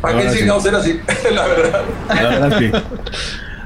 [0.00, 1.00] ¿Para qué chingados era así?
[1.32, 1.82] La verdad.
[2.08, 2.70] La verdad sí.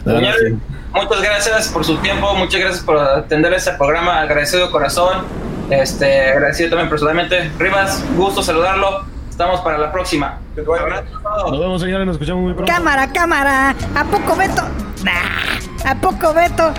[0.04, 0.58] La verdad, sí.
[0.94, 5.24] Muchas gracias por su tiempo, muchas gracias por atender este programa, agradecido de corazón,
[5.70, 7.50] este, agradecido también personalmente.
[7.58, 10.38] Rivas, gusto saludarlo, estamos para la próxima.
[10.54, 12.70] Nos vemos señores, nos escuchamos muy pronto.
[12.70, 14.62] Cámara, cámara, ¿a poco Beto?
[15.02, 15.90] Nah.
[15.90, 16.72] ¿A poco Beto?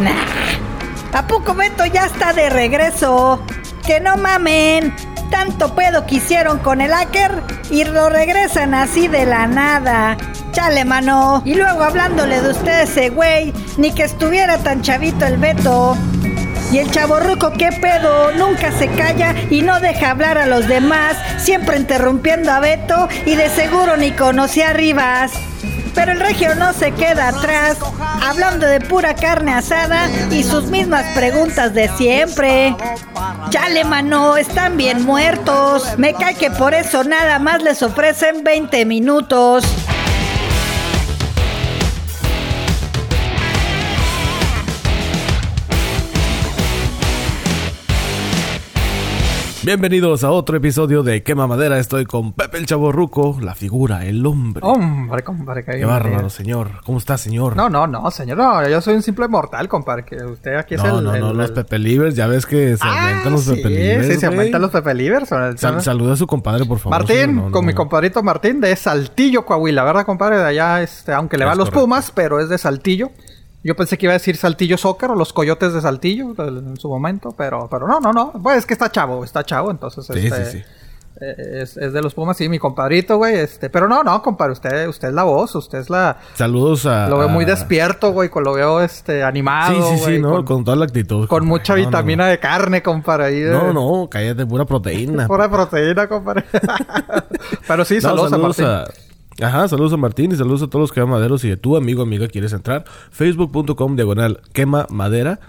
[0.00, 1.18] Nah.
[1.18, 3.42] ¿A poco Beto ya está de regreso?
[3.90, 4.94] Que no mamen,
[5.32, 10.16] tanto pedo que hicieron con el hacker y lo regresan así de la nada.
[10.52, 11.42] Chale, mano.
[11.44, 15.96] Y luego hablándole de usted ese güey, ni que estuviera tan chavito el Beto.
[16.70, 21.16] Y el chaborruco, qué pedo, nunca se calla y no deja hablar a los demás,
[21.38, 25.32] siempre interrumpiendo a Beto y de seguro ni conoce a Rivas.
[25.94, 27.78] Pero el regio no se queda atrás,
[28.22, 32.74] hablando de pura carne asada y sus mismas preguntas de siempre.
[33.50, 35.98] Chale, mano, están bien muertos.
[35.98, 39.64] Me cae que por eso nada más les ofrecen 20 minutos.
[49.70, 51.78] Bienvenidos a otro episodio de Quema Madera.
[51.78, 54.62] Estoy con Pepe el Chaborruco, la figura, el hombre.
[54.66, 55.64] Hombre, compadre.
[55.64, 56.80] Qué bárbaro, señor.
[56.84, 57.54] ¿Cómo está, señor?
[57.54, 58.36] No, no, no, señor.
[58.36, 60.04] No, yo soy un simple mortal, compadre.
[60.04, 61.04] Que usted aquí es no, el...
[61.04, 62.16] No, no, el- los el- Pepe Livers.
[62.16, 64.92] Ya ves que se Ah, aumentan los sí, Pepe Livers, Sí, se aumentan los Pepe
[64.92, 65.28] Livers.
[65.28, 66.98] Sal- saluda a su compadre, por favor.
[66.98, 67.36] Martín.
[67.36, 67.68] No, con no.
[67.68, 70.38] mi compadrito Martín de Saltillo, Coahuila, ¿verdad, compadre?
[70.38, 71.82] De allá, este, aunque le va a los correcto.
[71.84, 73.12] Pumas, pero es de Saltillo.
[73.62, 76.88] Yo pensé que iba a decir Saltillo Soccer o los Coyotes de Saltillo en su
[76.88, 78.32] momento, pero, pero no, no, no.
[78.42, 80.64] Pues es que está chavo, está chavo, entonces Sí, este, sí, sí.
[81.20, 83.36] eh, Es, es de los Pumas, sí, mi compadrito, güey.
[83.36, 86.16] Este, pero no, no, compadre, usted, usted es la voz, usted es la.
[86.36, 87.06] Saludos a.
[87.08, 89.74] Lo veo muy a- despierto, güey, con lo veo este animado.
[89.74, 90.30] Sí, sí, sí, güey, ¿no?
[90.36, 91.28] Con, Con, toda la actitud.
[91.28, 91.46] con compadre.
[91.48, 93.24] mucha No, no, vitamina de carne, compadre.
[93.26, 95.26] Ahí de- No, no, cállate, pura proteína.
[95.28, 96.44] Pura proteína, compadre.
[97.68, 98.66] Pero sí, No, saludos, a Martín.
[99.42, 101.44] Ajá, saludos a Martín y saludos a todos los quema maderos.
[101.44, 105.40] Y de tu amigo amiga quieres entrar, facebook.com diagonal quema madera.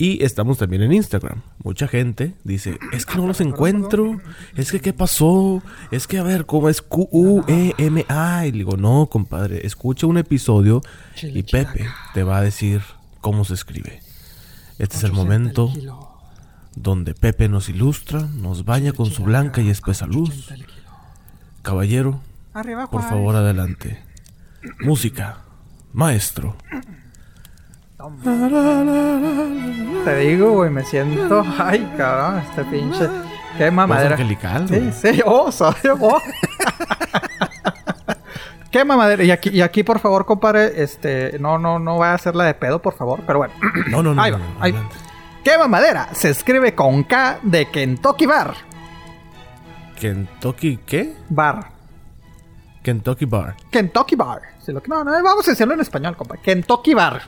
[0.00, 1.42] Y estamos también en Instagram.
[1.64, 4.20] Mucha gente dice, es que no los encuentro.
[4.56, 5.60] Es que, ¿qué pasó?
[5.90, 8.46] Es que, a ver, ¿cómo es Q-U-E-M-A?
[8.46, 10.82] Y le digo, no, compadre, escucha un episodio
[11.20, 12.80] y Pepe te va a decir
[13.20, 14.00] cómo se escribe.
[14.78, 15.72] Este es el momento
[16.76, 20.52] donde Pepe nos ilustra, nos baña con su blanca y espesa luz.
[21.62, 22.20] Caballero,
[22.58, 23.10] Arriba, por Juárez.
[23.10, 24.02] favor, adelante.
[24.80, 25.38] Música.
[25.92, 26.56] Maestro.
[30.04, 31.44] Te digo, güey, me siento.
[31.58, 33.08] Ay, cabrón, este pinche.
[33.56, 34.12] Qué mamadera.
[34.12, 36.20] angelical, Sí, sí, oh, soy oh.
[38.70, 39.24] Qué mamadera.
[39.24, 41.38] Y aquí, y aquí, por favor, compadre, este.
[41.40, 43.20] No, no, no voy a hacerla de pedo, por favor.
[43.26, 43.54] Pero bueno.
[43.88, 44.22] No, no, no.
[44.22, 44.78] Ahí no, va, no, ahí va.
[44.80, 44.96] adelante.
[45.44, 46.08] Qué mamadera.
[46.12, 48.54] Se escribe con K de Kentucky Bar.
[49.98, 51.14] Kentucky, ¿qué?
[51.28, 51.77] Bar.
[52.82, 53.56] Kentucky Bar.
[53.70, 54.42] Kentucky Bar.
[54.86, 56.42] No, no, vamos a decirlo en español, compadre.
[56.42, 57.22] Kentucky Bar.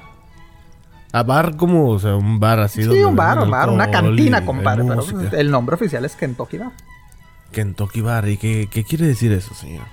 [1.13, 2.85] A bar como, o sea, un bar así.
[2.85, 4.85] Sí, un bar, un bar, una cantina, compadre.
[4.85, 6.73] Pero el nombre oficial es Kentucky Bar.
[7.51, 8.29] Kentucky Bar.
[8.29, 9.87] ¿Y qué, qué quiere decir eso, señor?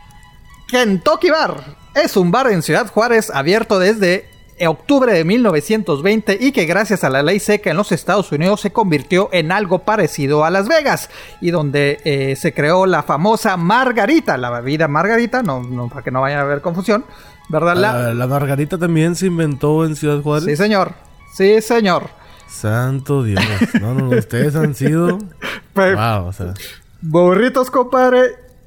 [0.67, 1.63] Kentucky Bar
[1.96, 4.29] es un bar en Ciudad Juárez abierto desde
[4.66, 8.72] octubre de 1920 y que gracias a la ley seca en los Estados Unidos se
[8.72, 11.09] convirtió en algo parecido a Las Vegas
[11.41, 16.09] y donde eh, se creó la famosa Margarita, la bebida Margarita, no, no para que
[16.12, 17.06] no vaya a haber confusión,
[17.50, 17.75] ¿verdad?
[17.75, 20.46] La- La, la margarita también se inventó en Ciudad Juárez.
[20.46, 20.94] Sí, señor.
[21.35, 22.09] Sí, señor.
[22.47, 23.44] Santo Dios.
[23.81, 24.17] No, no, no.
[24.17, 25.19] Ustedes han sido.
[25.75, 26.56] Wow, o sea.
[27.01, 28.19] Burritos, compadre.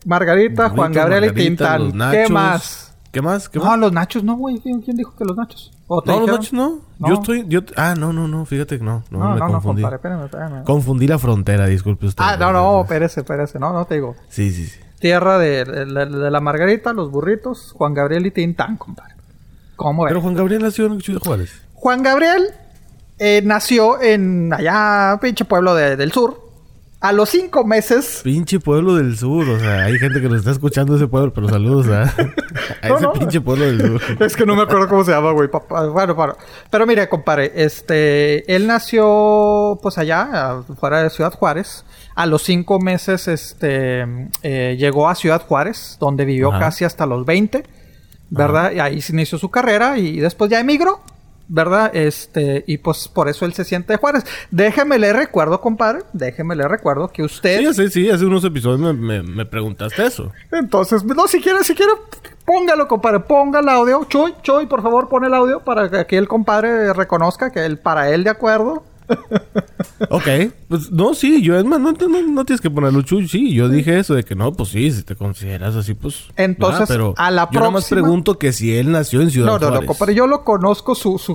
[0.05, 1.91] Margarita, Juan Gabriel y Tintán.
[2.13, 2.95] ¿Qué más?
[3.11, 3.49] ¿Qué más?
[3.49, 3.79] ¿Qué No, más?
[3.81, 4.61] los nachos no, güey.
[4.61, 5.73] ¿Quién quién dijo que los nachos?
[5.93, 6.79] ¿O te No, los nachos no.
[7.01, 7.09] No.
[7.09, 7.45] Yo estoy.
[7.49, 8.45] Yo, ah, no, no, no.
[8.45, 9.03] Fíjate que no.
[9.11, 9.83] No, No, me no, no, confundí.
[9.83, 10.65] compadre, espérame, espérame.
[10.65, 12.23] confundí la frontera, disculpe usted.
[12.25, 13.59] Ah, no, no, espérese, espérese.
[13.59, 14.15] No, no te digo.
[14.29, 14.79] Sí, sí, sí.
[15.01, 19.15] Tierra de, de- de- de la Margarita, los burritos, Juan Gabriel y Tintán, compadre.
[19.75, 20.11] ¿Cómo ves?
[20.11, 21.61] Pero Juan Gabriel nació en Ciudad Juárez.
[21.75, 22.51] Juan Gabriel
[23.19, 26.40] eh, nació en allá, pinche pueblo de- del sur.
[27.03, 28.21] A los cinco meses.
[28.23, 29.49] Pinche pueblo del sur.
[29.49, 32.03] O sea, hay gente que nos está escuchando de ese pueblo, pero saludos a,
[32.83, 33.13] a No, ese no.
[33.15, 34.03] pinche pueblo del sur.
[34.21, 35.49] Es que no me acuerdo cómo se llama, güey.
[35.93, 36.37] Bueno, bueno.
[36.71, 41.85] Pero mire, compadre, este, él nació, pues allá, fuera de Ciudad Juárez.
[42.15, 44.05] A los cinco meses, este,
[44.43, 46.59] eh, llegó a Ciudad Juárez, donde vivió Ajá.
[46.67, 47.65] casi hasta los 20,
[48.29, 48.73] ¿verdad?
[48.73, 51.01] Y ahí se inició su carrera y después ya emigró,
[51.51, 51.91] ¿verdad?
[51.95, 54.25] Este, y pues por eso él se siente de Juárez.
[54.53, 57.59] Déjeme le recuerdo, compadre, déjeme le recuerdo que usted...
[57.59, 58.11] Sí, sí, sí.
[58.11, 60.33] Hace unos episodios me, me, me preguntaste eso.
[60.53, 61.93] Entonces, no, si quiere, si quiere,
[62.45, 64.05] póngalo, compadre, ponga el audio.
[64.09, 67.79] Choy, Choy, por favor, pon el audio para que aquí el compadre reconozca que él,
[67.79, 68.85] para él de acuerdo.
[70.09, 70.27] Ok,
[70.69, 73.69] pues no, sí, yo es más, no, no, no tienes que ponerlo chucho, sí, yo
[73.69, 76.25] dije eso de que no, pues sí, si te consideras así, pues.
[76.37, 79.47] Entonces, pero a la yo nada más próxima- pregunto que si él nació en Ciudad
[79.47, 79.87] No, no, no, Juárez.
[79.89, 80.15] compadre.
[80.15, 81.35] Yo lo conozco su, su.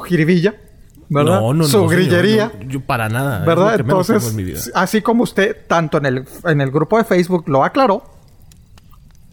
[1.07, 1.39] ¿Verdad?
[1.39, 1.63] No, no, no.
[1.65, 2.51] su señor, grillería.
[2.59, 3.45] no, yo para nada.
[3.45, 3.79] ¿Verdad?
[3.79, 4.59] Entonces, en mi vida.
[4.73, 8.03] así como usted, tanto en el, en el grupo de Facebook lo aclaró,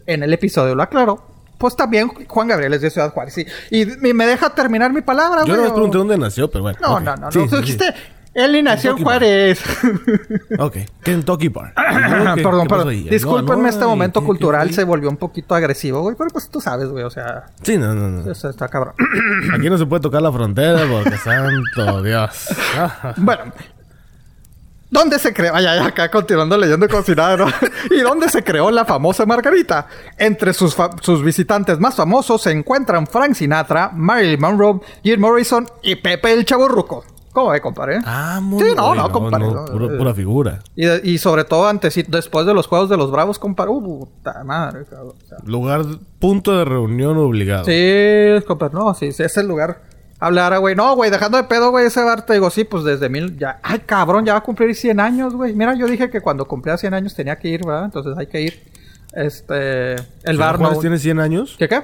[0.05, 1.25] en el episodio lo aclaró,
[1.57, 3.33] pues también Juan Gabriel es de Ciudad Juárez.
[3.33, 3.45] sí.
[3.71, 6.61] Y, y me deja terminar mi palabra, Yo güey, no o- pregunté dónde nació, pero
[6.63, 6.77] bueno.
[6.81, 7.01] No, ok.
[7.01, 7.31] no, no.
[7.31, 7.59] Sí, no.
[7.59, 7.95] Usted-
[8.51, 9.03] ni nació en.
[9.03, 9.61] Juárez.
[10.59, 11.73] Ok, Kentucky Bar.
[11.75, 13.03] perdón, ¿Qué- qué perdón.
[13.09, 16.15] Discúlpenme, No, este momento ¿qué- qué- cultural qué- se volvió un poquito agresivo, güey.
[16.17, 17.03] Pero pues tú sabes, güey.
[17.03, 18.31] O sea, Sí, no, no, no.
[18.31, 18.93] eso está cabrón.
[19.55, 22.47] Aquí no se puede tocar la frontera porque santo Dios.
[23.17, 23.43] Bueno,
[24.89, 25.53] ¿dónde se creó?
[25.55, 27.47] Ay, ay, acá continuando leyendo ¿no?
[27.91, 29.87] ¿Y dónde se creó la famosa Margarita?
[30.17, 35.67] Entre sus, fa- sus visitantes más famosos se encuentran Frank Sinatra, Marilyn Monroe, Jim Morrison
[35.81, 37.05] y Pepe el Chaburruco.
[37.33, 37.99] ¿Cómo ve, compadre?
[38.05, 39.97] Ah, muy Sí, no, no, compadre, no, pura, eh.
[39.97, 40.59] pura figura.
[40.75, 43.71] Y, sobre todo antes y después de los Juegos de los Bravos, compadre.
[43.71, 45.15] Uh, puta madre, cabrón.
[45.21, 45.83] O sea, Lugar,
[46.19, 47.65] punto de reunión obligado.
[47.65, 49.81] Sí, compadre, no, sí, sí, es el lugar.
[50.19, 50.75] Hablar, güey.
[50.75, 53.59] No, güey, dejando de pedo, güey, ese bar, te digo, sí, pues desde mil, ya.
[53.63, 55.53] Ay, cabrón, ya va a cumplir 100 años, güey.
[55.53, 57.85] Mira, yo dije que cuando cumplía 100 años tenía que ir, ¿verdad?
[57.85, 58.63] Entonces hay que ir.
[59.11, 59.93] Este.
[59.93, 60.81] El ¿Ciudad bar Juárez no.
[60.81, 61.55] tiene 100 años?
[61.57, 61.81] ¿Qué qué?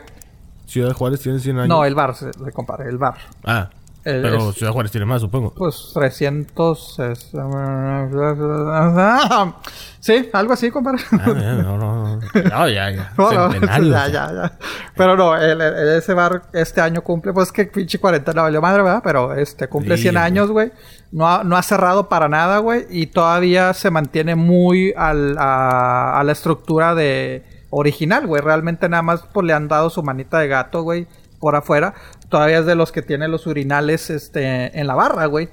[0.67, 1.67] ¿Ciudad Juárez tiene 100 años?
[1.67, 3.17] No, el bar, se, se compara, el bar.
[3.43, 3.71] Ah,
[4.03, 5.53] El- pero es- Ciudad Juárez tiene más, supongo.
[5.55, 6.99] Pues 300.
[6.99, 7.31] es-
[9.99, 10.99] Sí, algo así, compadre.
[11.11, 12.15] Ah, no, no, no.
[12.17, 13.11] No, ya, ya.
[13.17, 14.51] No, ya, ya, ya.
[14.95, 18.81] Pero no, el- el- ese bar este año cumple, pues que pinche cuarentena valió madre,
[18.81, 19.01] ¿verdad?
[19.03, 20.23] Pero este cumple Sí, 100 güey.
[20.23, 20.71] años, güey.
[21.11, 22.85] No ha, no ha cerrado para nada, güey.
[22.89, 28.41] Y todavía se mantiene muy al- a, a la estructura de original, güey.
[28.41, 31.07] Realmente nada más pues, le han dado su manita de gato, güey,
[31.39, 31.93] por afuera.
[32.29, 35.49] Todavía es de los que tiene los urinales este, en la barra, güey.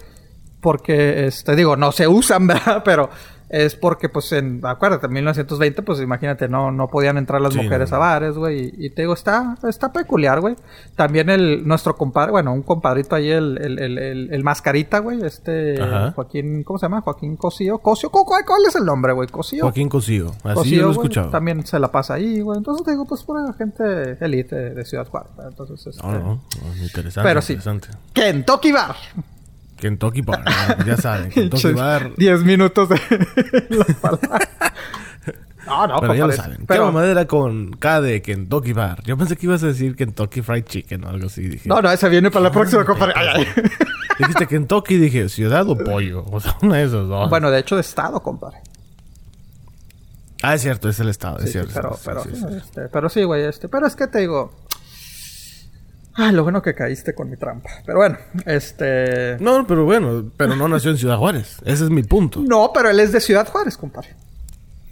[0.61, 2.83] Porque, este, digo, no se usan, ¿verdad?
[2.85, 3.11] Pero
[3.49, 7.61] es porque, pues, en, acuérdate, en 1920, pues, imagínate, no, no podían entrar las Sí,
[7.63, 7.97] mujeres no.
[7.97, 8.73] a bares, güey.
[8.77, 10.57] Y, y te digo, está, está peculiar, güey.
[10.97, 15.81] También el, nuestro compadre, bueno, un compadrito ahí, el, el, el, el, mascarita, güey, este,
[15.81, 16.13] Ajá.
[16.13, 17.01] Joaquín, ¿cómo se llama?
[17.03, 17.79] Joaquín Cosío.
[17.79, 19.29] Cosío, ¿cu- cuál, cuál es el nombre, güey?
[19.29, 19.63] Cosío.
[19.63, 20.33] Joaquín Cosío.
[20.43, 21.31] Así Cosío, lo he güey, escuchado.
[21.31, 22.59] También se la pasa ahí, güey.
[22.59, 25.31] Entonces, te digo, pues, pura gente elite de Ciudad Juárez.
[25.49, 26.03] Entonces, este...
[26.05, 27.29] No, no, no, interesante.
[27.29, 27.53] Pero sí.
[27.53, 27.89] interesante.
[28.13, 28.97] Kentucky Bar.
[29.77, 30.43] Kentucky Bar,
[30.87, 31.31] ya saben.
[31.31, 32.13] Kentucky Bar.
[32.17, 32.97] 10 minutos de
[33.71, 34.41] la.
[35.67, 36.59] No, no, Pero ya lo saben.
[36.59, 39.03] Pero, Pero madera con K de Kentucky Bar.
[39.05, 41.43] Yo pensé que ibas a decir Kentucky Fried Chicken o algo así.
[41.43, 41.69] Dije.
[41.69, 43.15] no, no, ese viene para la próxima, compadre.
[44.19, 46.25] Dijiste Kentucky dije ciudad o pollo.
[46.31, 47.29] O sea, una de esos dos.
[47.29, 48.59] Bueno, de hecho, de estado, compadre.
[50.43, 51.73] Ah, es cierto, es el estado, Sí, es cierto.
[51.73, 52.57] pero, sí, pero, sí, sí.
[52.57, 53.69] Este, pero sí, güey, este.
[53.69, 54.53] Pero es que te digo.
[56.19, 57.69] Ah, lo bueno que caíste con mi trampa.
[57.85, 58.17] Pero bueno,
[58.47, 59.37] este.
[59.39, 61.59] No, pero bueno, pero no nació en Ciudad Juárez.
[61.65, 62.41] Ese es mi punto.
[62.41, 64.15] No, pero él es de Ciudad Juárez, compadre.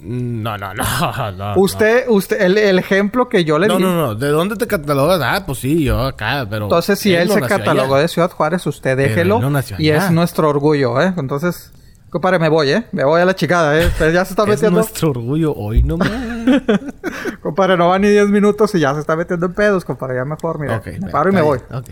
[0.00, 0.85] No, no, no.
[1.32, 3.82] no usted, usted, el, el ejemplo que yo le No, di.
[3.82, 4.15] no, no.
[4.15, 5.19] ¿De dónde te catalogas?
[5.25, 6.67] Ah, pues sí, yo acá, pero.
[6.67, 8.03] Entonces, si él, no se catalogó allá.
[8.03, 9.41] de Ciudad Juárez, usted déjelo.
[9.41, 10.06] no nació y allá.
[10.06, 11.15] es nuestro orgullo, ¿eh?
[11.17, 11.73] Entonces,
[12.15, 12.87] compadre, me voy, ¿eh?
[12.93, 13.89] Me voy a la chicada, ¿eh?
[13.89, 14.79] Usted ya se está Es metiendo.
[14.79, 16.09] nuestro orgullo hoy nomás.
[17.43, 20.15] Compadre, no va ni 10 minutos y ya se está metiendo en pedos, compadre.
[20.17, 20.77] Ya mejor, mira.
[20.77, 20.87] ok.
[21.01, 21.59] me paro y me voy.
[21.73, 21.87] ok.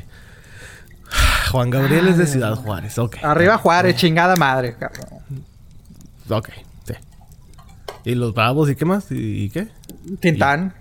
[1.50, 3.16] Juan Gabriel es de Ciudad Juárez, ok.
[3.22, 5.44] Arriba Juárez, chingada madre, cabrón.
[6.30, 6.48] Ok,
[6.86, 6.94] sí.
[8.04, 9.10] ¿Y los bravos y qué más?
[9.10, 9.66] ¿Y, y qué?
[10.20, 10.72] Tintán.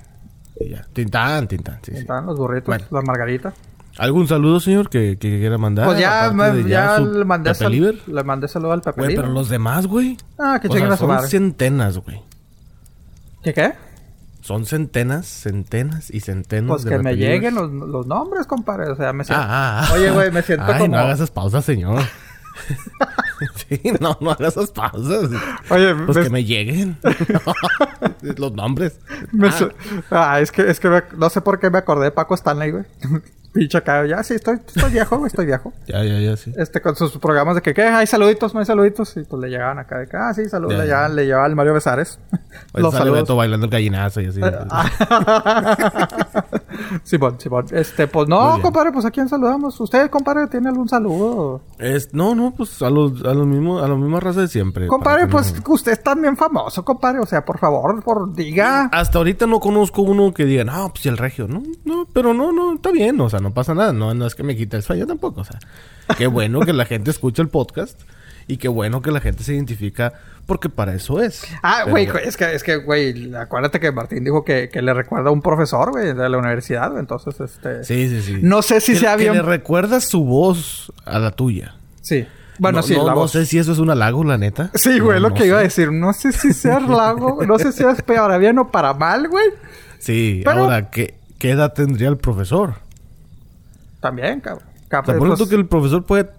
[0.60, 0.86] Y ya.
[0.94, 1.98] Tintán, Tintán, sí, sí.
[1.98, 2.86] Tintán, los burritos, Bueno.
[2.92, 3.54] las margaritas.
[3.98, 5.86] ¿Algún saludo, señor, que, que quiera mandar?
[5.86, 9.30] pues ya, me- ya, su le, mandé sal- le mandé saludo al Pepe Güey, pero
[9.30, 10.18] los demás, güey.
[10.40, 12.22] Ah, que sea, a su son centenas, güey.
[13.44, 13.74] ¿Qué qué?
[14.42, 18.90] Son centenas, centenas y centenas Pues de que me lleguen los, los nombres, compadre.
[18.90, 19.44] O sea, me siento...
[19.44, 19.94] Ah, ah, ah.
[19.94, 20.96] Oye, güey, me siento Ay, como...
[20.96, 22.02] no hagas esas pausas, señor.
[23.70, 25.30] sí, no, no hagas esas pausas.
[25.70, 26.98] Oye, Pues me- que me lleguen.
[28.38, 29.00] Los nombres.
[29.32, 29.70] Me Ah,
[30.12, 32.72] Ah, es que, es que me- no sé por qué me acordé de Paco Stanley,
[32.72, 32.84] güey.
[33.54, 35.74] Pinche acá, ya sí, estoy, estoy viejo, estoy viejo.
[35.88, 36.54] Ya, ya, ya, sí.
[36.56, 37.84] Este, con sus programas de que, ¿qué?
[37.84, 39.16] Hay saluditos, no hay saluditos.
[39.18, 40.78] Y pues le llegaban acá de que, ah, sí, saludos.
[40.78, 41.10] Ya, Le ya.
[41.10, 42.18] le llevaba al Mario Besares.
[42.74, 43.36] Los saludos.
[43.36, 44.40] Bailando el gallinazo y así.
[47.04, 47.66] Simón, Simón.
[47.72, 49.80] Este, pues no, compadre, pues a quién saludamos.
[49.80, 51.62] ¿Usted, compadre, tiene algún saludo?
[51.80, 54.88] Es, no, no, pues a los, a los mismos, a la misma raza de siempre.
[54.88, 57.20] Compadre, pues no- usted es también famoso, compadre.
[57.20, 58.90] O sea, por favor, por diga.
[58.92, 61.48] Hasta ahorita no conozco uno que diga, no, pues el regio.
[61.48, 63.20] No, no, pero no, no, está bien.
[63.22, 63.94] O sea, no pasa nada.
[63.94, 65.42] No, no es que me quite el sueño tampoco.
[65.42, 65.60] O sea,
[66.18, 68.00] qué bueno que la gente escucha el podcast.
[68.52, 70.14] Y qué bueno que la gente se identifica
[70.46, 71.44] porque para eso es.
[71.64, 75.30] Ah, güey, es que, es que, güey, acuérdate que Martín dijo que, que le recuerda
[75.30, 77.00] a un profesor, güey, de la universidad, güey.
[77.00, 77.84] Entonces, este.
[77.86, 78.40] Sí, sí, sí.
[78.42, 81.76] No sé si que, sea que bien- le recuerdas su voz a la tuya.
[82.02, 82.28] Sí.
[82.60, 83.32] Bueno, no, sí, no, la no voz.
[83.32, 84.70] sé si eso es un halago, la neta.
[84.74, 85.92] Sí, güey, No, lo no que iba a decir.
[85.92, 89.46] No sé si sea lago, no sé si es para bien o para mal, güey.
[90.00, 92.74] Sí, Pero- ahora, ¿qué, ¿qué edad tendría el profesor?
[94.02, 94.66] También, cabrón.
[94.74, 96.30] Te Capaz, apuesto pues, que el profesor puede,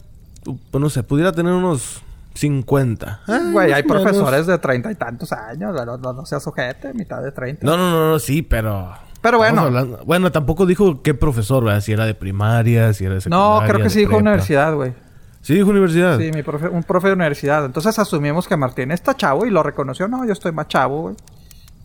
[0.73, 2.03] no sé, pudiera tener unos
[2.35, 3.21] 50.
[3.27, 4.03] Ah, Güey, hay menos.
[4.03, 5.75] profesores de treinta y tantos años.
[5.75, 7.65] No, no, no seas ojete, mitad de treinta.
[7.67, 8.93] No, no, no, no, sí, pero...
[9.21, 9.61] Pero bueno.
[9.63, 11.81] hablando- Bueno, tampoco dijo qué profesor, ¿verdad?
[11.81, 13.61] Si era de primaria, si era de secundaria.
[13.67, 14.23] No, creo que sí dijo prepa.
[14.23, 14.95] universidad, güey.
[15.43, 16.19] Sí, dijo universidad.
[16.19, 17.65] Sí, mi profe, un profe de universidad.
[17.65, 20.09] Entonces asumimos que Martín está chavo y lo reconoció.
[20.09, 21.15] No, yo estoy más chavo, güey.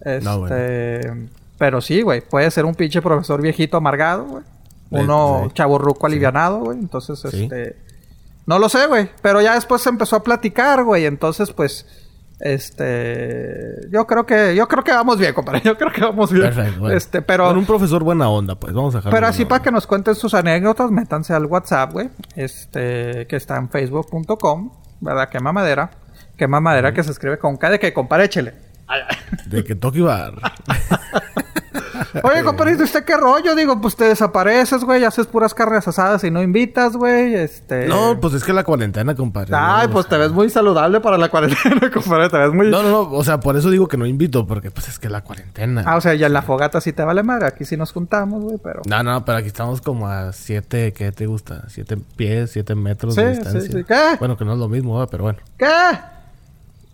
[0.02, 1.28] Este, No, bueno.
[1.60, 2.22] Pero sí, güey.
[2.22, 4.44] Puede ser un pinche profesor viejito amargado, güey.
[4.90, 5.52] Uno sí.
[5.54, 6.80] chavo ruco alivianado, güey.
[6.80, 7.44] Entonces, Sí.
[7.44, 7.78] este...
[8.48, 9.12] No lo sé, güey.
[9.22, 11.06] Pero ya después se empezó a platicar, güey.
[11.06, 11.86] Entonces, pues...
[12.40, 13.90] Este...
[13.92, 14.56] Yo creo que...
[14.56, 15.62] Yo creo que vamos bien, compadre.
[15.66, 16.46] Yo creo que vamos bien.
[16.46, 16.80] Perfecto.
[16.80, 16.96] bueno.
[16.96, 17.44] Este, pero...
[17.46, 18.74] Bueno, un profesor buena onda, pues.
[18.74, 22.10] Vamos a dejarlo Pero así para que nos cuenten sus anécdotas, métanse al WhatsApp, güey.
[22.36, 25.30] Este, que está en facebook.com, ¿verdad?
[25.30, 25.92] Quema madera.
[26.38, 28.54] Quema madera que se escribe con K de que compare, échele.
[29.48, 30.36] De que toque bar.
[32.24, 33.56] Oye, compadrito, ¿usted qué rollo?
[33.56, 37.36] Digo, pues te desapareces, güey, haces puras carnes asadas y no invitas, güey.
[37.36, 37.88] Este.
[37.88, 39.54] no, pues es que la cuarentena, compadre.
[39.56, 40.20] Ay, no, pues o te sea.
[40.26, 42.30] ves muy saludable para la cuarentena, compadre.
[42.30, 42.70] Te ves muy.
[42.70, 43.00] No, no, no.
[43.12, 44.46] O sea, por eso digo que no invito.
[44.48, 45.84] Porque, pues, es que la cuarentena.
[45.86, 47.48] Ah, o sea, ya en la fogata sí te vale madre.
[47.48, 48.82] Aquí sí nos juntamos, güey, pero.
[48.88, 50.94] No, no, pero aquí estamos como a siete...
[50.94, 51.64] ¿Qué te gusta?
[51.70, 53.72] Siete pies, siete metros Sí, de sí, distancia.
[53.72, 53.84] sí.
[53.84, 54.16] ¿Qué?
[54.20, 55.40] Bueno, que no es lo mismo, pero bueno.
[55.58, 55.66] ¿Qué?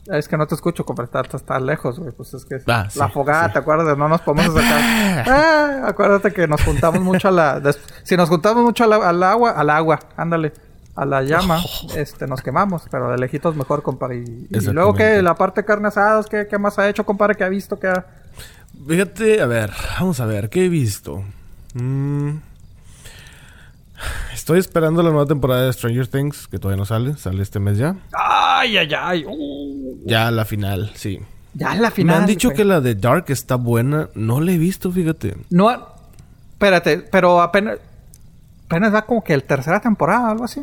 [0.07, 1.05] Es que no te escucho, compadre.
[1.05, 2.11] Estás estás lejos, güey.
[2.11, 3.53] Pues es que Ah, sí, la fogata, sí.
[3.53, 3.97] ¿te acuerdas?
[3.97, 5.25] No nos podemos acercar.
[5.29, 7.61] ah, acuérdate que nos juntamos mucho a la...
[8.03, 10.51] Si nos juntamos mucho la- al agua, al agua, ándale.
[10.95, 11.59] A la llama,
[11.95, 12.83] este, nos quemamos.
[12.91, 14.17] Pero de lejitos mejor, compadre.
[14.19, 15.21] Y, y luego, ¿qué?
[15.21, 17.35] La parte de carne asadas, ¿qué, ¿qué más ha hecho, compadre?
[17.35, 17.79] ¿Qué ha visto?
[17.79, 18.05] ¿Qué ha...?
[18.87, 21.23] Fíjate, a ver, vamos a ver, ¿qué he visto?
[21.75, 22.31] Mm,
[24.33, 27.77] Estoy esperando la nueva temporada de Stranger Things, que todavía no sale, sale este mes
[27.77, 27.95] ya.
[28.13, 29.25] ¡Ay, ay, ay!
[29.27, 31.19] Uh, Ya la final, sí.
[31.53, 32.15] ya la final.
[32.17, 32.57] Me han dicho güey.
[32.57, 35.35] que la de Dark está buena, no la he visto, fíjate.
[35.49, 35.93] No...
[36.53, 37.79] Espérate, pero apenas...
[38.67, 40.61] Apenas va como que el tercera temporada, algo así.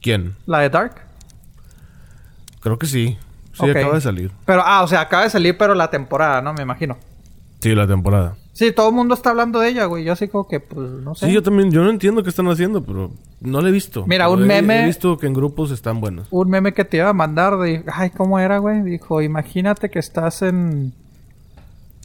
[0.00, 0.36] ¿Quién?
[0.46, 0.94] La de Dark.
[2.60, 3.18] Creo que sí.
[3.52, 4.30] Sí, acaba de salir.
[4.46, 6.52] Pero, ah, o sea, acaba de salir, pero la temporada, ¿no?
[6.54, 6.96] Me imagino.
[7.60, 8.36] Sí, la temporada.
[8.54, 10.04] Sí, todo el mundo está hablando de ella, güey.
[10.04, 11.26] Yo así como que, pues, no sé.
[11.26, 14.04] Sí, yo también, yo no entiendo qué están haciendo, pero no la he visto.
[14.06, 16.28] Mira, Pero un he- meme- He visto que en grupos están buenos.
[16.30, 17.82] Un meme que te iba a mandar de...
[17.90, 18.82] Ay, ¿cómo era, güey?
[18.82, 20.92] Dijo, imagínate que estás en...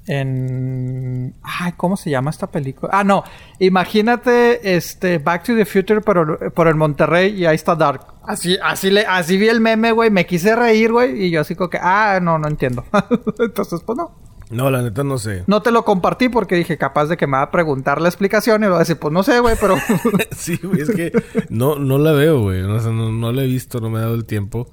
[0.07, 1.33] En...
[1.43, 2.91] Ay, ¿cómo se llama esta película?
[2.93, 3.23] Ah, no.
[3.59, 8.01] Imagínate, este, Back to the Future por, por el Monterrey y ahí está Dark.
[8.25, 10.09] Así, así le, así vi el meme, güey.
[10.09, 11.25] Me quise reír, güey.
[11.25, 12.85] Y yo así como que, ah, no, no entiendo.
[13.39, 14.11] Entonces, pues no.
[14.49, 15.43] No, la neta no sé.
[15.47, 18.63] No te lo compartí porque dije, capaz de que me va a preguntar la explicación
[18.63, 19.75] y lo va a decir, pues no sé, güey, pero...
[20.31, 21.11] sí, güey, es que
[21.49, 22.61] no, no la veo, güey.
[22.61, 24.71] O sea, no, no la he visto, no me ha dado el tiempo.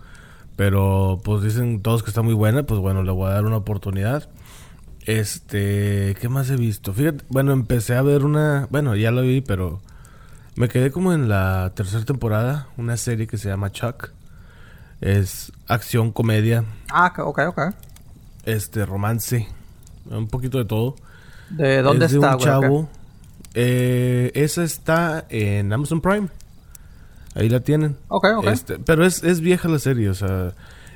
[0.56, 3.56] Pero pues dicen todos que está muy buena, pues bueno, le voy a dar una
[3.56, 4.28] oportunidad.
[5.06, 6.92] Este, ¿qué más he visto?
[6.92, 9.80] Fíjate, bueno, empecé a ver una, bueno, ya la vi, pero
[10.54, 14.10] me quedé como en la tercera temporada, una serie que se llama Chuck.
[15.00, 17.60] Es acción, comedia, ah, ok, ok.
[18.44, 19.48] este, romance,
[20.10, 20.96] un poquito de todo.
[21.50, 22.88] ¿De dónde es de está, un chavo.
[23.54, 26.28] Eh, esa está en Amazon Prime.
[27.34, 27.96] Ahí la tienen.
[28.08, 28.46] Ok, ok.
[28.46, 30.52] Este, pero es, es vieja la serie, o sea,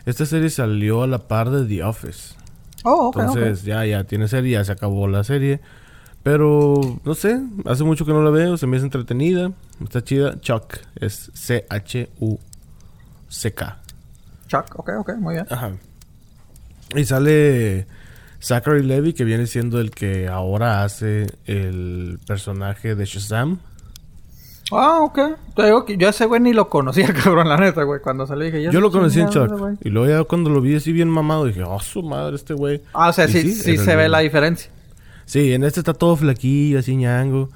[0.07, 2.35] esta serie salió a la par de The Office.
[2.85, 3.23] Oh, ok, ok.
[3.23, 5.61] Entonces ya, ya tiene serie, ya se acabó la serie.
[6.23, 10.41] Pero, no sé, hace mucho que no la veo, se me hace entretenida, está chida.
[10.41, 12.39] Chuck, es C-H-U-C-K.
[14.49, 15.47] Chuck, ok, ok, muy bien.
[15.49, 15.73] Ajá.
[16.95, 17.87] Y sale
[18.41, 23.59] Zachary Levy, que viene siendo el que ahora hace el personaje de Shazam.
[24.71, 25.19] Ah, ok.
[25.57, 28.01] Te digo que yo a ese güey ni lo conocía, cabrón, la neta, güey.
[28.01, 28.63] Cuando salió dije...
[28.63, 29.49] ya Yo lo conocí en Chuck.
[29.59, 29.77] güey.
[29.83, 32.83] Y luego ya cuando lo vi así bien mamado, dije, oh, su madre, este güey.
[32.93, 34.71] Ah, o sea, Y sí, se ve la diferencia.
[35.25, 37.51] Sí, en este está todo flaquillo, así ñango.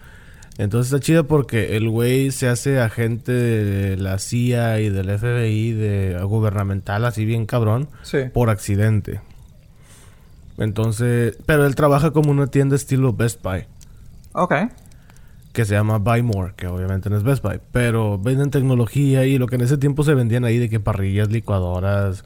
[0.58, 5.72] Entonces está chido porque el güey se hace agente de la CIA y del FBI
[5.72, 8.18] de gubernamental, así bien cabrón, Sí.
[8.32, 9.20] por accidente.
[10.58, 13.66] Entonces, pero él trabaja como una tienda estilo Best Buy,
[14.32, 14.54] Ok.
[15.52, 19.38] que se llama Buy More, que obviamente no es Best Buy, pero venden tecnología y
[19.38, 22.24] lo que en ese tiempo se vendían ahí de que parrillas, licuadoras,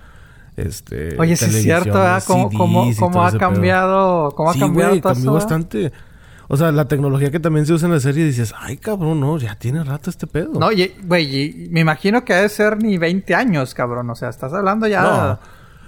[0.56, 1.16] este...
[1.20, 1.98] Oye, sí es cierto.
[2.26, 4.30] ¿Cómo, cómo, cómo ha cambiado?
[4.34, 5.92] ¿Cómo ha Sí, cambiado todo cambió bastante.
[6.48, 9.36] O sea, la tecnología que también se usa en la serie, dices, ay, cabrón, no,
[9.36, 10.52] ya tiene rato este pedo.
[10.58, 10.68] No,
[11.04, 14.08] güey, me imagino que ha de ser ni 20 años, cabrón.
[14.10, 15.38] O sea, estás hablando ya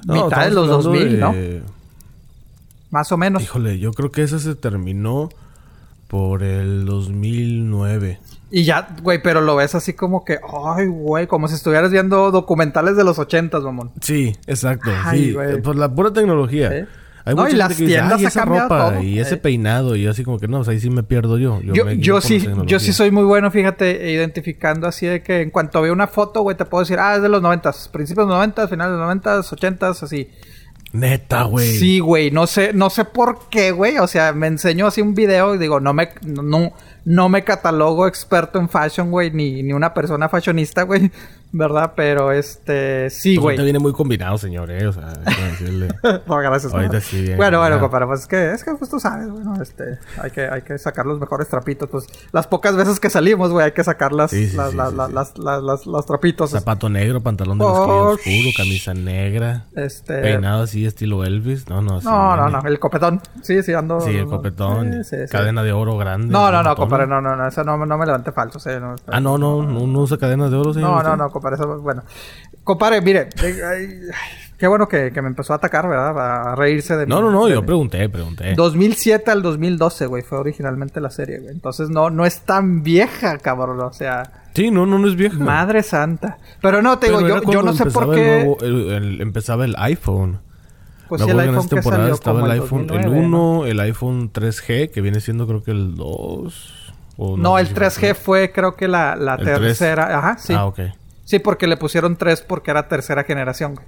[0.05, 1.35] No, no, mitad de los hablando 2000, ¿no?
[2.91, 3.43] Más o menos.
[3.43, 5.29] Híjole, yo creo que esa se terminó
[6.09, 8.19] por el 2009.
[8.51, 10.39] Y ya, güey, pero lo ves así como que,
[10.77, 13.91] ay, güey, como si estuvieras viendo documentales de los ochentas, mamón.
[14.01, 14.91] Sí, exacto.
[15.05, 15.61] Ay, sí, güey.
[15.61, 16.87] por la pura tecnología.
[17.27, 19.03] Hay No, mucha y gente las que dice, tiendas "Ay, ha esa ropa todo".
[19.03, 19.37] y ese Eh.
[19.39, 19.97] peinado.
[19.97, 21.61] Y así como que no, pues ahí sí me pierdo yo.
[21.61, 25.51] Yo, me yo sí, yo sí soy muy bueno, fíjate, identificando así de que en
[25.51, 28.31] cuanto veo una foto, güey, te puedo decir, ah, es de los noventas, principios de
[28.31, 30.31] los noventas, finales de los noventas, ochentas, así.
[30.93, 31.69] Neta, güey.
[31.69, 33.99] Sí, güey, no sé, no sé por qué, güey.
[33.99, 36.73] O sea, me enseñó así un video y digo, no me, no,
[37.05, 41.11] no me catalogo experto en fashion, güey, ni, ni una persona fashionista, güey,
[41.53, 41.93] ¿verdad?
[41.97, 43.55] Pero este, sí, güey.
[43.55, 44.87] ahorita viene muy combinado, señor, eh.
[44.87, 45.13] O sea,
[45.51, 45.89] decirle.
[46.27, 46.73] No, gracias.
[46.73, 49.61] Ahorita sí, bien Bueno, bueno, compadre, pues es que, es que pues tú sabes, bueno,
[49.61, 53.51] este, hay que, hay que sacar los mejores trapitos, pues, las pocas veces que salimos,
[53.51, 56.51] güey, hay que sacar las, Sí, sí, las, sí, las, las, las, trapitos.
[56.51, 59.67] Zapato negro, pantalón de Oh, oscuro, camisa negra.
[59.75, 61.69] Este, Peinado así, estilo Elvis.
[61.69, 64.01] No, no, no, no, no, el copetón, sí, sí, ando.
[64.01, 65.03] Sí, el copetón.
[65.31, 66.29] Cadena de oro grande.
[66.29, 68.59] No, no, no, compadre, no, no, no, eso no, no me levante falso,
[69.07, 70.91] Ah, no, no, no, no usa cadenas de oro, señor.
[70.91, 72.03] No, no, no, eso, bueno.
[72.65, 74.01] Compadre, mire, eh,
[74.59, 76.51] qué bueno que, que me empezó a atacar, ¿verdad?
[76.51, 77.11] A reírse de mí.
[77.11, 78.55] No, no, no, yo pregunté, pregunté.
[78.55, 81.53] 2007 al 2012, güey, fue originalmente la serie, güey.
[81.53, 84.23] Entonces no, no es tan vieja, cabrón, o sea,
[84.55, 85.39] Sí, no, no, no es vieja.
[85.39, 86.39] madre santa.
[86.61, 88.41] Pero no, te digo, yo, yo no sé por qué.
[88.41, 90.41] el nuevo- el- el- empezaba el iPhone.
[91.09, 93.25] pues sí, el que en iPhone esta que temporada salió estaba el iPhone, 2009, el
[93.25, 93.67] 1, ¿no?
[93.67, 96.93] el iPhone 3G, que viene siendo creo que el 2.
[97.17, 99.59] o No, sé el si 3G fue creo que la, la ¿El 3?
[99.61, 100.53] tercera, ajá, sí.
[100.53, 100.81] Ah, ok.
[101.29, 103.87] Sí, porque le pusieron 3 porque era tercera generación, güey.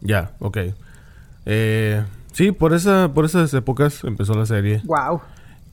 [0.00, 0.56] Ya, ok.
[1.44, 2.02] Eh,
[2.32, 4.80] sí, por, esa, por esas épocas empezó la serie.
[4.84, 5.20] Wow.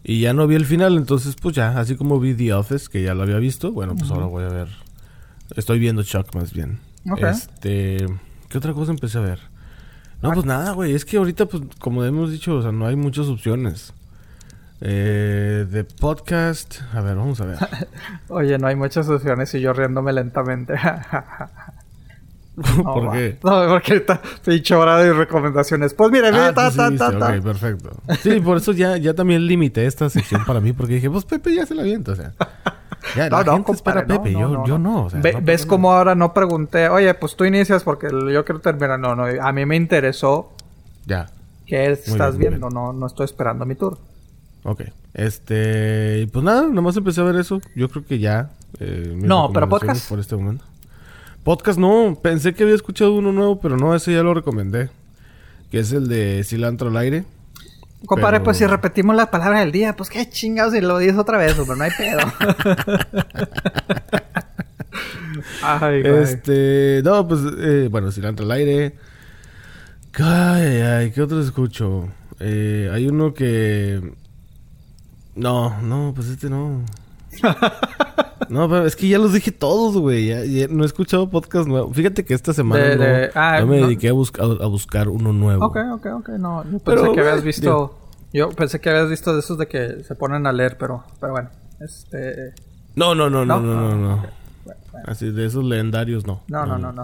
[0.03, 3.01] Y ya no vi el final, entonces pues ya, así como vi The Office, que
[3.01, 4.67] ya lo había visto, bueno, pues ahora voy a ver.
[5.55, 6.81] Estoy viendo Chuck más bien.
[7.09, 7.23] Ok.
[7.23, 8.05] Este,
[8.49, 9.39] ¿qué otra cosa empecé a ver?
[10.21, 12.97] No, pues nada, güey, es que ahorita pues como hemos dicho, o sea, no hay
[12.97, 13.93] muchas opciones.
[14.81, 17.57] Eh, de podcast, a ver, vamos a ver.
[18.29, 20.75] Oye, no hay muchas opciones y yo riéndome lentamente.
[22.57, 23.11] No, ¿Por va.
[23.11, 23.37] qué?
[23.43, 25.93] No, porque está pinche hora de recomendaciones.
[25.93, 27.27] Pues mire, mire, Ah, ta, ta, ta, viste, ta.
[27.35, 27.89] ok, perfecto.
[28.23, 31.53] Sí, por eso ya, ya también limité esta sección para mí, porque dije, pues Pepe
[31.53, 32.31] ya se la avienta, o sea.
[33.13, 34.89] Ya, No, la no, gente espera a compadre, Pepe, no, yo, no, yo no.
[34.93, 35.03] no.
[35.03, 36.87] o sea, Ve- no ¿Ves cómo ahora no pregunté?
[36.87, 38.99] Oye, pues tú inicias porque yo quiero terminar.
[39.01, 40.53] No, no, a mí me interesó.
[41.05, 41.27] Ya.
[41.65, 42.69] qué estás bien, viendo.
[42.69, 43.99] No, no estoy esperando mi turno.
[44.65, 44.81] Ok.
[45.13, 46.27] Este.
[46.33, 47.61] Pues nada, nomás empecé a ver eso.
[47.75, 48.49] Yo creo que ya.
[48.79, 50.09] eh, No, pero podcast.
[50.09, 50.65] Por este momento.
[51.43, 52.17] Podcast no.
[52.21, 54.89] Pensé que había escuchado uno nuevo, pero no, ese ya lo recomendé.
[55.71, 57.23] Que es el de Cilantro al aire.
[58.07, 61.17] Compadre, Pero- pues si repetimos las palabras del día, pues qué chingados si lo dices
[61.17, 62.19] otra vez, pero no hay pedo.
[65.63, 66.23] Ay, güey.
[66.23, 67.01] Este.
[67.03, 67.41] No, pues.
[67.59, 68.95] eh, bueno, Cilantro al aire.
[70.17, 72.09] Ay, ay, ¿qué otro escucho?
[72.39, 74.01] Eh, hay uno que.
[75.35, 76.81] No, no, pues este no.
[78.49, 80.27] No, pero es que ya los dije todos, güey.
[80.27, 81.91] Ya, ya no he escuchado podcast nuevo.
[81.93, 83.87] Fíjate que esta semana De- no, de- ah, yo me no.
[83.87, 85.65] dediqué a, buscar a buscar uno nuevo.
[85.65, 86.29] Ok, ok, ok.
[86.39, 87.97] No, yo pensé Pero, que habías visto.
[88.33, 91.33] Yo pensé que habías visto de esos de que se ponen a leer, pero, pero
[91.33, 91.49] bueno.
[91.79, 92.53] Este.
[92.95, 93.75] No, no, no, no, ¿No?
[93.75, 94.25] no, no.
[94.63, 95.05] Bueno, bueno.
[95.07, 96.41] Así de esos legendarios, no.
[96.47, 97.03] No, no, no, no.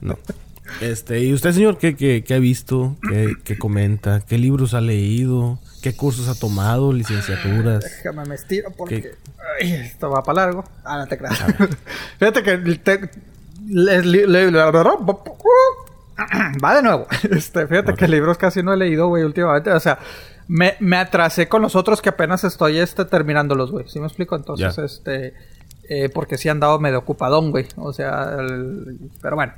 [0.00, 0.18] No.
[0.80, 2.96] Este, ¿y usted, señor, qué, qué, qué ha visto?
[3.08, 4.20] ¿Qué, qué comenta?
[4.20, 5.58] ¿Qué libros ha leído?
[5.82, 6.92] ¿Qué cursos ha tomado?
[6.92, 7.84] ¿Licenciaturas?
[7.84, 9.12] Déjame me estiro porque.
[9.60, 10.64] Esto va para largo.
[10.84, 11.38] Ah, no te creas.
[12.18, 12.58] Fíjate que.
[12.76, 13.10] te-
[13.68, 14.50] le- le- le-
[16.64, 17.06] va de nuevo.
[17.30, 19.70] Este, fíjate que libros casi no he leído, güey, últimamente.
[19.70, 19.98] O sea,
[20.48, 23.86] me, me atrasé con los otros que apenas estoy este, terminándolos, güey.
[23.88, 24.36] ¿Sí me explico?
[24.36, 25.34] Entonces, este.
[25.88, 27.66] eh, porque sí han dado medio ocupadón, güey.
[27.76, 29.52] O sea, el- pero bueno.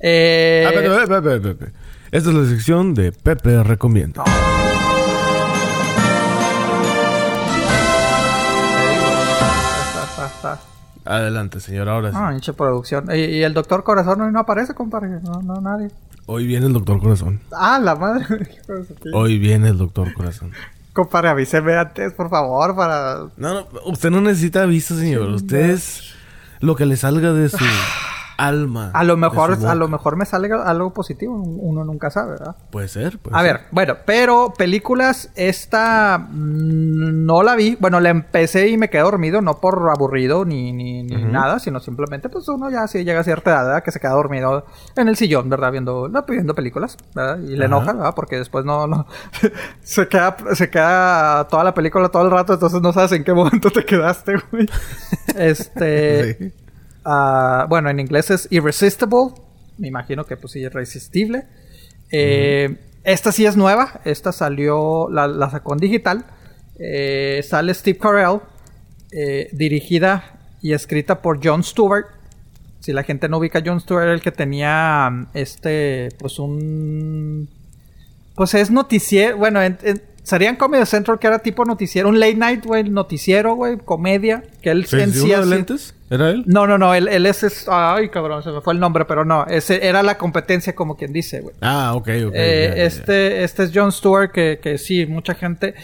[0.00, 1.72] Eh, Ah, Pepe, Pepe, Pepe, Pepe.
[2.12, 4.24] Esta es la sección de Pepe Recomienda.
[11.04, 12.16] Adelante, señor, ahora sí.
[12.18, 13.08] Ah, hinche producción.
[13.12, 15.08] ¿Y, y el doctor Corazón no, no aparece, compadre?
[15.22, 15.90] No, no, nadie.
[16.26, 17.40] Hoy viene el doctor Corazón.
[17.52, 18.26] Ah, la madre.
[19.14, 20.52] Hoy viene el doctor Corazón.
[20.92, 23.26] Compadre, avíseme antes, por favor, para...
[23.36, 25.28] No, no, usted no necesita aviso, señor.
[25.28, 26.14] Usted es
[26.60, 27.58] lo que le salga de su
[28.36, 28.90] alma.
[28.94, 31.34] A lo mejor, a lo mejor me sale algo positivo.
[31.34, 32.56] Uno nunca sabe, ¿verdad?
[32.70, 33.52] Puede ser, puede A ser.
[33.52, 37.76] ver, bueno, pero películas, esta mm, no la vi.
[37.80, 41.80] Bueno, la empecé y me quedé dormido, no por aburrido ni, ni, ni nada, sino
[41.80, 43.82] simplemente, pues uno ya si llega a cierta edad, ¿verdad?
[43.82, 44.64] que se queda dormido
[44.96, 45.72] en el sillón, ¿verdad?
[45.72, 47.38] Viendo, no, viendo películas, ¿verdad?
[47.38, 48.14] Y le enoja, ¿verdad?
[48.14, 49.06] Porque después no, no,
[49.82, 53.32] se queda, se queda toda la película todo el rato, entonces no sabes en qué
[53.32, 54.66] momento te quedaste, güey.
[55.36, 56.34] Este.
[56.34, 56.52] Sí.
[57.08, 59.34] Ah, bueno, en inglés es Irresistible.
[59.78, 61.44] Me imagino que pues sí, irresistible.
[62.10, 64.00] Eh, Esta sí es nueva.
[64.04, 66.24] Esta salió, la, la sacó en digital.
[66.78, 68.40] Eh, sale Steve Carell,
[69.12, 72.06] eh, dirigida y escrita por Jon Stewart.
[72.80, 77.48] Si la gente no ubica a Jon Stewart, era el que tenía este, pues un...
[78.34, 82.34] Pues es noticiero, bueno, en, en- serían Comedy Central, que era tipo noticiero, un late
[82.34, 85.94] night, güey, noticiero, güey, comedia, que él ¿Se en sí, de lentes?
[86.10, 86.42] ¿Era él?
[86.46, 89.24] No, no, no, él, él es, es- Ay, cabrón, se me fue el nombre, pero
[89.24, 89.46] no.
[89.46, 91.54] Ese era la competencia, como quien dice, güey.
[91.60, 92.32] Ah, ok, ok.
[92.34, 95.74] Eh, este, este es Jon Stewart, que, que sí, mucha gente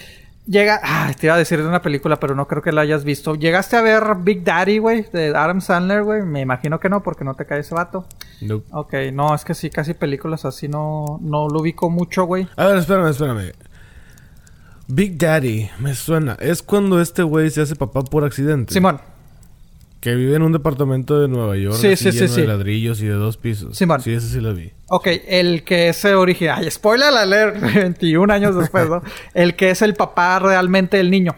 [0.45, 0.81] llega.
[0.83, 3.37] Ay, te iba a decir de una película, pero no creo que la hayas visto.
[3.37, 5.07] ¿Llegaste a ver Big Daddy, güey?
[5.13, 6.23] De Adam Sandler, güey.
[6.23, 8.07] Me imagino que no, porque no te cae ese vato.
[8.41, 8.67] Nope.
[8.73, 12.49] Ok, no, es que sí, casi películas así no, no lo ubico mucho, güey.
[12.57, 13.53] A ver, espérame, espérame.
[14.89, 16.37] Big Daddy, me suena.
[16.41, 18.73] Es cuando este güey se hace papá por accidente.
[18.75, 19.01] Simón,
[20.01, 21.77] Que vive en un departamento de Nueva York.
[21.77, 22.41] Sí, así sí, sí, lleno sí.
[22.43, 23.77] de ladrillos y de dos pisos.
[23.77, 24.01] Simón.
[24.03, 24.73] Sí, ese sí lo vi.
[24.89, 26.59] ok, el que es original.
[26.63, 29.03] Ay, spoiler alert, 21 años después, ¿no?
[29.35, 31.37] El que es el papá realmente del niño.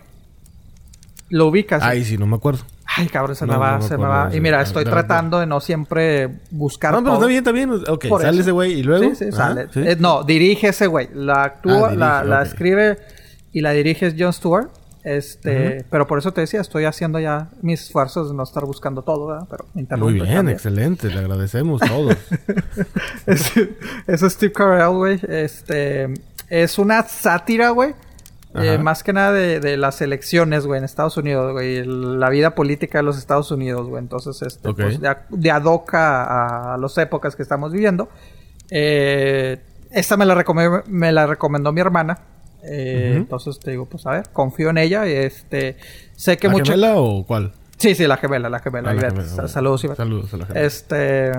[1.29, 1.83] Lo ubicas.
[1.83, 2.65] Ay, sí, no me acuerdo.
[2.97, 4.31] Ay, cabrón, se No, me va, no me se me va.
[4.33, 7.29] Y mira, Ah, estoy tratando de no siempre buscar No, pero todo.
[7.29, 7.39] está bien,
[7.71, 7.93] está bien.
[7.95, 8.43] Ok, Por sale eso.
[8.43, 9.11] ese güey y luego.
[9.11, 9.67] Sí, sí, Ajá, sale.
[9.73, 9.81] sí.
[9.81, 11.09] Eh, no, dirige ese güey.
[11.15, 12.99] La actúa, Ah, la, escribe
[13.55, 14.69] y la dirige es Jon Stewart.
[15.05, 19.03] Este, pero por eso te decía, estoy haciendo ya mis esfuerzos de no estar buscando
[19.03, 19.47] todo, ¿verdad?
[19.51, 19.65] Pero
[19.99, 20.49] Muy bien, también.
[20.49, 21.09] excelente.
[21.09, 22.17] Le agradecemos todos.
[23.27, 23.53] Es-
[24.07, 25.21] Eso es Steve Carell, güey.
[25.29, 26.13] Este,
[26.49, 27.95] es una sátira, güey.
[28.57, 31.85] Eh, más que nada de, de las elecciones, güey, en Estados Unidos, güey.
[31.85, 34.01] La vida política de los Estados Unidos, güey.
[34.03, 38.09] Entonces, este, pues, de, a- de ad hoc a, a las épocas que estamos viviendo.
[38.71, 40.43] Eh, esta me la,
[40.87, 42.19] me la recomendó mi hermana.
[42.67, 43.15] Eh.
[43.17, 45.07] Entonces te digo, pues a ver, confío en ella.
[45.07, 45.77] Este,
[46.17, 46.73] sé que ¿La mucha.
[46.73, 47.53] gemela o cuál?
[47.77, 48.91] Sí, sí, la gemela, la gemela.
[48.91, 49.49] Ah, la gemela.
[49.49, 49.97] Saludos, Ivette.
[49.99, 50.67] Saludos a la gemela.
[50.67, 51.33] Este.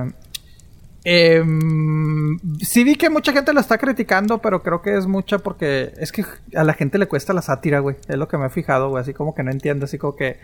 [1.04, 5.94] em, sí vi que mucha gente la está criticando, pero creo que es mucha porque
[5.98, 7.96] es que a la gente le cuesta la sátira, güey.
[8.08, 9.02] Es lo que me he fijado, güey.
[9.02, 10.40] Así como que no entiende, así como que...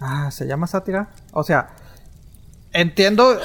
[0.00, 1.10] Ah, ¿se llama sátira?
[1.32, 1.70] O sea,
[2.72, 3.38] entiendo...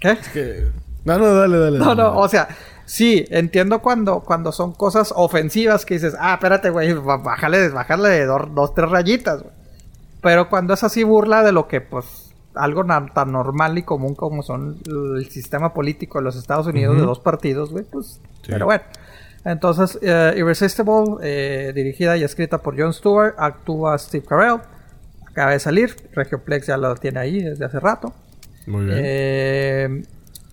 [0.00, 0.16] ¿Qué?
[0.32, 0.68] Que-
[1.04, 1.78] No, no, dale, dale.
[1.78, 2.02] No, dale.
[2.02, 2.48] no, o sea,
[2.88, 8.54] sí, entiendo cuando, cuando son cosas ofensivas que dices, ah, espérate, güey, bájale, bájale dos,
[8.54, 9.54] dos, tres rayitas, güey.
[10.22, 14.42] Pero cuando es así burla de lo que, pues, algo tan normal y común como
[14.42, 18.48] son el sistema político de los Estados Unidos de dos partidos, güey, pues, Sí.
[18.52, 18.82] pero bueno.
[19.44, 24.60] Entonces, eh, Irresistible, eh, dirigida y escrita por Jon Stewart, actúa Steve Carell,
[25.26, 28.12] acaba de salir, Regioplex ya lo tiene ahí desde hace rato.
[28.66, 28.98] Muy bien.
[29.00, 30.02] Eh,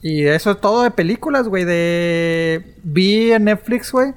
[0.07, 1.63] y eso es todo de películas, güey.
[1.65, 2.75] De.
[2.83, 4.13] Vi en Netflix, güey.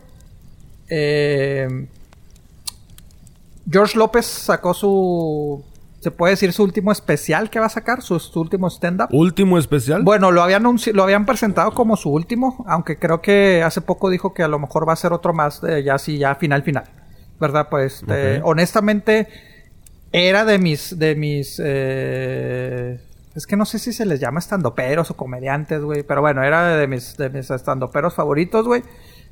[0.91, 1.87] Eh,
[3.71, 5.65] George López sacó su.
[6.01, 9.09] Se puede decir su último especial que va a sacar, su, su último stand-up.
[9.13, 10.03] Último especial.
[10.03, 14.35] Bueno, lo habían, lo habían presentado como su último, aunque creo que hace poco dijo
[14.35, 16.85] que a lo mejor va a ser otro más, de ya sí, ya final, final.
[17.41, 17.69] ¿Verdad?
[17.71, 18.11] Pues, Ok.
[18.45, 19.27] honestamente,
[20.13, 23.01] era de mis, de mis, eh,
[23.39, 26.77] es que no sé si se les llama estandoperos o comediantes, güey, pero bueno, era
[26.77, 28.83] de mis, de mis estandoperos favoritos, güey.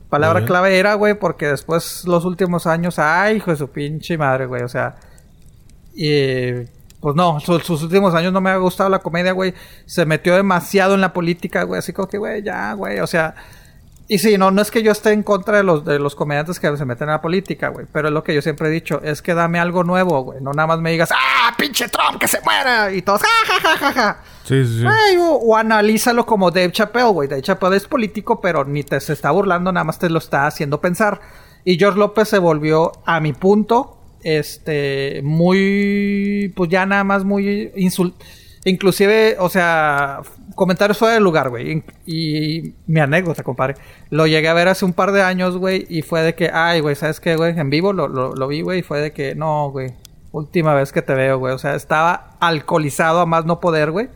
[0.08, 4.46] Palabra clave era, güey, porque después los últimos años, ay, hijo de su pinche madre,
[4.46, 4.94] güey, o sea,
[5.94, 6.52] y
[7.00, 9.54] pues no, su- sus últimos años no me ha gustado la comedia, güey.
[9.84, 11.78] Se metió demasiado en la política, güey.
[11.78, 13.00] Así como que, güey, ya, güey.
[13.00, 13.34] O sea.
[14.08, 16.60] Y sí, no, no es que yo esté en contra de los, de los comediantes
[16.60, 17.86] que se meten en la política, güey.
[17.92, 19.00] Pero es lo que yo siempre he dicho.
[19.02, 20.40] Es que dame algo nuevo, güey.
[20.40, 22.92] No nada más me digas, ¡ah, pinche Trump, que se muera!
[22.92, 24.22] Y todos, ¡ja, ja, ja, ja, ja!
[24.44, 24.86] Sí, sí, sí.
[25.18, 27.28] O, o analízalo como Dave Chappelle, güey.
[27.28, 30.46] Dave Chappelle es político, pero ni te se está burlando, nada más te lo está
[30.46, 31.20] haciendo pensar.
[31.64, 37.72] Y George López se volvió, a mi punto, este, muy, pues ya nada más muy
[37.74, 38.14] insult...
[38.64, 40.22] Inclusive, o sea,
[40.56, 41.70] comentarios fuera de lugar, güey.
[41.70, 43.74] In- Y, mi anécdota, compadre.
[44.10, 45.86] Lo llegué a ver hace un par de años, güey.
[45.88, 47.56] Y fue de que, ay, güey, ¿sabes qué, güey?
[47.56, 48.80] En vivo lo, lo, lo vi, güey.
[48.80, 49.92] Y fue de que, no, güey.
[50.32, 51.54] Última vez que te veo, güey.
[51.54, 54.08] O sea, estaba alcoholizado a más no poder, güey.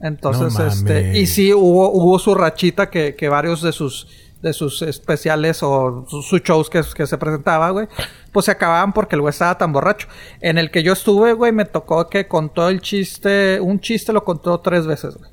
[0.00, 4.06] Entonces, No este, y sí hubo, hubo su rachita que, que varios de sus,
[4.42, 7.88] de sus especiales o sus, sus shows que, que se presentaba, güey,
[8.30, 10.06] pues se acababan porque el güey estaba tan borracho.
[10.40, 14.22] En el que yo estuve, güey, me tocó que contó el chiste, un chiste lo
[14.22, 15.30] contó tres veces, güey.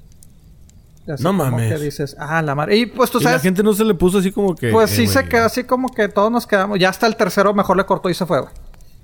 [1.07, 1.71] Así No mames.
[1.73, 2.77] que dices, ah, la madre.
[2.77, 4.71] Y pues tú y la sabes, gente no se le puso así como que.
[4.71, 6.79] pues eh, sí se güey, quedó así como que todos nos quedamos.
[6.79, 8.53] Ya hasta el tercero mejor le cortó y se fue, güey.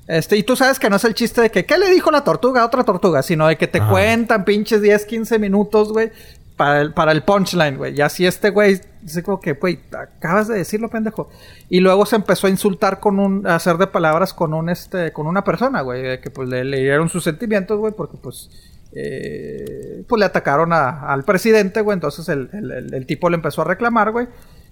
[0.07, 2.23] Este, y tú sabes que no es el chiste de que, ¿qué le dijo la
[2.23, 3.21] tortuga a otra tortuga?
[3.21, 3.89] Sino de que te Ajá.
[3.91, 6.11] cuentan pinches 10, 15 minutos, güey,
[6.57, 7.95] para el, para el punchline, güey.
[7.95, 9.79] Y así este güey, dice como que, güey,
[10.17, 11.29] acabas de decirlo, pendejo.
[11.69, 15.13] Y luego se empezó a insultar con un, a hacer de palabras con un, este,
[15.13, 18.49] con una persona, güey, que pues le, le dieron sus sentimientos, güey, porque pues,
[18.93, 21.95] eh, pues le atacaron a- al presidente, güey.
[21.95, 24.27] Entonces el, el- el- el tipo le empezó a reclamar, güey.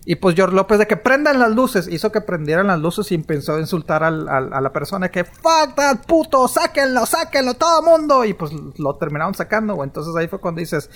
[0.06, 3.16] Y pues George López de que prendan las luces, hizo que prendieran las luces y
[3.16, 7.82] empezó a insultar al, al- a la persona que fuck that puto, sáquenlo, sáquenlo, todo
[7.84, 8.24] mundo.
[8.26, 9.88] Y pues lo terminaron sacando, güey.
[9.88, 10.90] Entonces ahí fue cuando dices,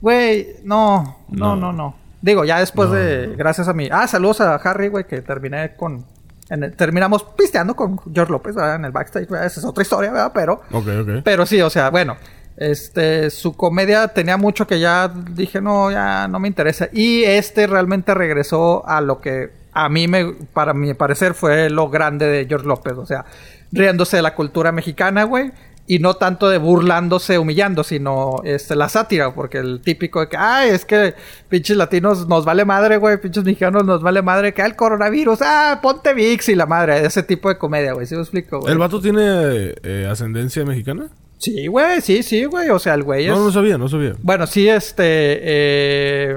[0.00, 3.88] güey, no, no, no, no, Digo, ya después de, gracias a mí.
[3.90, 6.04] Ah, saludos a Harry, güey, que terminé con,
[6.50, 8.74] en el- terminamos pisteando con George López, ¿verdad?
[8.74, 9.46] En el backstage, ¿verdad?
[9.46, 10.32] Esa es otra historia, ¿verdad?
[10.34, 11.08] Pero, Ok, ok.
[11.24, 12.16] pero sí, o sea, bueno,
[12.60, 16.88] este, su comedia tenía mucho que ya dije, no, ya no me interesa.
[16.92, 21.88] Y este realmente regresó a lo que a mí, me, para mi parecer, fue lo
[21.88, 22.92] grande de George López.
[22.98, 23.24] O sea,
[23.72, 25.52] riéndose de la cultura mexicana, güey.
[25.86, 30.36] Y no tanto de burlándose, humillando, sino este, la sátira, porque el típico de que,
[30.36, 31.14] ay, es que
[31.48, 35.40] pinches latinos nos vale madre, güey, pinches mexicanos nos vale madre, que "Ah, el coronavirus,
[35.42, 38.70] ah, ponte VIX y la madre, ese tipo de comedia, güey, ¿sí me explico, güey?
[38.70, 41.08] ¿El vato tiene eh, ascendencia mexicana?
[41.40, 42.68] Sí, güey, sí, sí, güey.
[42.70, 43.32] O sea, el güey es.
[43.32, 44.14] No, no sabía, no sabía.
[44.22, 45.04] Bueno, sí, este.
[45.42, 46.36] eh,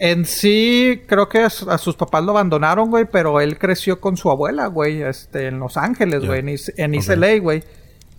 [0.00, 4.00] En sí, creo que a, su- a sus papás lo abandonaron, güey, pero él creció
[4.00, 6.94] con su abuela, güey, este, en Los Ángeles, güey, en, East- en.
[7.20, 7.62] LA, güey.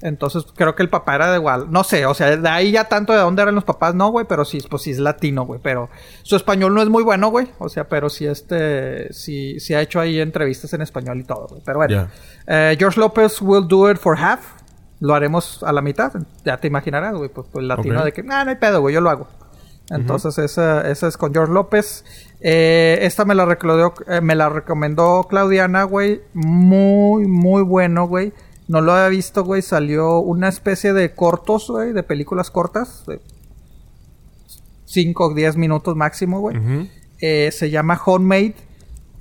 [0.01, 1.67] Entonces, creo que el papá era de igual.
[1.71, 4.25] No sé, o sea, de ahí ya tanto de dónde eran los papás, no, güey,
[4.27, 5.59] pero sí, pues sí es latino, güey.
[5.63, 5.89] Pero
[6.23, 7.47] su español no es muy bueno, güey.
[7.59, 11.47] O sea, pero sí, este, sí, sí ha hecho ahí entrevistas en español y todo,
[11.49, 11.61] güey.
[11.65, 11.93] Pero bueno.
[12.47, 14.41] Eh, George López will do it for half.
[15.05, 16.11] Lo haremos a la mitad.
[16.43, 17.29] Ya te imaginarás, güey.
[17.29, 19.27] Pues, pues latino de que, no hay pedo, güey, yo lo hago.
[19.91, 22.03] Entonces, esa, esa es con George López.
[22.41, 26.21] Eh, esta me la, recomendó, eh, me la recomendó Claudiana, güey.
[26.33, 28.33] Muy, muy bueno, güey.
[28.67, 29.61] No lo había visto, güey.
[29.61, 33.05] Salió una especie de cortos, güey, de películas cortas.
[33.05, 33.21] De
[34.85, 36.89] 5 o 10 minutos máximo, güey.
[37.21, 38.55] Eh, se llama Homemade.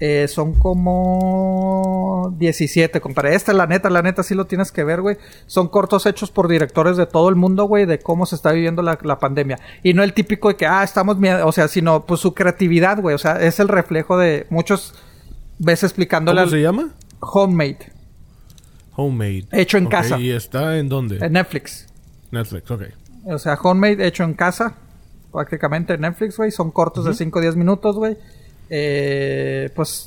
[0.00, 3.34] Eh, son como 17, compadre.
[3.34, 5.16] Esta, la neta, la neta, sí lo tienes que ver, güey.
[5.46, 8.82] Son cortos hechos por directores de todo el mundo, güey, de cómo se está viviendo
[8.82, 9.58] la, la pandemia.
[9.82, 13.14] Y no el típico de que, ah, estamos, o sea, sino pues su creatividad, güey.
[13.14, 14.94] O sea, es el reflejo de muchos
[15.58, 16.88] veces explicándole ¿Cómo se llama?
[17.20, 17.94] Homemade
[18.96, 19.46] Homemade.
[19.52, 20.18] Hecho en casa.
[20.18, 21.18] ¿Y está en dónde?
[21.20, 21.86] en Netflix.
[22.30, 22.82] Netflix, ok.
[23.26, 24.76] O sea, homemade hecho en casa.
[25.32, 26.50] Prácticamente en Netflix, güey.
[26.50, 28.16] Son cortos de 5 o 10 minutos, güey.
[28.76, 30.06] Eh, pues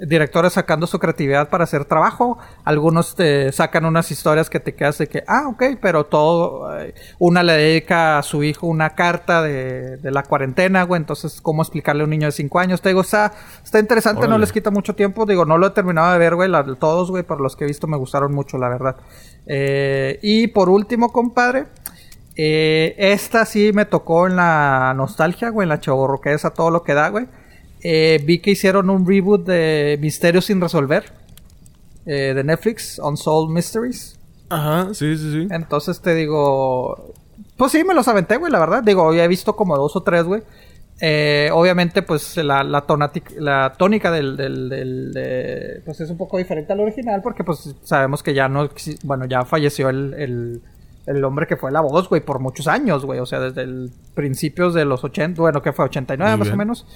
[0.00, 2.38] directores sacando su creatividad para hacer trabajo.
[2.64, 6.76] Algunos te sacan unas historias que te quedas de que, ah, ok, pero todo.
[6.80, 11.00] eh, una le dedica a su hijo una carta de, de la cuarentena, güey.
[11.00, 12.80] Entonces, ¿cómo explicarle a un niño de 5 años?
[12.80, 13.32] Te digo, está,
[13.64, 15.26] está interesante, no les quita mucho tiempo.
[15.26, 16.48] Digo, no lo he terminado de ver, güey.
[16.48, 18.96] la- Todos, güey, por los que he visto me gustaron mucho, la verdad.
[19.46, 21.66] Eh, y por último, compadre.
[22.36, 26.94] Eh, esta sí me tocó en la nostalgia, güey, en la chavorroqueza, todo lo que
[26.94, 27.26] da, güey.
[27.82, 31.04] Eh, vi que hicieron un reboot de Misterios sin resolver
[32.06, 34.18] eh, de Netflix, Unsolved Mysteries.
[34.50, 35.48] Ajá, sí, sí, sí.
[35.50, 37.12] Entonces te digo,
[37.56, 38.82] pues sí, me los aventé, güey, la verdad.
[38.82, 40.42] Digo, ya he visto como dos o tres, güey.
[41.00, 46.16] Eh, obviamente, pues la, la, tonati- la tónica del, del, del- de- pues es un
[46.16, 48.68] poco diferente al original porque pues sabemos que ya no,
[49.04, 50.62] bueno, ya falleció el, el,
[51.06, 53.20] el hombre que fue la voz, güey, por muchos años, güey.
[53.20, 56.56] O sea, desde el principios de los 80, bueno, que fue 89 Muy más o
[56.56, 56.86] menos.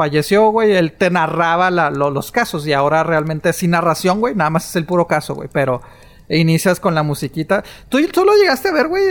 [0.00, 4.34] Falleció, güey, él te narraba la- lo- los casos y ahora realmente sin narración, güey,
[4.34, 5.82] nada más es el puro caso, güey, pero
[6.30, 7.62] inicias con la musiquita.
[7.90, 9.02] ¿Tú, tú lo llegaste a ver, güey?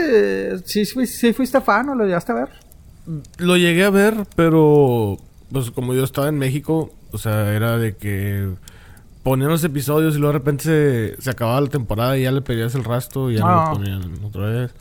[0.65, 2.47] ¿Sí, fui- sí fuiste fan o lo llegaste a ver?
[3.37, 5.17] Lo llegué a ver, pero
[5.51, 8.49] pues como yo estaba en México, o sea, era de que
[9.21, 12.41] ponían los episodios y luego de repente se, se acababa la temporada y ya le
[12.41, 13.65] pedías el rastro y ya no Ah.
[13.69, 14.71] lo ponían otra vez.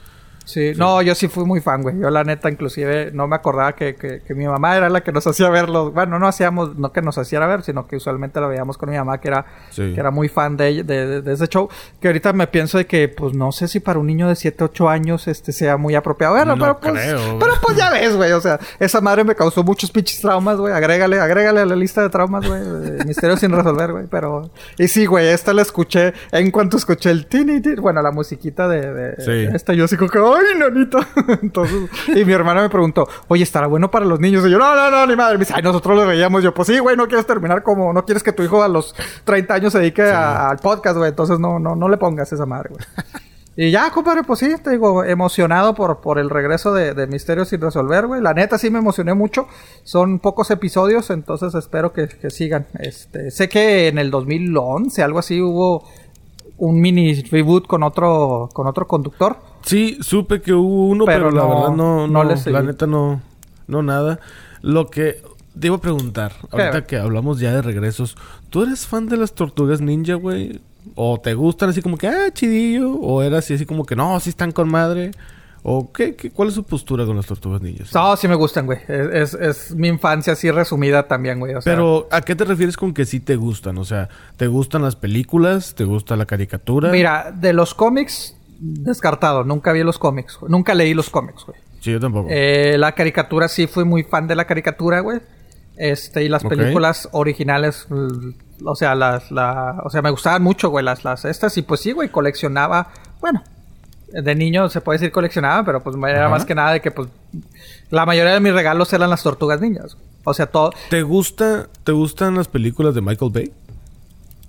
[0.48, 1.98] Sí, no, yo sí fui muy fan, güey.
[2.00, 5.12] Yo la neta, inclusive, no me acordaba que, que, que mi mamá era la que
[5.12, 5.90] nos hacía verlo.
[5.92, 8.96] Bueno, no hacíamos, no que nos hiciera ver, sino que usualmente lo veíamos con mi
[8.96, 9.92] mamá, que era, Sí.
[9.92, 11.68] que era muy fan de, de, de- ese show.
[12.00, 14.64] Que ahorita me pienso de que, pues, no sé si para un niño de 7,
[14.64, 17.38] 8 años, este, sea muy apropiado verlo, No pero pues, güey.
[17.38, 18.32] pero pues ya ves, güey.
[18.32, 20.72] O sea, esa madre me causó muchos pinches traumas, güey.
[20.72, 22.61] Agrégale, agrégale a la lista de traumas, güey.
[23.06, 24.06] Misterios sin resolver, güey.
[24.11, 28.12] Pero, y sí, güey, esta la escuché en cuanto escuché el tini, tini, bueno, la
[28.12, 29.54] musiquita de, de- Sí.
[29.54, 31.38] esta, yo así como que, ¡ay!
[31.42, 34.46] Entonces, y mi hermana me preguntó, oye, ¿estará bueno para los niños?
[34.46, 35.35] Y yo, no, no, no, ni madre.
[35.38, 36.42] Me dice, ay, nosotros lo veíamos.
[36.42, 38.94] Yo, pues sí, güey, no quieres terminar como, no quieres que tu hijo a los
[39.24, 41.11] 30 años se dedique a- al podcast, güey.
[41.11, 42.85] Entonces, no, no, no le pongas esa madre, güey.
[43.61, 47.48] Y ya, compadre, pues sí, te digo, emocionado por, por el regreso de, de Misterios
[47.48, 48.20] sin resolver, güey.
[48.22, 49.48] La neta sí me emocioné mucho.
[49.83, 52.68] Son pocos episodios, entonces espero que, que sigan.
[52.79, 55.83] Este, sé que en el 2011, algo así, hubo
[56.57, 59.38] un mini reboot con otro, con otro conductor.
[59.68, 62.62] Sí, supe que hubo uno, Pero pero, la no- verdad no, no no, le la
[62.62, 63.20] neta no,
[63.66, 64.18] no nada.
[64.62, 65.20] Lo que
[65.59, 68.16] te iba a preguntar, ahorita que hablamos ya de regresos,
[68.50, 70.61] ¿tú eres fan de las tortugas ninja, güey?
[70.94, 72.92] ¿O te gustan así como que, ah, chidillo?
[72.94, 75.11] ¿O eras así, así como que, no, sí están con madre?
[75.64, 77.92] ¿O qué, qué- cuál es su postura con las tortugas ninjas?
[77.92, 78.78] No, sí me gustan, güey.
[78.88, 81.54] Es, es- es mi infancia así resumida también, güey.
[81.54, 83.76] O sea, Pero, ¿a qué te refieres con que sí te gustan?
[83.76, 85.74] O sea, ¿te gustan las películas?
[85.74, 86.90] ¿Te gusta la caricatura?
[86.90, 89.44] Mira, de los cómics, descartado.
[89.44, 90.37] Nunca vi los cómics.
[90.38, 90.51] güey.
[90.51, 91.59] Nunca leí los cómics, güey.
[91.81, 92.29] Sí, yo tampoco.
[92.31, 95.21] Eh, la caricatura sí fui muy fan de la caricatura, güey.
[95.77, 98.31] Este, y las películas originales, mm,
[98.64, 101.57] o sea, las, la, o sea, me gustaban mucho, güey, las, las estas.
[101.57, 102.88] Y pues sí, güey, coleccionaba,
[103.21, 103.44] bueno,
[104.09, 106.31] de niño se puede decir coleccionaba, pero pues era Ajá.
[106.31, 107.09] más que nada de que, pues,
[107.90, 109.97] la mayoría de mis regalos eran las tortugas niñas.
[110.25, 113.53] O sea, todo, ¿Te gusta, ¿Te gustan las películas de Michael Bay?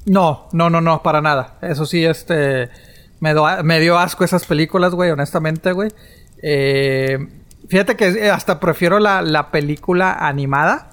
[0.05, 1.57] No, no, no, no, para nada.
[1.61, 2.69] Eso sí, este.
[3.19, 5.89] Me, do- me dio asco esas películas, güey, honestamente, güey.
[6.41, 7.17] Eh,
[7.67, 10.85] fíjate que eh, hasta prefiero la, la película animada.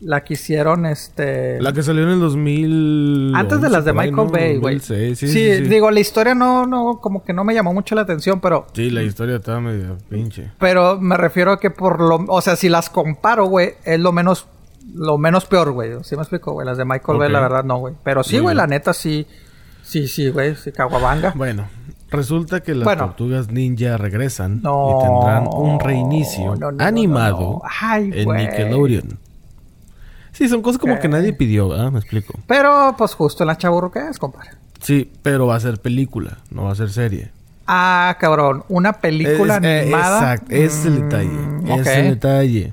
[0.00, 1.60] La que hicieron, este.
[1.60, 3.32] La que salió en el 2000...
[3.34, 4.26] Antes de las de Michael ¿no?
[4.28, 4.76] Bay, güey.
[4.76, 5.62] 2006, Sí, Sí, sí, sí.
[5.64, 8.68] digo, la historia no, no, como que no me llamó mucho la atención, pero.
[8.74, 10.52] Sí, la historia estaba medio pinche.
[10.60, 12.24] Pero me refiero a que por lo.
[12.28, 14.46] O sea, si las comparo, güey, es lo menos.
[14.94, 15.90] Lo menos peor, güey.
[16.04, 16.64] ¿Sí me explico, güey?
[16.64, 17.94] Las de Michael Bay, la verdad, no, güey.
[18.04, 19.26] Pero sí, güey, la neta sí.
[19.88, 20.54] Sí, sí, güey.
[20.54, 21.32] Sí, caguabanga.
[21.34, 21.66] Bueno,
[22.10, 23.06] resulta que las Bueno.
[23.06, 27.62] tortugas ninja regresan No, y tendrán un reinicio no, no, no, animado.
[27.80, 28.46] Ay, en güey.
[28.46, 29.18] Nickelodeon.
[30.32, 31.90] Sí, son cosas como que nadie pidió, ¿verdad?
[31.90, 32.38] Me explico.
[32.46, 34.50] Pero, pues justo en la chaburruqués, compadre.
[34.80, 37.30] Sí, pero va a ser película, no va a ser serie.
[37.66, 38.64] Ah, cabrón.
[38.68, 40.18] Una película Es- eh, animada.
[40.34, 41.28] exacto, ese es el detalle.
[41.30, 41.86] Mm, ese ok.
[41.86, 42.72] es el detalle.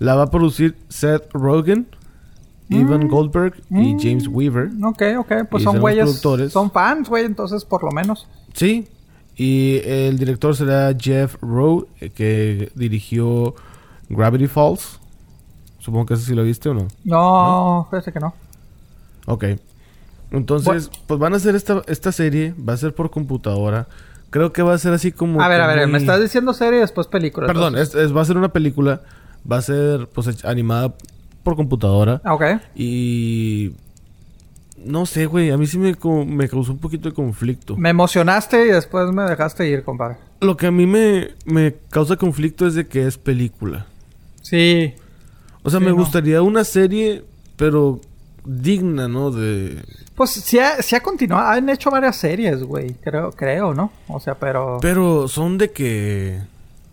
[0.00, 1.86] La va a producir Seth Rogen,
[2.68, 2.74] Mm.
[2.80, 4.70] Ivan Goldberg y James Weaver.
[4.84, 5.32] Ok, ok.
[5.50, 6.04] Pues son güeyes.
[6.04, 6.52] productores.
[6.52, 7.24] Son fans, güey.
[7.24, 8.26] Entonces, por lo menos.
[8.54, 8.88] Sí.
[9.36, 13.54] Y el director será Jeff Rowe, eh, que dirigió
[14.08, 15.00] Gravity Falls.
[15.78, 16.88] Supongo que ese sí lo viste o no.
[17.04, 18.32] No, fíjate que no.
[19.26, 19.44] Ok.
[20.30, 23.86] Entonces, pues van a hacer esta, esta serie, va a ser por computadora.
[24.30, 25.40] Creo que va a ser así como...
[25.40, 27.46] A ver, a ver, muy- me estás diciendo serie y después película.
[27.46, 29.02] Perdón, es, es- va a ser una película,
[29.50, 30.94] va a ser pues animada
[31.44, 32.20] por computadora.
[32.24, 32.42] Ah, Ok.
[32.74, 33.72] Y...
[34.84, 35.94] No sé, güey, a mí sí me,
[36.26, 37.74] me causó un poquito de conflicto.
[37.76, 40.16] Me emocionaste y después me dejaste ir, compadre.
[40.40, 43.86] Lo que a mí me, me causa conflicto es de que es película.
[44.42, 44.92] Sí.
[45.62, 45.96] O sea, Sí, me no.
[45.96, 47.22] gustaría una serie,
[47.56, 47.98] pero
[48.44, 49.30] digna, ¿no?
[49.30, 49.82] De...
[50.16, 51.46] Pues sí ha, sí ha continuado.
[51.48, 52.92] Han hecho varias series, güey.
[52.94, 53.90] Creo, creo, ¿no?
[54.08, 54.78] O sea, pero.
[54.82, 56.40] Pero son de que...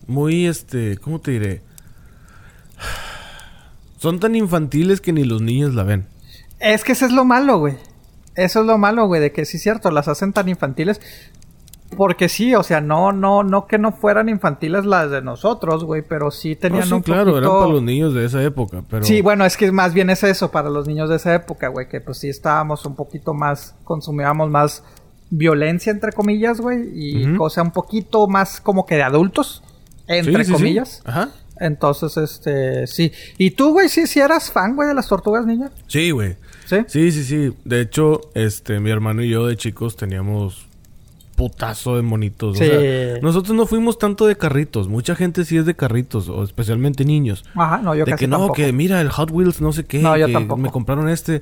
[0.07, 0.97] Muy, este...
[0.97, 1.61] ¿Cómo te diré?
[4.01, 6.07] Son tan infantiles que ni los niños la ven.
[6.59, 7.75] Es que eso es lo malo, güey.
[8.33, 10.99] Eso es lo malo, güey, de que sí es cierto, las hacen tan infantiles.
[11.95, 16.01] Porque sí, o sea, no, no, no que no fueran infantiles las de nosotros, güey,
[16.01, 19.03] pero sí tenían No, sí, un claro, eran para los niños de esa época, pero...
[19.03, 21.87] Sí, bueno, es que más bien es eso para los niños de esa época, güey,
[21.87, 24.83] que pues sí estábamos un poquito más, consumíamos más
[25.29, 27.37] violencia, entre comillas, güey, y Ujú.
[27.37, 29.61] cosa un poquito más como que de adultos,
[30.07, 30.53] entre sí, sí.
[30.53, 31.03] comillas.
[31.05, 31.29] Ajá.
[31.61, 33.11] Entonces, este, sí.
[33.37, 35.71] ¿Y tú, güey, sí, sí eras fan, güey, de las tortugas niñas?
[35.87, 36.35] Sí, güey.
[36.65, 36.77] Sí.
[36.87, 37.53] Sí, sí, sí.
[37.63, 40.65] De hecho, este, mi hermano y yo de chicos teníamos
[41.35, 42.57] putazo de monitos.
[42.57, 42.63] Sí.
[42.63, 44.87] O sea, nosotros no fuimos tanto de carritos.
[44.87, 47.45] Mucha gente sí es de carritos, o especialmente niños.
[47.55, 48.53] Ajá, no, yo de casi que no, tampoco.
[48.55, 49.99] que mira, el Hot Wheels, no sé qué.
[49.99, 50.61] No, yo que tampoco.
[50.61, 51.41] Me compraron este.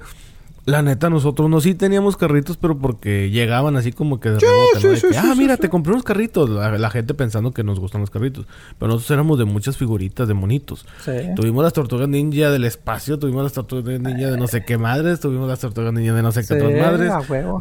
[0.66, 4.46] La neta, nosotros no sí teníamos carritos, pero porque llegaban así como que de Sí,
[4.46, 4.90] rebote, sí, ¿no?
[4.92, 5.62] De sí, que, sí, ah, sí, mira, sí.
[5.62, 6.50] te compré unos carritos.
[6.50, 8.46] La, la gente pensando que nos gustan los carritos.
[8.78, 10.86] Pero nosotros éramos de muchas figuritas de monitos.
[11.04, 11.12] Sí.
[11.36, 15.20] Tuvimos las tortugas ninja del espacio, tuvimos las tortugas ninja de no sé qué madres,
[15.20, 17.12] tuvimos las tortugas ninja de no sé qué Sí, otras madres.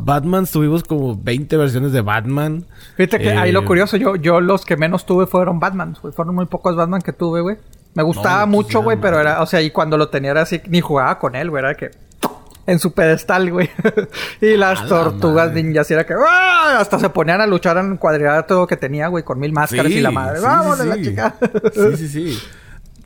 [0.00, 2.64] Batman, tuvimos como 20 versiones de Batman.
[2.96, 6.12] Fíjate que Eh, ahí lo curioso, yo, yo los que menos tuve fueron Batman, güey.
[6.12, 7.56] Fueron muy pocos Batman que tuve, güey.
[7.94, 10.42] Me gustaba No, pues mucho, güey, pero era, o sea, y cuando lo tenía era
[10.42, 11.90] así, ni jugaba con él, güey, era que
[12.68, 13.68] en su pedestal, güey.
[14.40, 15.62] y las A la tortugas madre.
[15.64, 16.78] ninjas, y era que ¡ah!
[16.78, 20.10] hasta se ponían a luchar en cuadrilátero que tenía, güey, con mil máscaras y la
[20.12, 20.38] madre.
[20.38, 21.02] sí, ¡Vamos sí, la sí.
[21.02, 21.34] chica!
[21.74, 22.38] sí, sí, sí.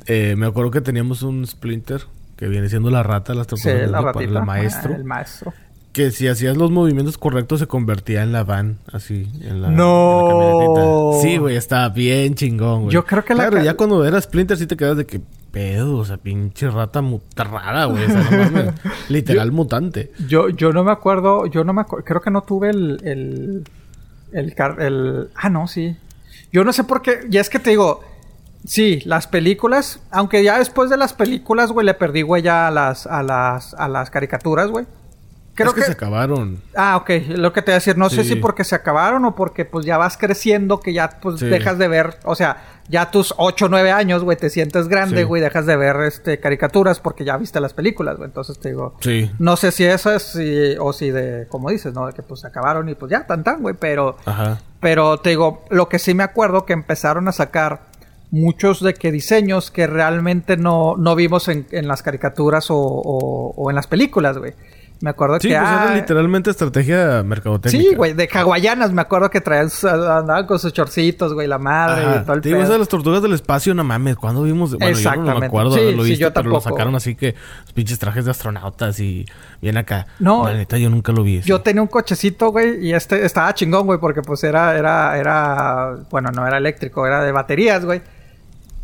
[0.07, 2.03] Eh, me acuerdo que teníamos un Splinter
[2.37, 4.25] que viene siendo la rata, las sí, tortugas la ratita.
[4.39, 4.93] el maestro.
[4.93, 5.55] Ah, el maestro.
[5.93, 10.23] Que si hacías los movimientos correctos se convertía en la van, así, en la, No.
[10.23, 11.21] en la camionetita.
[11.23, 12.95] Sí, güey, estaba bien chingón, güey.
[12.95, 15.21] Yo creo que la Claro, ya cuando era Splinter sí te quedas de que
[15.53, 18.05] pedo, o sea, pinche rata mu- rara, güey.
[18.05, 18.75] O sea, no mames,
[19.09, 20.11] literal mutante.
[20.27, 23.65] Yo, yo no me acuerdo, yo no me acuerdo, creo que no tuve el, el,
[24.33, 25.97] el, car- el- ah, no, sí.
[26.53, 28.01] Yo no sé por qué, ya es que te digo,
[28.67, 32.71] sí, las películas, aunque ya después de las películas, güey, le perdí, güey, ya a
[32.71, 34.87] las, a las, a las caricaturas, güey.
[35.55, 36.63] Creo es que, que- se acabaron.
[36.75, 37.11] Ah, ok.
[37.37, 39.85] Lo que te voy a decir, no sé si porque se acabaron o porque pues
[39.85, 41.47] ya vas creciendo que ya pues Sí.
[41.47, 45.19] dejas de ver, o sea, ya tus 8 o 9 años, güey, te sientes grande,
[45.19, 45.23] Sí.
[45.25, 48.29] güey, dejas de ver este caricaturas porque ya viste las películas, güey.
[48.29, 49.31] Entonces te digo, Sí.
[49.39, 52.07] no sé si eso es si- o si de, como dices, ¿no?
[52.07, 54.17] De que pues se acabaron y pues ya, tan tan, güey, pero...
[54.25, 54.59] Ajá.
[54.81, 57.83] Pero te digo, lo que sí me acuerdo que empezaron a sacar
[58.31, 63.53] muchos de que diseños que realmente no, no vimos en, en las caricaturas o, o-
[63.55, 64.55] o en las películas, güey.
[65.03, 65.55] Me acuerdo Sí, que...
[65.57, 67.91] pues ah, era literalmente estrategia mercadotécnica.
[67.91, 71.59] Sí, güey, de hawaianas me acuerdo que traían su- andaban con sus chorcitos, güey, la
[71.59, 72.21] madre Ajá.
[72.21, 72.73] y todo el digo, pedo.
[72.73, 74.71] de las tortugas del espacio, no mames, ¿cuándo vimos?
[74.71, 75.47] Bueno, yo no me Exactamente.
[75.47, 77.35] acuerdo Sí, haberlo sí, visto, yo pero lo sacaron así que
[77.65, 79.27] los pinches trajes de astronautas y
[79.61, 80.07] bien acá.
[80.21, 80.47] No.
[80.47, 81.41] La neta, yo nunca lo vi.
[81.41, 85.97] Yo tenía un cochecito, güey, y este estaba chingón, güey, porque pues era, era, era,
[86.11, 88.01] bueno, no era eléctrico, era de baterías, güey.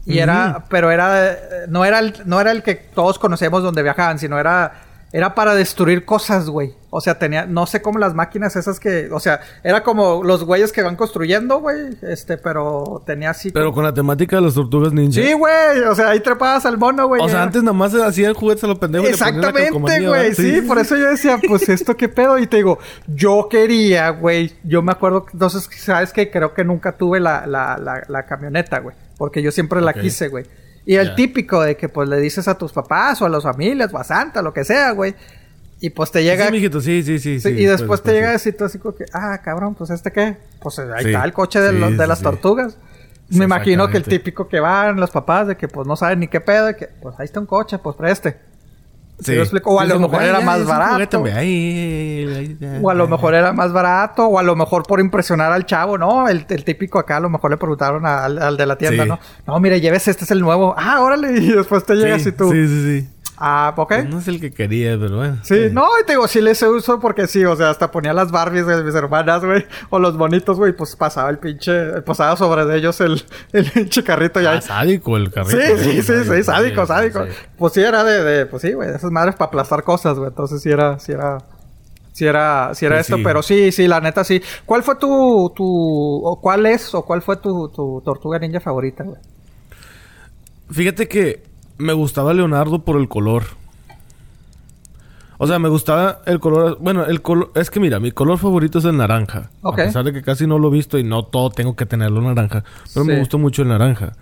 [0.05, 1.37] Y era, pero era,
[1.69, 4.73] no era, el, no era el que todos conocemos donde viajaban, sino era,
[5.13, 6.75] era para destruir cosas, güey.
[6.91, 10.45] O sea, tenía, no sé cómo las máquinas esas que, o sea, era como los
[10.45, 13.51] güeyes que van construyendo, güey, este, pero tenía así.
[13.51, 15.21] Pero con la temática de las tortugas ninja.
[15.21, 17.23] Sí, güey, o sea, ahí trepabas al mono, güey.
[17.23, 19.09] O sea, antes nada más hacían juguetes a los pendejos.
[19.09, 20.35] Exactamente, güey.
[20.35, 22.39] Sí, por eso yo decía, pues esto qué pedo.
[22.39, 24.53] Y te digo, yo quería, güey.
[24.65, 28.81] Yo me acuerdo, entonces, ¿sabes que Creo que nunca tuve la, la, la, la camioneta,
[28.81, 28.95] güey.
[29.17, 30.45] Porque yo siempre la quise, güey.
[30.91, 33.93] Y el típico de que pues le dices a tus papás o a las familias
[33.93, 35.15] o a Santa, lo que sea, güey.
[35.81, 36.47] Y pues te llega.
[36.47, 37.39] Sí, mijito, sí, sí, sí.
[37.41, 38.47] Sí, y después te pues, llega a sí.
[38.51, 40.39] decir tú así como que, ah, cabrón, pues este qué.
[40.61, 41.09] Pues ahí Sí.
[41.11, 42.79] está el coche de, Sí, los- de las tortugas.
[43.29, 46.29] Me imagino que el típico que van los papás de que pues no saben ni
[46.29, 48.39] qué pedo, de que pues ahí está un coche, pues preste.
[49.71, 50.95] O a lo mejor era más barato.
[52.83, 55.99] O a lo mejor era más barato, o a lo mejor por impresionar al chavo,
[55.99, 56.29] ¿no?
[56.29, 59.09] El, el típico acá, a lo mejor le preguntaron al, al de la tienda, Sí.
[59.09, 59.19] ¿no?
[59.47, 60.75] No, mire, lleves este, es el nuevo.
[60.79, 62.51] Ah, órale, y después te llegas Sí, y tú.
[62.53, 63.09] Sí, sí, sí.
[63.41, 63.89] Ah, ok.
[63.89, 65.39] Pues no es el que quería, pero bueno.
[65.45, 68.33] Sí, no, y te digo, sí les uso porque sí, o sea, hasta ponía las
[68.33, 72.65] Barbies de mis hermanas, güey, o los bonitos, güey, pues pasaba el pinche, pasaba sobre
[72.65, 73.23] de ellos el,
[73.53, 74.55] el pinche carrito ya.
[74.55, 75.57] Ah, sádico el carrito.
[75.57, 77.25] Sí, sí, sí, sí, sádico, sí, sádico.
[77.27, 77.33] sí.
[77.57, 80.31] Pues sí, era de, de pues sí, güey, esas madres para aplastar cosas, güey.
[80.31, 81.39] Entonces sí era, sí era,
[82.13, 83.23] sí era, sí era Pues esto, sí.
[83.23, 84.43] pero sí, sí, la neta sí.
[84.67, 85.65] ¿Cuál fue tu, tu,
[86.25, 89.21] o cuál es, o cuál fue tu, tu tortuga ninja favorita, güey?
[90.71, 91.48] Fíjate que
[91.79, 93.45] me gustaba Leonardo por el color.
[95.41, 96.79] O sea, me gustaba el color.
[96.81, 97.53] Bueno, el color.
[97.55, 99.51] Es que mira, mi color favorito es el naranja.
[99.63, 102.21] A pesar de que casi no lo he visto y no todo tengo que tenerlo
[102.21, 102.65] naranja.
[102.93, 103.11] Pero Sí.
[103.13, 104.15] me gustó mucho el naranja.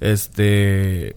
[0.00, 1.16] Este.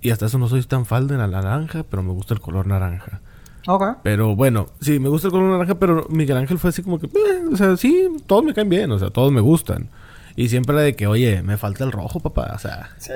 [0.00, 2.66] Y hasta eso no soy tan fan de la naranja, pero me gusta el color
[2.66, 3.20] naranja.
[3.66, 3.82] Ok.
[4.02, 7.06] Pero bueno, sí, me gusta el color naranja, pero Miguel Ángel fue así como que,
[7.06, 9.88] eh, o sea, sí, todos me caen bien, o sea, todos me gustan.
[10.36, 13.12] Y siempre de que, oye, me falta el rojo, papá, o sea, Sí.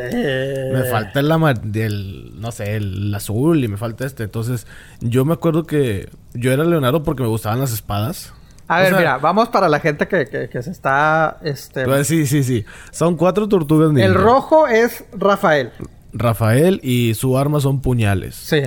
[0.72, 1.28] me falta el,
[1.64, 4.24] del, no sé, el azul y me falta este.
[4.24, 4.66] Entonces,
[5.00, 8.32] yo me acuerdo que yo era Leonardo porque me gustaban las espadas.
[8.68, 11.84] A O ver, sea, mira, vamos para la gente que, que, que se está, este...
[11.86, 12.64] pues, sí, sí, sí.
[12.92, 14.06] Son cuatro tortugas ninja.
[14.06, 15.72] el rojo es Rafael.
[16.12, 18.34] Rafael y su arma son puñales.
[18.36, 18.62] Sí.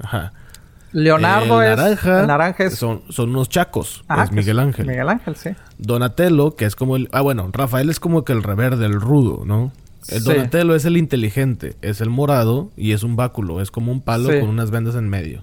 [0.00, 0.32] Ajá.
[0.92, 1.76] Leonardo el es...
[1.78, 2.74] naranja, el naranja es...
[2.74, 4.04] son, son unos chacos.
[4.08, 4.86] Ajá, es que Miguel Ángel.
[4.86, 5.50] Miguel Ángel, sí.
[5.78, 7.08] Donatello, que es como el...
[7.12, 9.72] Ah, bueno, Rafael es como que el reverde, el rudo, ¿no?
[10.08, 10.28] El Sí.
[10.28, 14.30] Donatello es el inteligente, es el morado y es un báculo, es como un palo
[14.30, 14.40] Sí.
[14.40, 15.42] con unas vendas en medio.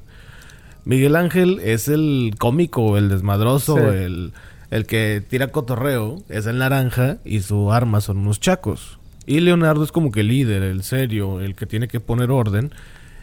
[0.85, 3.83] Miguel Ángel es el cómico, el desmadroso, Sí.
[3.83, 4.33] el,
[4.71, 8.99] el que tira cotorreo, es el naranja y su arma son unos chacos.
[9.25, 12.71] Y Leonardo es como que el líder, el serio, el que tiene que poner orden.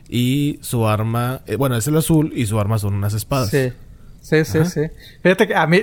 [0.08, 3.50] Y su arma, eh, bueno, es el azul y su arma son unas espadas.
[3.50, 3.72] Sí.
[4.20, 4.80] Sí, sí, sí.
[5.22, 5.82] Fíjate que a mí...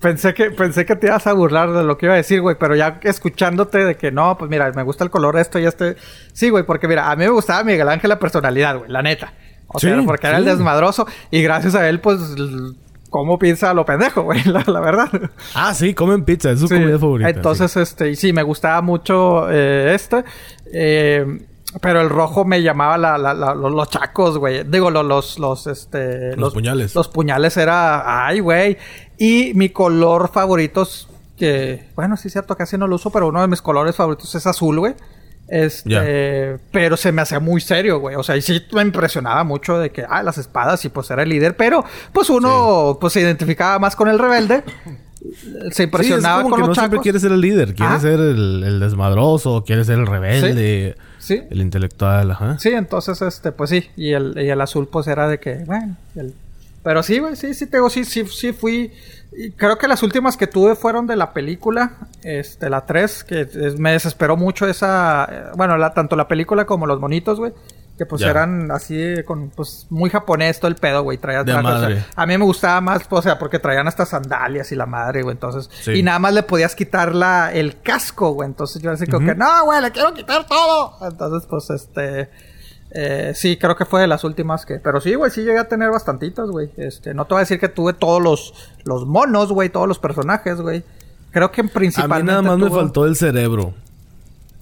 [0.00, 2.56] Pensé que, pensé que te ibas a burlar de lo que iba a decir, güey,
[2.60, 5.96] pero ya escuchándote de que no, pues mira, me gusta el color esto y este.
[6.34, 9.32] Sí, güey, porque mira, a mí me gustaba Miguel Ángel la personalidad, güey, la neta.
[9.68, 12.18] O Sí, sea, porque era el desmadroso y gracias a él, pues,
[13.08, 15.08] cómo piensa lo pendejo, güey, la, la verdad.
[15.54, 16.74] Ah, sí, comen pizza, es su Sí.
[16.74, 17.30] comida favorita.
[17.30, 20.22] Entonces, este, y sí, me gustaba mucho eh, este.
[20.70, 21.46] eh,
[21.80, 24.64] pero el rojo me llamaba la, la- la- los, los chacos, güey.
[24.64, 26.36] Digo, los, los, los, este...
[26.36, 26.94] Los puñales.
[26.94, 28.26] Los puñales era...
[28.26, 28.76] Ay, güey.
[29.18, 30.86] Y mi color favorito
[31.36, 31.88] que...
[31.96, 34.46] Bueno, sí es cierto, casi no lo uso, pero uno de mis colores favoritos es
[34.46, 34.94] azul, güey.
[35.48, 36.58] Este...
[36.72, 38.16] Pero se me hacía muy serio, güey.
[38.16, 40.04] O sea, y sí me impresionaba mucho de que...
[40.08, 41.56] Ah, las espadas y pues era el líder.
[41.56, 42.98] Pero, pues uno...
[43.00, 44.62] Pues se identificaba más con el rebelde.
[45.70, 47.02] Se Sí, impresionaba es como con que los no siempre chacos.
[47.02, 48.00] quiere ser el líder, quiere Ajá.
[48.00, 51.02] ser el, el desmadroso, quiere ser el rebelde, Sí.
[51.30, 52.58] El intelectual, ajá.
[52.58, 53.88] Sí, entonces, este, pues sí.
[53.96, 55.96] Y el, y el azul, pues era de que, bueno.
[56.16, 56.34] el-
[56.82, 58.92] Pero sí, güey, sí, sí, te digo, sí, sí, sí fui.
[59.36, 63.40] y creo que las últimas que tuve fueron de la película, este, la 3, que
[63.40, 65.24] es- me desesperó mucho esa.
[65.30, 67.52] eh, bueno, la, tanto la película como los monitos, güey.
[67.96, 68.30] Que pues Ya.
[68.30, 71.16] eran así con pues muy japonés todo el pedo, güey.
[71.18, 72.04] Traía De trajes, o sea, madre.
[72.16, 75.34] a mí me gustaba más, o sea, porque traían hasta sandalias y la madre, güey.
[75.34, 75.92] Entonces, Sí.
[75.92, 78.48] y nada más le podías quitar la, el casco, güey.
[78.48, 80.96] Entonces yo así como que, no, güey, le quiero quitar todo.
[81.08, 82.30] Entonces, pues este.
[82.90, 84.80] eh, sí, creo que fue de las últimas que.
[84.80, 86.70] Pero sí, güey, sí llegué a tener bastantitos, güey.
[86.76, 90.00] Este, no te voy a decir que tuve todos los, los monos, güey, todos los
[90.00, 90.82] personajes, güey.
[91.30, 92.22] Creo que A principalmente.
[92.24, 93.72] mí nada más me faltó el cerebro.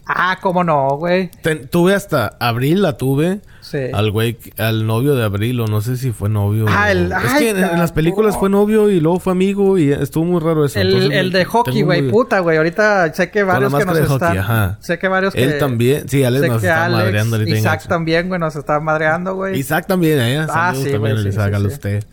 [0.07, 1.31] Ah, cómo no, güey.
[1.43, 3.41] Ten- tuve hasta Abril la tuve.
[3.61, 3.79] Sí.
[3.95, 6.67] Al güey, al novio de Abril, o no sé si fue novio.
[6.69, 9.33] Ah, o- el- es ay, que en, en las películas fue novio y luego fue
[9.33, 10.81] amigo y estuvo muy raro eso.
[10.81, 12.57] El, Entonces, el de hockey, güey, muy- puta, güey.
[12.57, 14.39] Ahorita sé que varios que nos de hockey, están.
[14.39, 14.79] ajá.
[14.81, 15.45] Sé que varios que.
[15.45, 16.09] Él también.
[16.09, 17.59] Sí, Alex nos está Alex, madreando ahorita.
[17.59, 19.57] Isaac también, güey, nos está madreando, güey.
[19.59, 20.47] Isaac también, ¿eh?
[20.51, 22.05] Ah, sí, también güey, sí, Isaac, sí, a usted.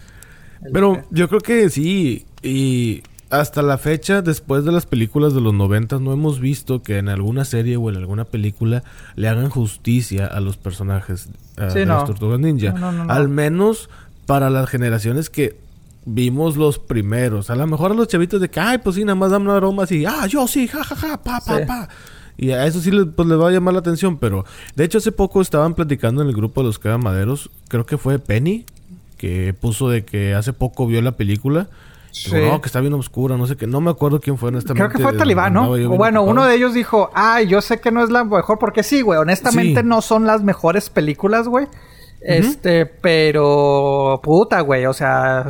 [0.71, 2.25] Pero yo creo que sí.
[2.43, 6.97] Y hasta la fecha, después de las películas de los 90, no hemos visto que
[6.97, 8.83] en alguna serie o en alguna película
[9.15, 11.29] le hagan justicia a los personajes
[11.69, 11.95] Sí, de no.
[11.95, 12.71] las Tortugas Ninja.
[12.71, 13.11] No, no.
[13.11, 13.89] Al menos
[14.25, 15.57] para las generaciones que
[16.05, 17.49] vimos los primeros.
[17.49, 19.55] A lo mejor a los chavitos de que, ay, pues sí, nada más dan una
[19.57, 21.63] broma así, ah, yo sí, ja, ja, ja, pa, pa, Sí.
[21.67, 21.89] pa.
[22.37, 24.99] Y a eso sí les, pues, les va a llamar la atención, pero de hecho
[24.99, 28.65] hace poco estaban platicando en el grupo de los Maderos, creo que fue Penny,
[29.17, 31.67] que puso de que hace poco vio la película.
[32.11, 32.35] Sí.
[32.35, 33.67] Digo, no, que está bien oscura, no sé qué.
[33.67, 34.87] No me acuerdo quién fue honestamente.
[34.87, 35.71] Creo que fue Talibán, ¿no?
[35.71, 38.83] O bueno, uno de ellos dijo, ay, yo sé que no es la mejor, porque
[38.83, 39.87] sí, güey, honestamente Sí.
[39.87, 41.67] no son las mejores películas, güey.
[42.21, 45.47] Este, pero puta, güey, o sea,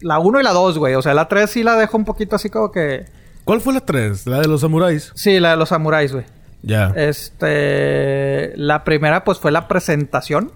[0.00, 2.36] la 1 y la 2, güey, o sea, la 3 sí la dejo un poquito
[2.36, 3.06] así como que...
[3.44, 4.26] ¿Cuál fue la 3?
[4.26, 5.12] La de los samuráis.
[5.14, 6.24] Sí, la de los samuráis, güey.
[6.62, 6.92] Ya.
[6.96, 10.50] Este, la primera pues fue la presentación.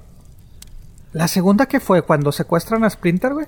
[1.12, 3.46] La segunda que fue cuando secuestran a Splinter, güey.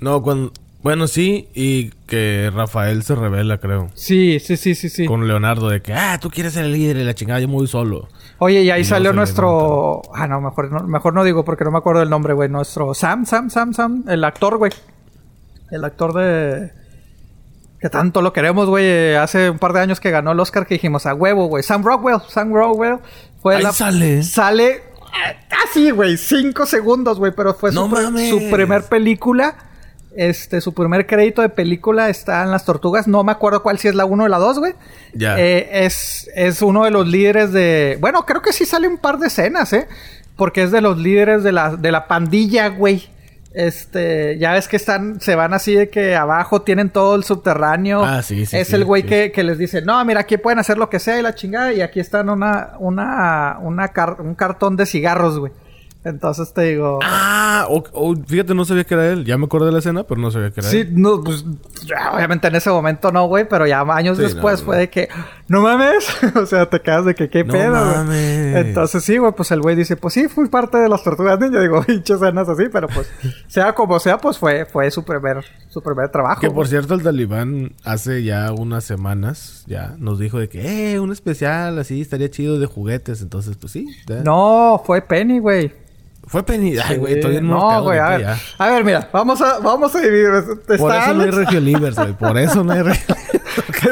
[0.00, 0.52] No, cuando...
[0.86, 3.88] Bueno, sí, y que Rafael se revela, creo.
[3.94, 5.04] Sí, sí, sí, sí, sí.
[5.04, 7.54] Con Leonardo de que, ah, tú quieres ser el líder y la chingada, yo me
[7.54, 8.06] voy solo.
[8.38, 10.02] Oye, y ahí Y salió nuestro.
[10.14, 12.48] Ah, no, mejor no, mejor no digo porque no me acuerdo del nombre, güey.
[12.48, 14.70] Nuestro Sam, Sam, Sam, Sam, el actor, güey.
[15.72, 16.70] El actor de.
[17.80, 19.16] Que tanto lo queremos, güey.
[19.16, 21.64] Hace un par de años que ganó el Oscar que dijimos a huevo, güey.
[21.64, 22.98] Sam Rockwell, Sam Rockwell.
[23.42, 24.22] Fue Ahí la- sale.
[24.22, 24.68] Sale.
[24.70, 24.80] eh,
[25.48, 26.16] Casi, güey.
[26.16, 27.32] Cinco segundos, güey.
[27.34, 28.30] Pero fue No su, mames.
[28.30, 29.56] su primer película.
[30.16, 33.06] Este, su primer crédito de película está en Las Tortugas.
[33.06, 34.74] No me acuerdo cuál, si es la 1 o la 2, güey.
[35.14, 35.38] Ya.
[35.38, 37.98] Eh, es, es uno de los líderes de.
[38.00, 39.86] Bueno, creo que sí sale un par de escenas, ¿eh?
[40.36, 43.08] Porque es de los líderes de la, de la pandilla, güey.
[43.58, 48.04] Este, ya ves que están, se van así de que abajo tienen todo el subterráneo.
[48.04, 49.08] Ah, sí, sí, Es sí, el güey sí.
[49.08, 51.72] que, que les dice, no, mira, aquí pueden hacer lo que sea y la chingada.
[51.72, 55.52] Y aquí están una, una, una car- un cartón de cigarros, güey.
[56.08, 57.00] Entonces te digo.
[57.02, 59.24] Ah, o- o- fíjate, no sabía que era él.
[59.24, 60.90] Ya me acordé de la escena, pero no sabía que era Sí, él.
[61.00, 61.44] no, pues
[61.84, 64.80] ya, obviamente en ese momento no, güey, pero ya años Sí, después no, fue no.
[64.82, 65.08] de que,
[65.48, 68.56] no mames, o sea, te quedas de que qué No pedo, mames.
[68.66, 71.60] Entonces sí, güey, pues el güey dice, pues sí, fui parte de las tortugas ninja,
[71.60, 73.10] digo, pinches escenas así, pero pues,
[73.48, 76.40] sea como sea, pues fue, fue su primer, su primer trabajo.
[76.40, 81.00] Que por cierto, el talibán hace ya unas semanas ya nos dijo de que, eh,
[81.00, 83.22] un especial así estaría chido de juguetes.
[83.22, 83.86] Entonces, pues sí.
[84.06, 84.22] ya.
[84.22, 85.72] No, fue Penny, güey.
[86.26, 86.76] Fue Penny.
[86.78, 88.20] Ay, güey, estoy bien No, güey, a ver.
[88.22, 88.38] ya.
[88.58, 90.28] A ver, mira, vamos a, vamos a dividir.
[90.66, 92.12] Por eso no hay Alex, Regio Livers, güey.
[92.14, 93.14] Por eso no hay Regio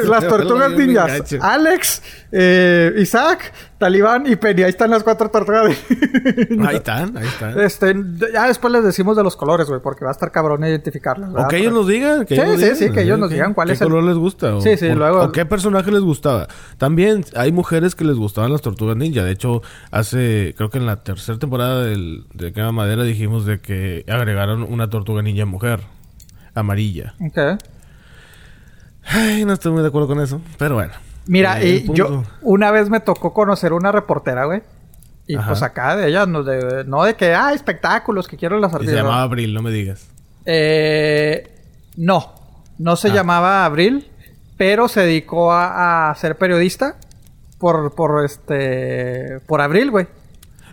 [0.09, 1.35] las tortugas ninjas.
[1.41, 4.63] Alex, eh, Isaac, Talibán y Penny.
[4.63, 5.65] Ahí están las cuatro tortugas
[6.51, 6.69] ninjas.
[6.69, 7.61] Ahí están, ahí están.
[7.61, 7.95] Este,
[8.33, 11.31] ya después les decimos de los colores, güey, porque va a estar cabrón identificarlos.
[11.31, 11.49] O ¿verdad?
[11.49, 12.25] que ellos nos digan.
[12.27, 14.05] Que Sí, ellos sí, digan, sí, que ellos nos ¿Qué- digan cuál es el- color
[14.05, 14.57] les gusta.
[14.57, 16.49] O, Sí, sí, o- luego- O qué personaje les gustaba.
[16.79, 19.23] También hay mujeres que les gustaban las tortugas ninja.
[19.25, 23.61] De hecho, hace, creo que en la tercera temporada del, de Quema Madera dijimos de
[23.61, 25.81] que agregaron una tortuga ninja mujer.
[26.55, 27.15] Amarilla.
[27.21, 27.39] Ok.
[29.07, 30.41] Ay, no estoy muy de acuerdo con eso.
[30.59, 30.93] Pero bueno.
[31.27, 34.63] Mira, Eh, y yo una vez me tocó conocer una reportera, güey.
[35.27, 35.49] Y Ajá.
[35.49, 38.73] pues acá de ella, no de, no de que, ah, espectáculos, que quiero las Y
[38.73, 38.97] se artistas.
[39.03, 40.07] llamaba Abril, no me digas.
[40.45, 41.49] Eh,
[41.97, 42.35] no,
[42.79, 43.15] no se Ah.
[43.15, 44.07] llamaba Abril,
[44.59, 46.97] pero se dedicó a, a ser periodista
[47.59, 50.07] por, por este, por Abril, güey.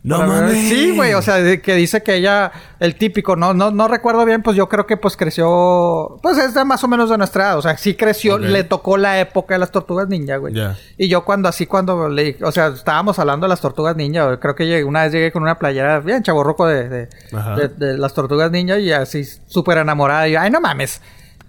[0.04, 0.58] No mames.
[0.68, 4.26] Sí, güey, o sea, de- que dice que ella, el típico, no, no, no recuerdo
[4.26, 7.44] bien, pues yo creo que pues creció, pues es de más o menos de nuestra
[7.44, 10.56] edad, o sea, sí creció, le tocó la época de las tortugas ninja, güey.
[10.56, 10.76] Ya.
[10.98, 14.38] Y yo cuando así, cuando le, o sea, estábamos hablando de las tortugas ninja, güey,
[14.40, 17.10] creo que llegué- una vez llegué con una playera bien chaborroco de, de,
[17.58, 20.28] de- de las tortugas ninja y así súper enamorada.
[20.28, 21.00] Y yo, ay, no mames.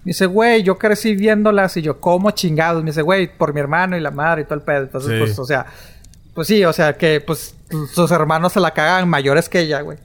[0.05, 2.83] Me dice, güey, yo crecí viéndolas y yo, ¿cómo chingados?
[2.83, 4.83] Me dice, güey, por mi hermano y la madre y todo el pedo.
[4.83, 5.17] Entonces, Sí.
[5.19, 5.65] pues, o sea,
[6.33, 7.55] pues sí, o sea, que pues
[7.93, 9.97] sus hermanos se la cagan mayores que ella, güey.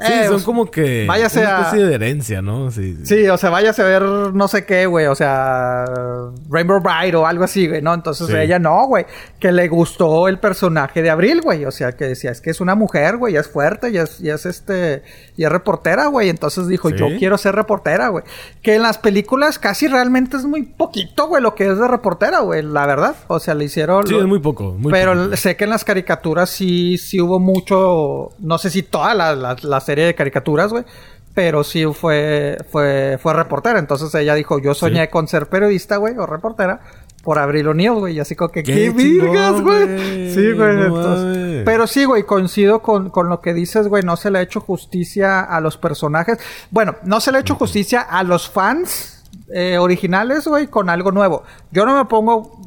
[0.00, 2.70] Sí, Eh, son como que váyase una a- especie de herencia, ¿no?
[2.70, 2.98] Sí.
[3.04, 5.06] Sí, o sea, váyase a ver no sé qué, güey.
[5.06, 5.84] O sea,
[6.50, 7.94] Rainbow Bright o algo así, güey, ¿no?
[7.94, 8.34] Entonces Sí.
[8.36, 9.06] ella no, güey.
[9.38, 11.64] Que le gustó el personaje de Abril, güey.
[11.64, 13.34] O sea, que decía, es que es una mujer, güey.
[13.34, 15.02] Ya es fuerte, ya es, ya es este...
[15.36, 16.28] Y es reportera, güey.
[16.28, 16.96] Entonces dijo, Sí.
[16.96, 18.24] yo quiero ser reportera, güey.
[18.62, 22.40] Que en las películas casi realmente es muy poquito, güey, lo que es de reportera,
[22.40, 22.62] güey.
[22.62, 23.14] La verdad.
[23.28, 24.06] O sea, le hicieron...
[24.06, 24.72] Sí, es muy poco.
[24.78, 25.36] Muy pero poco.
[25.36, 29.56] sé que en las caricaturas sí, sí hubo mucho, no sé si toda la, la-
[29.62, 30.84] la serie de caricaturas, güey,
[31.34, 33.78] pero sí fue, fue, fue reportera.
[33.78, 35.08] Entonces ella dijo, yo soñé Sí.
[35.10, 36.80] con ser periodista, güey, o reportera,
[37.22, 38.16] por Abril O'Neill, güey.
[38.16, 40.34] Y así como que, ¡Qué ¡qué, virgas, güey!
[40.34, 40.76] Sí, güey.
[40.76, 41.62] No entonces- mames.
[41.64, 44.02] pero sí, güey, coincido con, con lo que dices, güey.
[44.02, 46.38] No se le ha hecho justicia a los personajes.
[46.70, 49.24] Bueno, no se le ha hecho justicia a los fans
[49.54, 51.44] eh, originales, güey, con algo nuevo.
[51.70, 52.60] Yo no me pongo.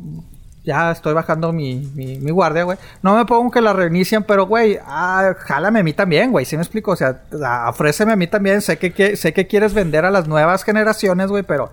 [0.68, 2.78] Ya estoy bajando mi, mi, mi guardia, güey.
[3.02, 6.46] No me pongo que la reinician, pero, güey, ah, jálame a mí también, güey.
[6.46, 6.92] ¿Sí me explico?
[6.92, 7.22] O sea,
[7.70, 8.62] ofréceme a mí también.
[8.62, 11.72] Sé que, que- sé que quieres vender a las nuevas generaciones, güey, pero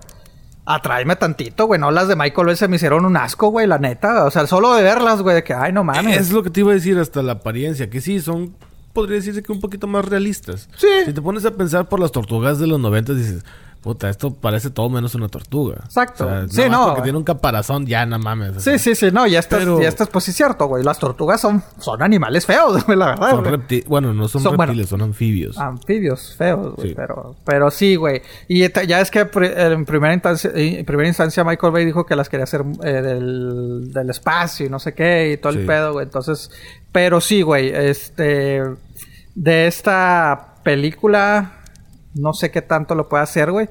[0.65, 1.79] atráeme tantito, güey.
[1.79, 4.23] No las de Michael Bay se me hicieron un asco, güey, la neta.
[4.25, 6.17] O sea, solo de verlas, güey, de que, ay, no mames.
[6.17, 8.55] Es lo que te iba a decir hasta la apariencia, que sí, son,
[8.93, 10.69] podría decirse que un poquito más realistas.
[10.77, 10.87] Sí.
[11.05, 13.43] Si te pones a pensar por las tortugas de los 90, dices,
[13.85, 15.75] puta, esto parece todo menos una tortuga.
[15.85, 16.25] Exacto.
[16.25, 18.61] O sea, Sí, no, Porque tiene un caparazón, ya, no mames.
[18.61, 20.83] Sí, sí, sí, no, ya estás, Pero- ya estás, pues sí, cierto, güey.
[20.83, 23.29] Las tortugas son, son animales feos, güey, la verdad.
[23.29, 23.53] Son güey.
[23.55, 25.57] repti- bueno, no son, Son, bueno, reptiles, son anfibios.
[25.57, 26.93] Anfibios feos, güey, Sí.
[26.95, 28.21] pero, pero sí, güey.
[28.49, 32.27] Y ya es que en primera instancia, en primera instancia Michael Bay dijo que las
[32.27, 36.05] quería hacer eh, del, del espacio y no sé qué y todo el pedo, güey.
[36.05, 36.49] Entonces,
[36.91, 38.63] pero sí, güey, este,
[39.35, 41.54] de esta película,
[42.15, 43.69] no sé qué tanto lo puede hacer, güey.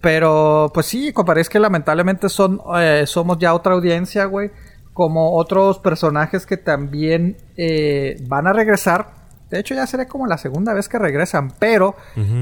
[0.00, 4.50] Pero, pues sí, compadre, es que lamentablemente son, eh, somos ya otra audiencia, güey.
[4.92, 9.10] Como otros personajes que también eh, van a regresar.
[9.50, 11.52] De hecho, ya sería como la segunda vez que regresan.
[11.58, 11.94] Pero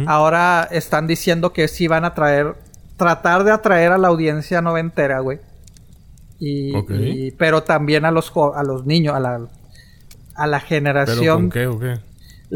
[0.07, 2.55] ahora están diciendo que sí van a traer.
[2.97, 5.41] Tratar de atraer a la audiencia noventera, güey.
[6.39, 9.49] Y, pero también a los a los niños, a la,
[10.35, 11.43] a la ¿Pero generación.
[11.43, 11.99] con qué o qué?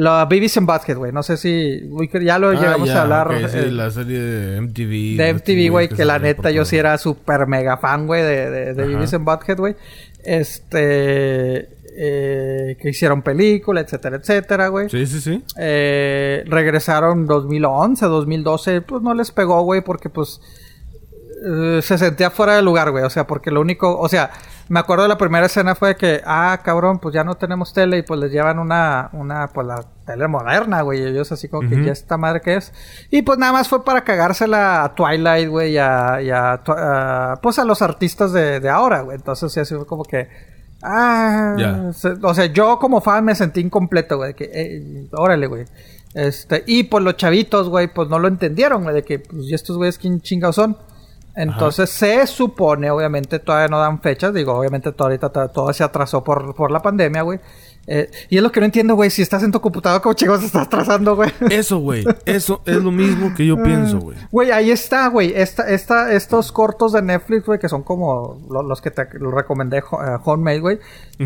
[0.01, 1.11] La Beavis and Butthead, güey.
[1.11, 1.81] No sé si.
[2.23, 3.29] Ya lo Ah, llegamos ya, a hablar.
[3.33, 5.17] ok, sí, eh, la serie de MTV.
[5.17, 8.49] de MTV, güey, que que la neta yo sí era súper mega fan, güey, de,
[8.51, 8.87] de, de.
[8.87, 9.75] Beavis and Butthead, güey.
[10.25, 11.69] Este.
[12.01, 14.89] eh, que hicieron película, etcétera, etcétera, güey.
[14.89, 15.43] Sí, sí, sí.
[15.59, 20.41] Eh, regresaron 2011, 2012, pues no les pegó, güey, porque pues
[21.45, 23.05] eh, se sentía fuera de lugar, güey.
[23.05, 24.31] O sea, porque lo único, o sea,
[24.69, 27.99] me acuerdo de la primera escena fue que, ah, cabrón, pues ya no tenemos tele
[27.99, 31.01] y pues les llevan una, una, pues la tele moderna, güey.
[31.01, 32.73] Y ellos así como que ya esta madre que es.
[33.11, 36.61] Y pues nada más fue para cagársela a Twilight, güey, y a, y a
[37.43, 39.17] pues a los artistas de, de ahora, güey.
[39.17, 40.29] Entonces sí, así fue como que,
[40.83, 41.55] ah,
[41.93, 45.65] se- o sea, yo como fan me sentí incompleto, güey, de que, eh, órale, güey.
[46.15, 49.55] Este, y pues los chavitos, güey, pues no lo entendieron, güey, de que, pues, ¿y
[49.55, 50.77] estos güeyes quién chingados son?
[51.41, 55.85] Entonces se supone, obviamente todavía no dan fechas, digo, obviamente todo ahorita to- todo se
[55.85, 57.39] atrasó por, por la pandemia, güey.
[57.91, 60.45] Eh, y es lo que no entiendo, güey, si estás en tu computadora, ¿cómo chicos
[60.45, 61.31] estás atrasando, güey?
[61.51, 62.05] Eso, güey.
[62.27, 64.19] Eso es lo mismo que yo pienso, güey.
[64.31, 65.33] Güey, ahí está, güey.
[65.35, 69.31] Esta, esta, estos cortos de Netflix, güey, que son como lo- los que te lo
[69.31, 69.83] recomendé, eh,
[70.25, 70.79] Homemade, güey.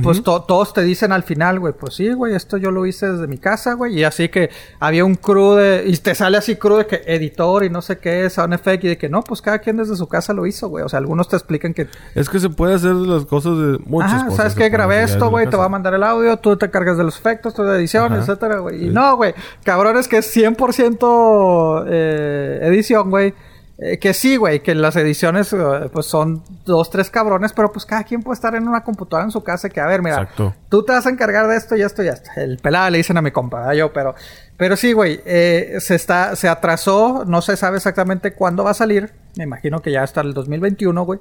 [0.03, 3.11] Pues to- todos te dicen al final, güey, pues sí, güey, esto yo lo hice
[3.13, 3.99] desde mi casa, güey.
[3.99, 4.49] Y así que
[4.81, 5.85] había un crew de...
[5.87, 8.85] Y te sale así crew de que editor y no sé qué, sound effect.
[8.85, 10.83] Y de que no, pues cada quien desde su casa lo hizo, güey.
[10.85, 11.89] O sea, algunos te explican que...
[12.15, 14.37] Es que se puede hacer las cosas de muchas Ah, cosas.
[14.37, 17.05] ¿sabes pueden Grabé esto, güey, te voy a mandar el audio, tú te cargas de
[17.05, 18.23] los efectos, tú de edición, Ajá.
[18.23, 18.87] etcétera, güey.
[18.87, 19.35] Y no, güey,
[19.65, 23.35] cabrones que es 100% eh, edición, güey.
[23.79, 25.57] Eh, que sí, güey, que las ediciones eh,
[25.93, 29.33] pues son dos, tres cabrones, pero pues cada quien puede estar en una computadora en
[29.33, 30.55] su casa que, a ver, mira, Exacto.
[30.69, 32.31] tú te vas a encargar de esto y esto y esto.
[32.37, 33.73] El pelada le dicen a mi compa, ¿verdad?
[33.73, 34.15] yo, pero,
[34.57, 38.75] pero sí, güey, eh, se está, se atrasó, no se sabe exactamente cuándo va a
[38.75, 39.15] salir.
[39.37, 41.19] Me imagino que ya hasta el 2021, güey.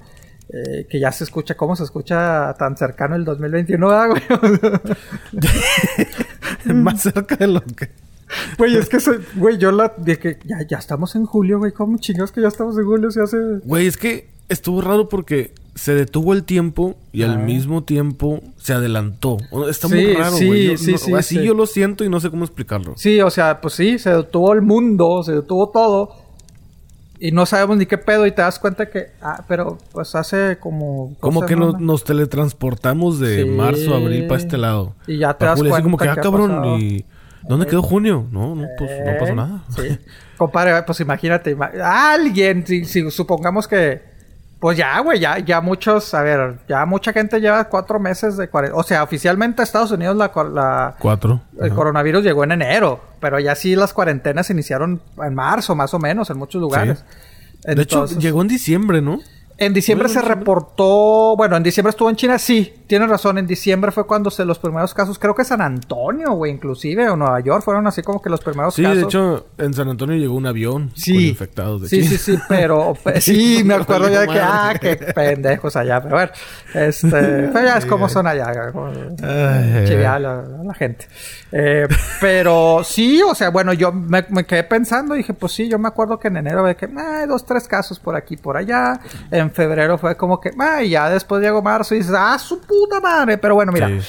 [0.54, 4.22] Eh, que ya se escucha, ¿cómo se escucha tan cercano el 2021, ¿verdad, güey?
[6.76, 7.90] Más cerca de lo que.
[8.58, 11.72] Güey, es que, se- güey, yo la, de que ya, ya estamos en julio, güey,
[11.72, 13.12] ¿cómo chingados que ya estamos en julio?
[13.12, 13.38] Se hace...
[13.66, 17.38] Güey, es que estuvo raro porque se detuvo el tiempo y al Ah.
[17.38, 19.38] mismo tiempo se adelantó.
[19.70, 20.68] Está Sí, muy raro, sí, güey.
[20.68, 21.44] Yo sí, no- sí, así sí.
[21.46, 22.94] yo lo siento y no sé cómo explicarlo.
[22.98, 26.16] Sí, o sea, pues sí, se detuvo el mundo, se detuvo todo.
[27.24, 30.58] Y no sabemos ni qué pedo y te das cuenta que, ah, pero pues hace
[30.60, 31.16] como...
[31.20, 33.50] Como que nos, teletransportamos de Sí.
[33.50, 34.96] marzo a abril para este lado.
[35.06, 36.78] Y ya te das Julio, así como que, cuenta ah, cabrón, pasado.
[36.80, 37.06] ¿y
[37.48, 38.26] dónde quedó junio?
[38.32, 39.64] No, no, pues no pasó Eh, nada.
[39.70, 40.00] Sí.
[40.38, 44.02] Compadre, pues imagínate, ima- alguien, si, si supongamos que
[44.62, 48.48] Pues ya, güey, ya, ya muchos, a ver, ya mucha gente lleva cuatro meses de
[48.48, 48.80] cuarentena.
[48.80, 51.42] O sea, oficialmente Estados Unidos la, la- Cuatro.
[51.60, 51.76] el Ajá.
[51.76, 56.00] coronavirus llegó en enero, pero ya sí las cuarentenas se iniciaron en marzo, más o
[56.00, 57.04] menos, en muchos lugares.
[57.66, 59.20] De hecho, llegó en diciembre, ¿no?
[59.62, 60.40] En diciembre ¿Fue se diciembre?
[60.40, 64.44] reportó, bueno, en diciembre estuvo en China, sí, tienes razón, en diciembre fue cuando se
[64.44, 68.24] los primeros casos, creo que San Antonio, güey, inclusive, o Nueva York, fueron así como
[68.24, 68.98] que los primeros Sí, casos.
[68.98, 72.10] de hecho, en San Antonio llegó un avión con Sí, infectados de sí, China.
[72.10, 76.16] sí, sí, pero pe- sí, me acuerdo ya de que, ah, qué pendejos allá, pero
[76.16, 76.32] bueno,
[76.74, 77.10] este,
[77.54, 81.06] pero ya es como son allá, como a la, gente.
[81.52, 81.88] Eh,
[82.20, 85.88] pero sí, o sea, bueno, yo me, me quedé pensando, dije, pues sí, yo me
[85.88, 89.00] acuerdo que en enero de que, ah, dos, tres casos por aquí, por allá,
[89.30, 92.60] en febrero fue como que, ah, y ya después llegó marzo y dices, ah, su
[92.62, 93.88] puta madre, pero bueno, mira.
[93.88, 94.00] Sí,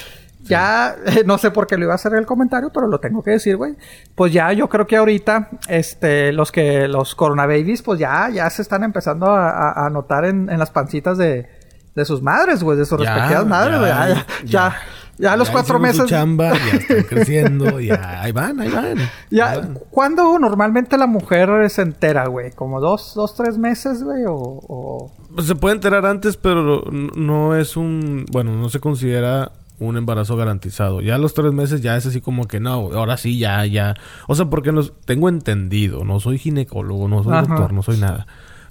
[0.44, 3.30] Ya, no sé por qué lo iba a hacer el comentario, pero lo tengo que
[3.32, 3.74] decir, güey.
[4.16, 8.62] Pues ya, yo creo que ahorita, este, los que, los coronababies, pues ya, ya se
[8.62, 11.48] están empezando a, a- notar en, en las pancitas de,
[11.94, 13.90] de sus madres, güey, de sus Ya, respectivas madres, ya, güey.
[13.90, 14.76] Ya, ya, ya,
[15.18, 16.06] ya a los Ya cuatro su meses.
[16.06, 18.98] chamba, ya están creciendo, ya ahí van, ahí van.
[18.98, 19.78] Ahí Ya, van.
[19.90, 22.50] ¿cuándo normalmente la mujer se entera, güey?
[22.50, 24.24] ¿Como dos, dos, tres meses, güey?
[24.26, 28.26] O, o- se puede enterar antes, pero no es un...
[28.30, 31.00] Bueno, no se considera un embarazo garantizado.
[31.00, 33.94] Ya a los tres meses ya es así como que no, ahora sí, ya, ya.
[34.28, 37.42] O sea, porque nos, tengo entendido, no soy ginecólogo, no soy Ajá.
[37.46, 38.26] doctor, no soy nada.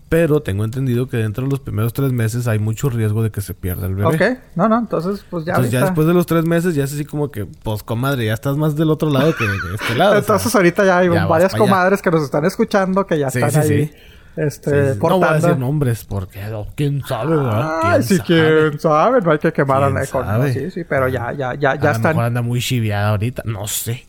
[0.07, 3.39] Pero tengo entendido que dentro de los primeros tres meses hay mucho riesgo de que
[3.39, 4.07] se pierda el bebé.
[4.34, 5.53] Ok, no, no, entonces, pues ya.
[5.53, 8.34] Entonces ya después de los tres meses ya es así como que, pues comadre, ya
[8.34, 10.12] estás más del otro lado que de este lado.
[10.12, 11.59] o sea, Entonces ahorita ya hay ya varias allá.
[11.64, 13.86] comadres que nos están escuchando que ya Sí, están sí, ahí.
[13.88, 13.91] sí.
[14.38, 15.00] Este, Sí, sí.
[15.02, 15.48] No voy a portando.
[15.48, 17.80] decir nombres porque oh, quién sabe, ¿verdad?
[17.84, 18.28] Ay, sí, sabe?
[18.28, 20.54] quién sabe, no hay que quemar a ¿Quién nadie con- sabe?
[20.54, 22.12] Sí, sí, pero ya, ya, ya, A ya lo están.
[22.12, 23.44] mejor anda muy chiviada ahorita.
[23.46, 24.06] No sé.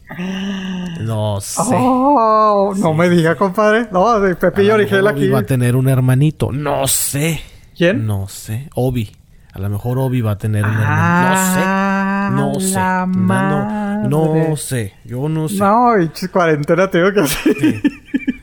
[1.01, 1.61] No sé.
[1.65, 3.89] Oh, no me diga, compadre.
[3.91, 5.29] No, de A Pepillo lo Origel aquí.
[5.29, 6.53] va a tener un hermanito.
[6.53, 7.41] No sé.
[7.77, 8.07] ¿Quién?
[8.07, 8.69] No sé.
[8.77, 9.11] Obi.
[9.55, 12.55] A lo mejor Obi va a tener un Ah, hermanito.
[12.55, 12.75] No sé.
[12.75, 14.09] la No sé.
[14.09, 14.95] No, no, no sé.
[15.05, 15.59] Yo no sé.
[15.59, 17.83] No, y cuarentena tengo que hacer.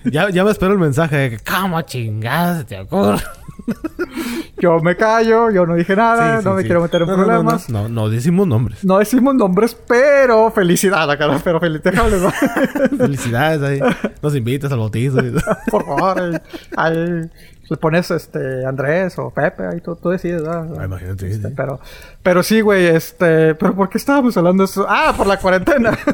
[0.05, 3.19] Ya, ya me espero el mensaje de que, ¿cómo chingadas te ocurre?
[4.61, 6.67] Yo me callo, yo no dije nada, Sí, sí, no me sí.
[6.67, 7.69] quiero meter en No, no, no, problemas.
[7.69, 8.83] No, no, no decimos nombres.
[8.83, 12.21] No decimos nombres, pero felicidad, la cara, pero felicidades.
[12.97, 13.79] Felicidades ahí.
[14.21, 15.17] Nos invitas al bautizo.
[15.71, 16.33] Por favor, ahí,
[16.75, 17.29] ahí
[17.69, 20.67] le pones este Andrés o Pepe, ahí tú, tú decides, ¿verdad?
[20.79, 21.53] Ah, imagínate, Este, sí.
[21.55, 21.79] Pero,
[22.23, 24.85] pero sí, güey, este, pero ¿por qué estábamos hablando de eso?
[24.89, 25.97] Ah, por la cuarentena.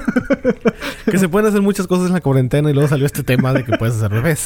[1.05, 3.63] Que se pueden hacer muchas cosas en la cuarentena y luego salió este tema de
[3.63, 4.43] que puedes hacer bebés.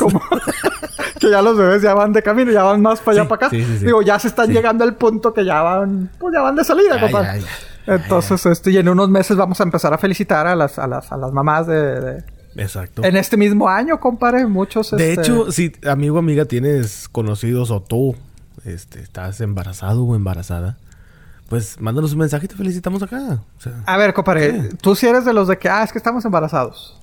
[1.20, 3.47] que ya los bebés ya van de camino, ya van más para allá Sí, para
[3.47, 3.49] acá.
[3.49, 3.64] sí.
[3.86, 6.99] Digo, ya se están llegando al punto que ya van, pues ya van de salida,
[6.99, 7.41] compadre.
[7.88, 11.12] Entonces, este, y en unos meses vamos a empezar a felicitar a las, a las,
[11.12, 12.24] a las mamás de, de-
[12.56, 13.04] Exacto.
[13.04, 14.91] en este mismo año, compadre, muchos.
[14.91, 18.16] De este, hecho, si amigo o amiga tienes conocidos o tú
[18.66, 20.78] este, estás embarazado o embarazada,
[21.47, 23.39] pues mándanos un mensaje y te felicitamos acá.
[23.58, 25.97] O sea, A ver, compadre, tú si eres de los de que, ah, es que
[25.97, 26.95] estamos embarazados.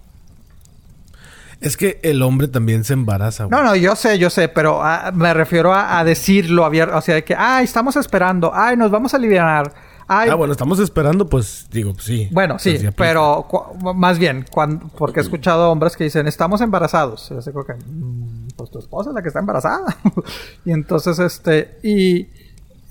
[1.60, 3.44] es que el hombre también se embaraza.
[3.44, 3.50] güey.
[3.58, 7.00] No, no, yo sé, yo sé, pero ah, me refiero a, a decirlo abierto, o
[7.00, 9.72] sea, de que, ay, estamos esperando, ay, nos vamos a aliviar,
[10.08, 12.28] ay, Ah, bueno, estamos esperando, pues digo, pues, sí.
[12.32, 13.46] Bueno, sí, Pues, pues, pero
[13.94, 17.28] más bien, cuando, porque he escuchado hombres que dicen, estamos embarazados.
[17.30, 19.96] Yo sé que, "Mm, pues tu esposa es la que está embarazada.
[20.64, 22.28] y entonces, este, y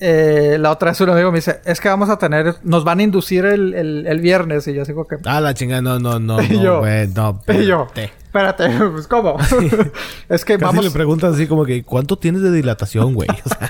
[0.08, 3.00] eh, la otra vez un amigo me dice, es que vamos a tener, nos van
[3.00, 4.68] a inducir el, el, el viernes.
[4.68, 6.84] Y yo como que, Ah, la chingada, no, no, no, Y yo-
[7.16, 7.42] no.
[7.48, 8.70] y yo, espérate.
[8.94, 9.38] pues ¿cómo?
[10.30, 10.86] es que Casi vamos...
[10.86, 13.30] le preguntas así como que, ¿cuánto tienes de dilatación, güey?
[13.30, 13.70] O sea,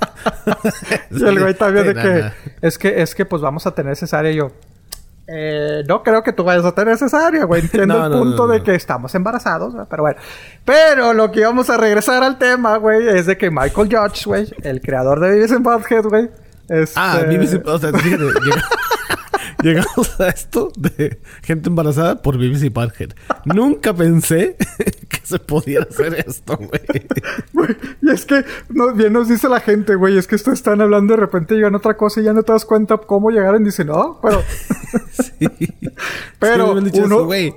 [1.12, 2.32] Y el güey también de que,
[2.62, 4.32] es que, es que pues vamos a tener cesárea.
[4.32, 4.52] Y yo,
[5.28, 7.62] eh, no creo que tú vayas a tener cesárea, güey.
[7.66, 9.88] Entiendo No, el no, punto no, de que estamos embarazados, ¿verdad?
[9.90, 10.18] pero bueno.
[10.64, 14.48] Pero lo que íbamos a regresar al tema, güey, es de que Michael Judge, güey,
[14.64, 16.30] el creador de Beavis and Butthead, güey.
[16.70, 18.64] este- Ah, BBC, o sea, fíjate, llega-
[19.66, 23.12] llegamos a esto de gente embarazada por BBC Parkhead.
[23.46, 24.56] Nunca pensé
[25.10, 26.82] que se pudiera hacer esto, güey.
[28.02, 31.16] Y es que no, bien nos dice la gente, güey, es que esto están hablando
[31.16, 33.88] de repente llegan otra cosa y ya no te das cuenta cómo llegaron y dicen,
[33.88, 34.42] no, pero
[35.12, 35.48] Sí.
[36.40, 37.54] Pero Sí, me han dicho uno- eso, güey.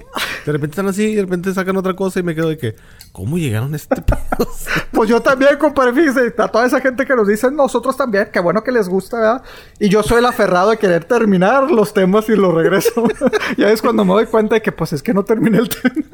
[0.46, 2.74] De repente están así y de repente sacan otra cosa y me quedo de que,
[3.12, 4.18] ¿cómo llegaron a este pedo?
[4.92, 8.40] Pues yo también, compadre, fíjese, a toda esa gente que nos dice, nosotros también, qué
[8.40, 9.42] bueno que les gusta, ¿verdad?
[9.78, 13.04] Y yo soy el aferrado de querer terminar los temas y los regreso.
[13.56, 16.04] ya es cuando me doy cuenta de que, pues, es que no terminé el tema.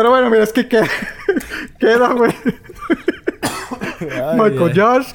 [0.00, 0.10] Güey.
[0.10, 0.86] Pero bueno, mira, es que queda,
[1.78, 2.32] queda güey.
[4.34, 5.12] Michael Josh,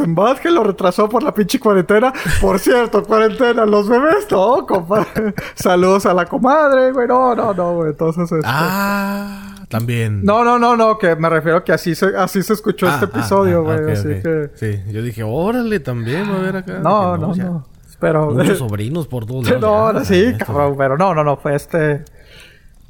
[0.00, 2.12] and Butthead lo retrasó por la pinche cuarentena.
[2.40, 5.34] Por cierto, cuarentena, los bebés, no, compadre.
[5.54, 7.06] Saludos a la comadre, güey.
[7.06, 7.90] No, no, no, güey.
[7.90, 10.24] Entonces, este, Ah, también.
[10.24, 13.06] No, no, no, no, que me refiero que así se, así se escuchó Ah, este
[13.06, 13.84] ah, episodio, ah, güey.
[13.84, 14.50] ok, así que.
[14.54, 16.78] Sí, yo dije, órale, también a ver acá.
[16.82, 17.44] No, no, ya.
[17.44, 17.66] no.
[18.00, 18.32] Pero.
[18.32, 19.60] Muchos sobrinos por todos lados.
[19.60, 22.04] no, no, sí, cabrón, pero no, no, no, fue este.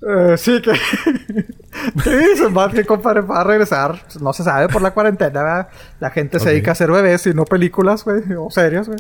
[0.07, 0.73] Eh, sí, que.
[2.03, 4.01] ¿Qué dicen, más que compadre va a regresar?
[4.21, 5.69] No se sabe por la cuarentena, ¿verdad?
[6.01, 8.99] La gente se dedica a hacer bebés y no películas, güey, o series, güey.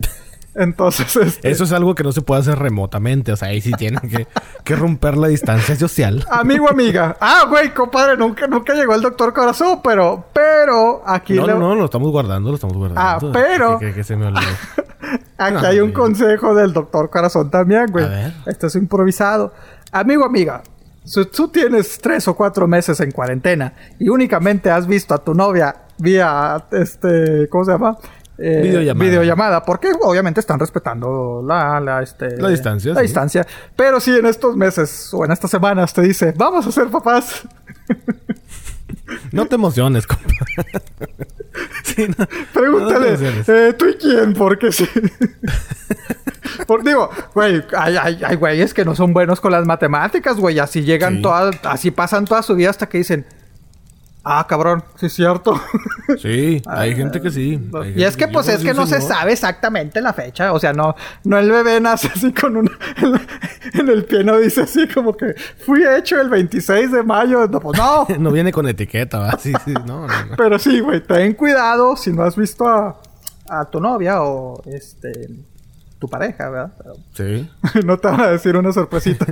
[0.56, 1.50] Entonces, este.
[1.50, 3.32] Eso es algo que no se puede hacer remotamente.
[3.32, 4.26] O sea, ahí sí tienen que,
[4.64, 6.24] que romper la distancia social.
[6.30, 7.16] Amigo, amiga.
[7.20, 11.58] Ah, güey, compadre, nunca, nunca llegó el doctor Corazón, pero, pero, aquí No, le- no,
[11.60, 13.00] no, lo estamos guardando, lo estamos guardando.
[13.30, 14.46] Ah, pero- Que, que- que se me olvidó.
[15.38, 18.04] Aquí hay un consejo del doctor Corazón también, güey.
[18.04, 18.32] A ver.
[18.46, 19.52] Esto es improvisado.
[19.90, 20.62] Amigo, amiga,
[21.04, 25.34] si tú tienes tres o cuatro meses en cuarentena y únicamente has visto a tu
[25.34, 27.96] novia vía, este, ¿cómo se llama?
[28.36, 29.04] Eh, Videollamada.
[29.08, 33.06] videollamada, porque obviamente están respetando la, la, este, La distancia, La sí.
[33.06, 33.46] distancia.
[33.76, 37.42] Pero si en estos meses o en estas semanas te dice, vamos a ser papás.
[39.30, 40.24] No te emociones, compa.
[41.94, 44.32] Sí, no- Pregúntale, no eh, ¿tú y quién?
[44.34, 44.88] Porque sí.
[46.66, 50.58] Por, digo, güey, hay, hay, hay güeyes que no son buenos con las matemáticas, güey.
[50.58, 51.22] Así llegan Sí.
[51.22, 53.24] todas, así pasan toda su vida hasta que dicen,
[54.24, 55.60] ah, cabrón, sí es cierto.
[56.18, 57.58] Sí, hay gente que sí.
[57.74, 60.52] hay y gente es que, pues, es que un no se sabe exactamente la fecha.
[60.52, 60.94] O sea, no,
[61.24, 62.70] no el bebé nace así con una.
[63.72, 67.46] En, el pie no dice así como que fui hecho el 26 de mayo.
[67.48, 68.06] No, pues no.
[68.18, 69.38] No viene con etiqueta, ¿va?
[69.38, 70.36] Sí, sí, no, no, no.
[70.36, 73.00] Pero sí, güey, ten cuidado si no has visto a,
[73.48, 75.28] a tu novia o este
[75.98, 76.72] tu pareja, ¿verdad?
[76.76, 77.50] Pero Sí.
[77.84, 79.26] no te van a decir una sorpresita.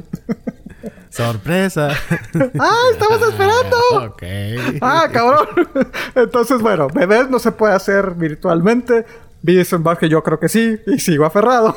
[1.11, 1.89] Sorpresa.
[2.59, 3.77] ¡Ah, estamos esperando!
[4.07, 4.23] ok.
[4.81, 5.47] ¡Ah, cabrón!
[6.15, 9.05] Entonces, bueno, bebés no se puede hacer virtualmente.
[9.45, 11.77] Wiesenbach que yo creo que sí, y sigo aferrado.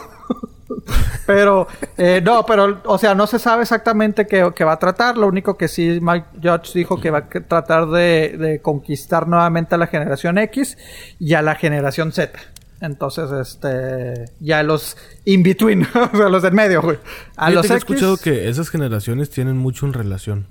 [1.26, 5.18] pero, eh, no, pero, o sea, no se sabe exactamente qué, qué va a tratar.
[5.18, 9.76] Lo único que sí Mike Judge dijo que va a tratar de, de conquistar nuevamente
[9.76, 10.78] a la generación X
[11.20, 12.40] y a la generación Z.
[12.86, 15.84] Entonces, este, ya los in-between,
[16.14, 16.98] o sea, los del medio, güey.
[17.36, 20.48] A los he escuchado que esas generaciones tienen mucho en relación.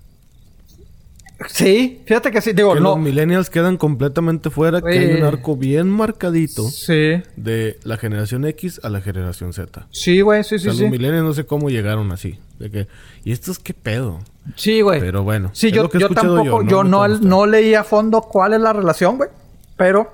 [1.48, 2.90] Sí, fíjate que sí, digo, Que no.
[2.90, 8.44] los millennials quedan completamente fuera, que hay un arco bien marcadito Sí, de la generación
[8.46, 9.86] X a la generación Z.
[9.90, 10.82] sí, güey, sí, O sí, sea, sí.
[10.82, 12.38] los millennials no sé cómo llegaron así.
[12.60, 12.86] De que,
[13.24, 14.20] ¿y estos qué pedo?
[14.54, 15.00] Sí, güey.
[15.00, 17.08] Pero bueno, Sí, es yo, lo que he yo tampoco, yo, yo, no no, me
[17.08, 17.28] consta.
[17.28, 19.28] no leí a fondo cuál es la relación, güey.
[19.76, 20.12] Pero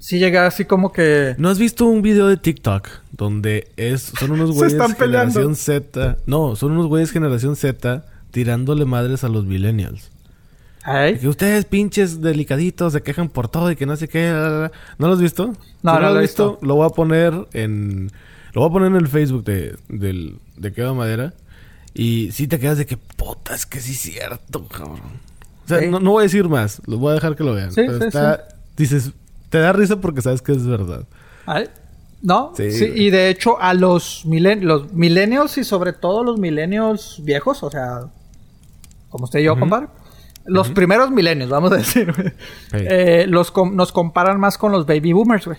[0.00, 1.34] sí llegué así como que...
[1.38, 5.56] ¿No has visto un video de TikTok donde es son unos Se güeyes están generación
[5.56, 6.18] Z?
[6.26, 10.10] No, son unos güeyes generación Z tirándole madres a los millennials.
[10.84, 14.30] Ay, Que ustedes pinches delicaditos se quejan por todo y que no sé qué.
[14.30, 14.72] la, la, la.
[14.98, 15.48] ¿No lo has visto?
[15.82, 16.50] No, no lo lo has he visto.
[16.52, 16.66] visto.
[16.66, 18.10] Lo voy a poner en
[18.54, 21.34] lo voy a poner en el Facebook de del de Queda Madera
[21.94, 25.00] y si te quedas de que puta, es que sí es cierto, cabrón.
[25.64, 25.88] O sea, Sí.
[25.88, 27.70] no, no voy a decir más, lo voy a dejar que lo vean.
[27.72, 29.12] Sí, Pero sí, está dices,
[29.48, 31.04] te da risa porque sabes que es verdad.
[32.20, 32.52] ¿No?
[32.56, 37.62] Sí, y de hecho a los, milen los millennials y sobre todo los millennials viejos,
[37.62, 38.00] o sea,
[39.08, 39.88] como usted y yo, compadre.
[40.44, 42.32] Los primeros milenios, vamos a decir, güey.
[42.72, 42.86] Hey.
[42.88, 45.58] Eh, los com- nos comparan más con los baby boomers, güey.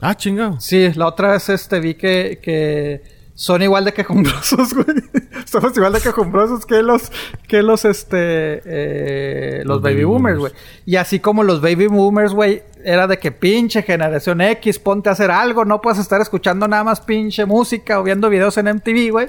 [0.00, 0.60] Ah, chingado.
[0.60, 3.02] Sí, la otra vez este vi que, que
[3.38, 4.96] son igual de quejumbrosos, güey.
[5.44, 7.12] Somos igual de quejumbrosos que los,
[7.46, 10.52] que los, este, eh, los, Los baby, baby boomers, güey.
[10.84, 15.12] Y así como los baby boomers, güey, era de que pinche generación X, ponte a
[15.12, 19.12] hacer algo, no puedes estar escuchando nada más pinche música o viendo videos en MTV,
[19.12, 19.28] güey.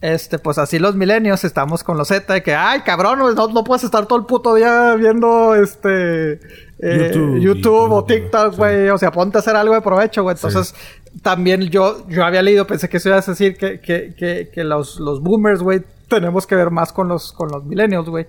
[0.00, 3.64] Este, pues así los milenios estamos con los Z de que, ay, cabrón, no, no
[3.64, 6.40] puedes estar todo el puto día viendo, este,
[6.78, 8.56] eh, YouTube YouTube, o TikTok, sí.
[8.56, 8.88] güey.
[8.88, 10.34] O sea, ponte a hacer algo de provecho, güey.
[10.34, 10.74] Entonces,
[11.22, 14.64] también yo, yo había leído, pensé que eso ibas a decir que, que, que, que
[14.64, 18.26] los, los boomers, güey, tenemos que ver más con los, con los millennials, güey.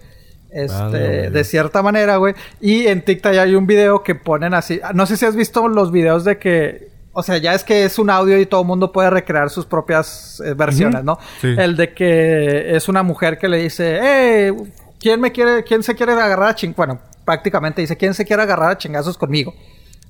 [0.51, 2.33] Este, Vale, de cierta manera, güey.
[2.61, 4.79] Y en TikTok ya hay un video que ponen así.
[4.93, 6.95] No sé si has visto los videos de que.
[7.11, 9.65] O sea, ya es que es un audio y todo el mundo puede recrear sus
[9.65, 11.03] propias eh, versiones.
[11.03, 11.17] ¿no?
[11.41, 11.53] Sí.
[11.57, 14.53] El de que es una mujer que le dice, ¡Eh!
[14.99, 16.73] ¿Quién me quiere, quién se quiere agarrar a ching...
[16.75, 19.53] Bueno, prácticamente dice, ¿quién se quiere agarrar a chingazos conmigo?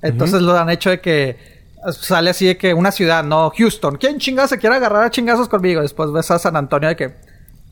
[0.01, 1.54] Entonces lo han hecho de que
[1.91, 5.47] sale así de que una ciudad, no, Houston, ¿quién chingados se quiere agarrar a chingazos
[5.49, 5.81] conmigo?
[5.81, 7.15] Después ves a San Antonio de que,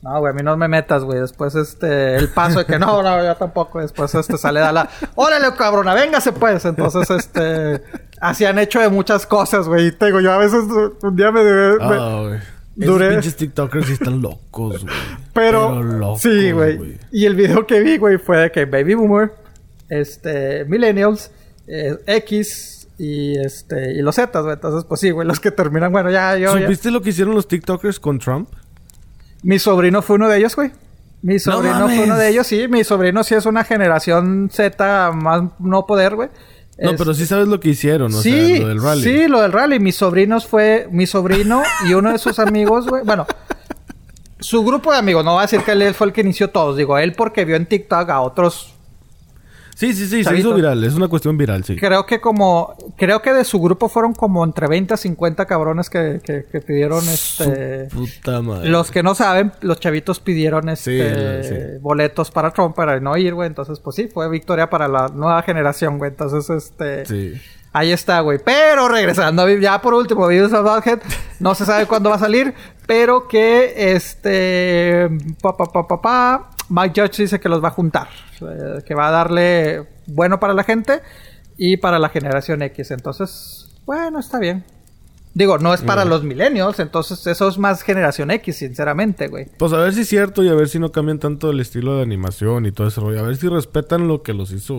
[0.01, 1.19] no, güey, a mí no me metas, güey.
[1.19, 3.79] Después este, el paso de que no, no, yo tampoco.
[3.79, 6.65] Después este sale a la, órale, cabrona, véngase pues.
[6.65, 7.81] Entonces, este,
[8.19, 9.87] así han hecho de muchas cosas, güey.
[9.87, 10.63] Y te digo, yo a veces
[11.01, 12.39] un día me, me- Ah, güey.
[12.75, 14.95] Esos duré- pinches TikTokers están locos, güey.
[15.31, 16.97] Pero, locos, sí, güey.
[17.11, 19.31] Y el video que vi, güey, fue de que Baby Boomer,
[19.89, 21.31] este, Millennials,
[21.67, 24.53] eh, X y este, y los Z, güey.
[24.53, 26.61] Entonces, pues sí, güey, los que terminan, bueno, ya, yo, ya.
[26.65, 28.49] ¿Supiste lo que hicieron los TikTokers con Trump?
[29.41, 30.71] Mi sobrino fue uno de ellos, güey.
[31.21, 31.95] Mi sobrino mames.
[31.97, 32.67] fue uno de ellos, sí.
[32.67, 36.29] Mi sobrino sí es una generación Z más no poder, güey.
[36.77, 39.03] No, Es- pero sí sabes lo que hicieron, o sí, sea, lo del rally.
[39.03, 39.79] sí, lo del rally.
[39.79, 40.87] Mis sobrinos fue...
[40.91, 43.03] Mi sobrino y uno de sus amigos, güey.
[43.03, 43.25] Bueno,
[44.39, 45.23] su grupo de amigos.
[45.23, 46.75] No va a decir que él fue el que inició todos.
[46.75, 48.72] Digo, él porque vio en TikTok a otros
[49.75, 50.83] Sí, sí, sí, se hizo viral.
[50.83, 51.75] Es una cuestión viral, sí.
[51.75, 52.75] Creo que como...
[52.97, 56.61] Creo que de su grupo fueron como entre 20 a 50 cabrones que, que, que
[56.61, 57.87] pidieron este...
[57.93, 58.69] Puta madre.
[58.69, 61.79] Los que no saben, los chavitos pidieron este Sí, sí.
[61.81, 63.47] boletos para Trump para no ir, güey.
[63.47, 66.11] Entonces, pues sí, fue victoria para la nueva generación, güey.
[66.11, 67.05] Entonces, este...
[67.05, 67.41] Sí.
[67.75, 68.37] Ahí está, güey.
[68.37, 70.99] Pero regresando, ya por último, Beavis of Butthead.
[71.39, 72.53] No se sabe cuándo va a salir.
[72.85, 75.09] Pero que este.
[75.41, 78.07] Pa, pa, pa, pa, pa, Mike Judge dice que los va a juntar.
[78.41, 81.01] eh, que va a darle bueno para la gente
[81.55, 82.89] y para la generación X.
[82.89, 84.63] Entonces, bueno, está bien.
[85.35, 89.47] Digo, no es para los millennials, entonces eso es más generación X, sinceramente, güey.
[89.57, 91.97] Pues a ver si es cierto y a ver si no cambian tanto el estilo
[91.97, 93.19] de animación y todo ese rollo.
[93.19, 94.75] A ver si respetan lo que los hizo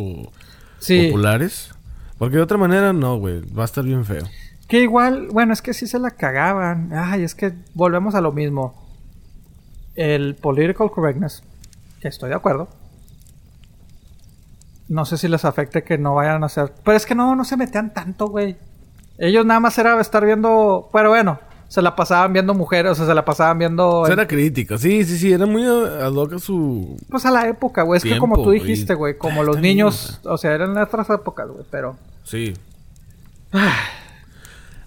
[0.79, 1.07] Sí.
[1.07, 1.71] populares.
[2.19, 3.41] Porque de otra manera, no, güey.
[3.53, 4.25] Va a estar bien feo.
[4.69, 6.91] Que igual, bueno, es que sí se la cagaban.
[6.93, 8.75] Ay, es que volvemos a lo mismo.
[9.97, 11.43] El political correctness,
[12.05, 12.69] que estoy de acuerdo.
[14.91, 16.71] No sé si les afecte que no vayan a hacer.
[16.85, 18.59] Pero es que no, no se metían tanto, güey.
[19.17, 20.91] Ellos nada más era estar viendo.
[20.93, 24.01] Pero bueno, se la pasaban viendo mujeres, o sea, se la pasaban viendo.
[24.01, 24.77] O sea, era crítica.
[24.77, 25.33] Sí, sí, sí.
[25.33, 26.95] Era muy ad su...
[27.09, 27.97] Pues a la época, güey.
[27.97, 30.21] Es que como tú dijiste, güey, como los Está bien, niños.
[30.25, 31.97] O sea, eran nuestras épocas, güey, pero.
[32.23, 32.53] Sí.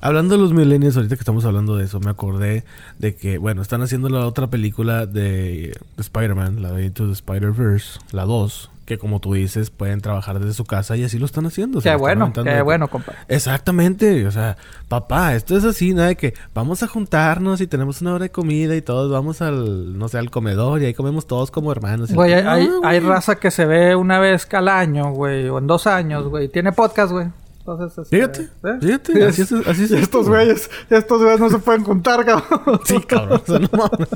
[0.02, 2.64] Hablando de los millennials, ahorita que estamos hablando de eso, me acordé
[3.00, 7.14] de que, bueno, están haciendo la otra película de, de Spider-Man, la de Into the
[7.14, 11.26] Spider-Verse, la 2, que como tú dices, pueden trabajar desde su casa y así lo
[11.26, 11.82] están haciendo.
[11.82, 13.18] Qué bueno, qué de bueno, compadre.
[13.28, 14.56] Exactamente, o sea,
[14.88, 18.30] papá, esto es así, nada de que vamos a juntarnos y tenemos una hora de
[18.32, 22.14] comida y todos vamos al, no sé, al comedor y ahí comemos todos como hermanos.
[22.14, 25.88] Güey, hay, hay- raza que se ve una vez al año, güey, o en dos
[25.88, 26.48] años, güey.
[26.48, 27.28] Tiene podcast, güey.
[27.68, 28.78] Entonces, este, Fíjate, ¿eh?
[28.80, 30.46] fíjate, así es, así es y esto, estos güey.
[30.46, 32.80] güeyes, estos güeyes no se pueden juntar, cabrón.
[32.86, 34.10] Sí, cabrón, o sea, no mames.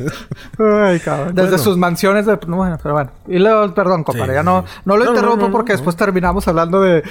[0.57, 1.35] Ay, cabrón.
[1.35, 1.63] Desde Bueno.
[1.63, 2.39] sus mansiones de...
[2.47, 3.11] no, Bueno, pero bueno.
[3.27, 4.31] Y luego, perdón, compadre.
[4.31, 7.03] Sí, ya no, no lo No, interrumpo no, porque después terminamos hablando de,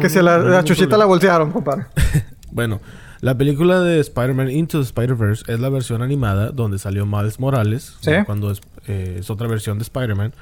[0.00, 1.86] que se la, chuchita la bolsearon, compadre.
[2.50, 2.80] Bueno,
[3.20, 7.96] la película de Spider-Man Into the Spider-Verse es la versión animada donde salió Miles Morales,
[8.00, 8.12] Sí.
[8.24, 10.32] cuando es, eh, es otra versión de Spider-Man.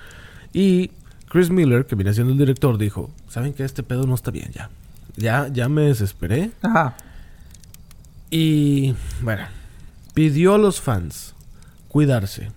[0.53, 0.93] Y
[1.29, 4.51] Chris Miller, que viene siendo el director, dijo, ¿saben que Este pedo no está bien
[4.53, 4.71] ya.
[5.17, 6.51] Ya, ya me desesperé.
[6.63, 6.95] Ajá.
[8.31, 9.45] Y bueno,
[10.15, 11.35] pidió a los fans
[11.89, 12.51] cuidarse,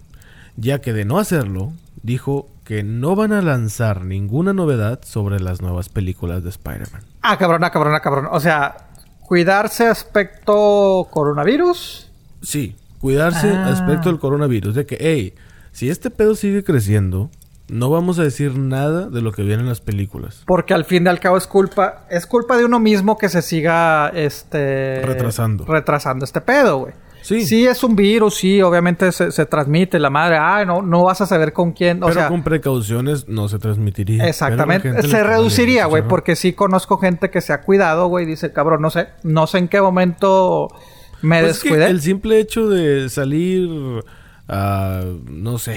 [0.58, 5.62] ya que de no hacerlo, dijo que no van a lanzar ninguna novedad sobre las
[5.62, 7.04] nuevas películas de Spider-Man.
[7.22, 8.28] Ah, cabrón, ah, cabrón, ah, cabrón.
[8.32, 8.90] O sea,
[9.22, 12.10] cuidarse aspecto coronavirus.
[12.42, 13.70] Sí, cuidarse Ah.
[13.70, 14.76] respecto al coronavirus.
[14.76, 15.34] De que, hey,
[15.72, 17.30] si este pedo sigue creciendo,
[17.70, 20.44] no vamos a decir nada de lo que viene en las películas.
[20.48, 23.42] Porque al fin y al cabo es culpa, es culpa de uno mismo que se
[23.42, 25.66] siga este Retrasando.
[25.66, 26.94] retrasando este pedo, güey.
[27.22, 27.46] Sí.
[27.46, 30.38] Sí, es un virus, sí, obviamente se, se transmite la madre.
[30.40, 32.02] Ah, no, no vas a saber con quién.
[32.02, 34.26] O Pero sea, con precauciones no se transmitiría.
[34.26, 35.04] exactamente.
[35.04, 38.26] Se reduciría, güey, porque sí conozco gente que se ha cuidado, güey.
[38.26, 40.70] Dice, cabrón, no sé, no sé en qué momento
[41.22, 41.88] me Pues es que descuidé.
[41.92, 43.70] el simple hecho de salir,
[44.48, 45.76] a, no sé,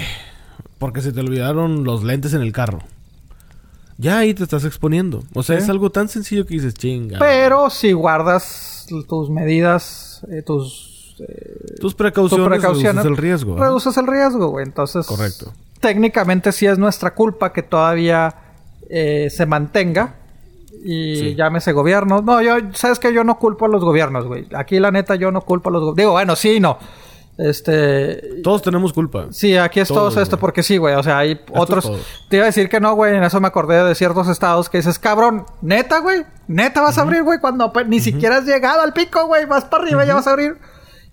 [0.83, 2.79] porque se te olvidaron los lentes en el carro.
[3.97, 5.23] Ya ahí te estás exponiendo.
[5.33, 7.19] O sea, es algo tan sencillo que dices, chinga.
[7.19, 13.57] Pero si guardas tus medidas, eh, tus eh, tus precauciones, tu reduces el riesgo.
[13.57, 14.65] Reduces el riesgo, güey.
[14.65, 15.53] Entonces, Correcto.
[15.79, 18.35] Técnicamente sí es nuestra culpa que todavía
[18.89, 20.15] eh, se mantenga.
[20.83, 21.35] Y Sí.
[21.35, 22.21] llámese gobierno.
[22.21, 24.49] No, yo, sabes que yo no culpo a los gobiernos, güey.
[24.53, 25.95] Aquí la neta yo no culpo a los gobiernos.
[25.97, 26.77] Digo, bueno, sí, no.
[27.37, 28.41] Este.
[28.43, 29.27] Todos tenemos culpa.
[29.31, 30.95] Sí, aquí es todo esto porque sí, güey.
[30.95, 31.85] O sea, hay otros.
[31.85, 31.99] todo.
[32.29, 33.15] Te iba a decir que no, güey.
[33.15, 36.23] En eso me acordé de ciertos estados que dices, cabrón, neta, güey.
[36.47, 39.45] Neta vas a abrir, güey, cuando ni siquiera has llegado al pico, güey.
[39.45, 40.57] Vas para arriba y ya vas a abrir.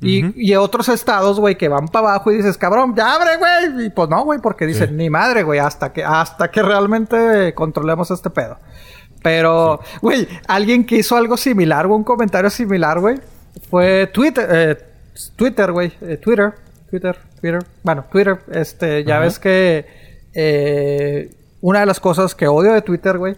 [0.03, 3.87] Y, y otros estados, güey, que van para abajo y dices, cabrón, ya abre, güey.
[3.87, 8.11] Y pues no, güey, porque dicen, ni madre, güey, hasta que, hasta que realmente controlemos
[8.11, 8.59] este pedo.
[9.23, 13.19] Pero, güey, alguien que hizo algo similar, un comentario similar, güey,
[13.69, 14.90] fue Twitter, eh,
[15.37, 16.55] Twitter, güey, eh, Twitter,
[16.91, 19.25] Twitter, Twitter, bueno, Twitter, este, ya Ajá.
[19.25, 19.87] ves que
[20.35, 23.37] eh, una de las cosas que odio de Twitter, güey,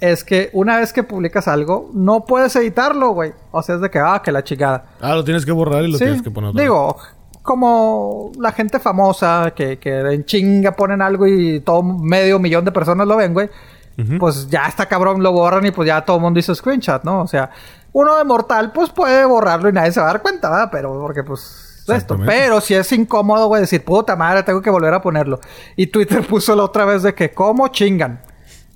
[0.00, 3.32] es que una vez que publicas algo, no puedes editarlo, güey.
[3.50, 4.84] O sea, es de que, ah, que la chingada.
[5.00, 6.64] Ah, lo tienes que borrar y lo Sí, tienes que poner otra vez.
[6.64, 6.96] digo,
[7.42, 12.72] como la gente famosa que, que en chinga ponen algo y todo medio millón de
[12.72, 13.48] personas lo ven, güey.
[14.18, 17.20] Pues ya está cabrón, lo borran y pues ya todo el mundo hizo screenshot, ¿no?
[17.20, 17.50] O sea,
[17.92, 20.68] uno de mortal, pues puede borrarlo y nadie se va a dar cuenta, ¿verdad?
[20.72, 22.16] Pero porque pues esto.
[22.26, 25.40] Pero si es incómodo, güey, decir, puta madre, tengo que volver a ponerlo.
[25.76, 28.22] Y Twitter puso la otra vez de que, ¿cómo chingan?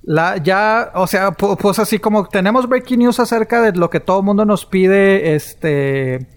[0.03, 3.99] La, ya, o sea, pu- pues así como tenemos breaking news acerca de lo que
[3.99, 6.27] todo el mundo nos pide, este,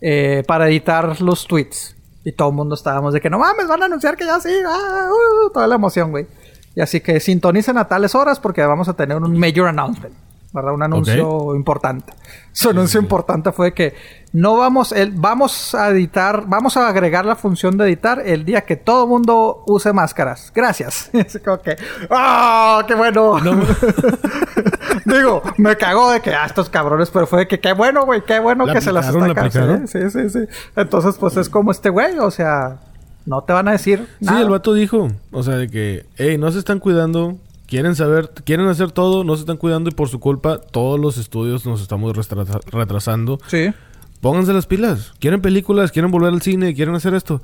[0.00, 1.96] eh, para editar los tweets.
[2.24, 4.50] Y todo el mundo estábamos de que no mames, van a anunciar que ya sí,
[4.68, 6.26] ah, uh, toda la emoción, güey.
[6.74, 10.14] Y así que sintonicen a tales horas porque vamos a tener un major announcement,
[10.56, 10.74] ¿verdad?
[10.74, 12.12] Un anuncio importante.
[12.50, 13.94] Su anuncio importante fue que
[14.32, 18.62] no vamos, el, vamos a editar, vamos a agregar la función de editar el día
[18.62, 20.52] que todo el mundo use máscaras.
[20.54, 21.10] Gracias.
[21.44, 21.76] Como que,
[22.10, 23.36] ¡ah, qué bueno!
[25.04, 28.22] Digo, me cagó de que, ah, estos cabrones, pero fue de que, qué bueno, güey,
[28.24, 29.82] qué bueno ¿La que se las está ¿eh?
[29.86, 30.40] Sí, sí, sí.
[30.74, 32.80] Entonces, pues es como este güey, o sea,
[33.26, 34.06] no te van a decir.
[34.18, 34.40] Sí, nada.
[34.40, 37.36] el vato dijo, o sea, de que, hey, no se están cuidando,
[37.66, 41.18] quieren saber, quieren hacer todo, no se están cuidando y por su culpa todos los
[41.18, 43.38] estudios nos estamos retrasa- retrasando.
[43.48, 43.72] Sí.
[44.20, 45.12] Pónganse las pilas.
[45.20, 47.42] Quieren películas, quieren volver al cine, quieren hacer esto.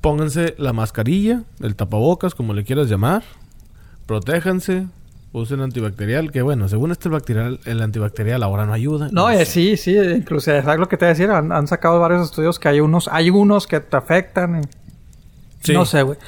[0.00, 3.22] Pónganse la mascarilla, el tapabocas, como le quieras llamar.
[4.06, 4.86] Protéjanse.
[5.32, 9.08] Usen antibacterial, que bueno, según este el bacterial, el antibacterial ahora no ayuda.
[9.10, 11.98] No, eh, sí, sí, incluso es lo que te voy a decir, han, han sacado
[11.98, 14.62] varios estudios que hay unos, hay unos que te afectan.
[15.60, 15.72] Sí.
[15.72, 16.18] No sé, güey.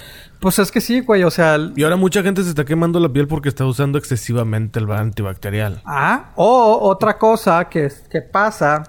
[0.46, 3.00] Pues es que sí, güey, o sea, el- Y ahora mucha gente se está quemando
[3.00, 5.82] la piel porque está usando excesivamente el antibacterial.
[5.84, 8.84] Ah, o otra cosa que, que pasa,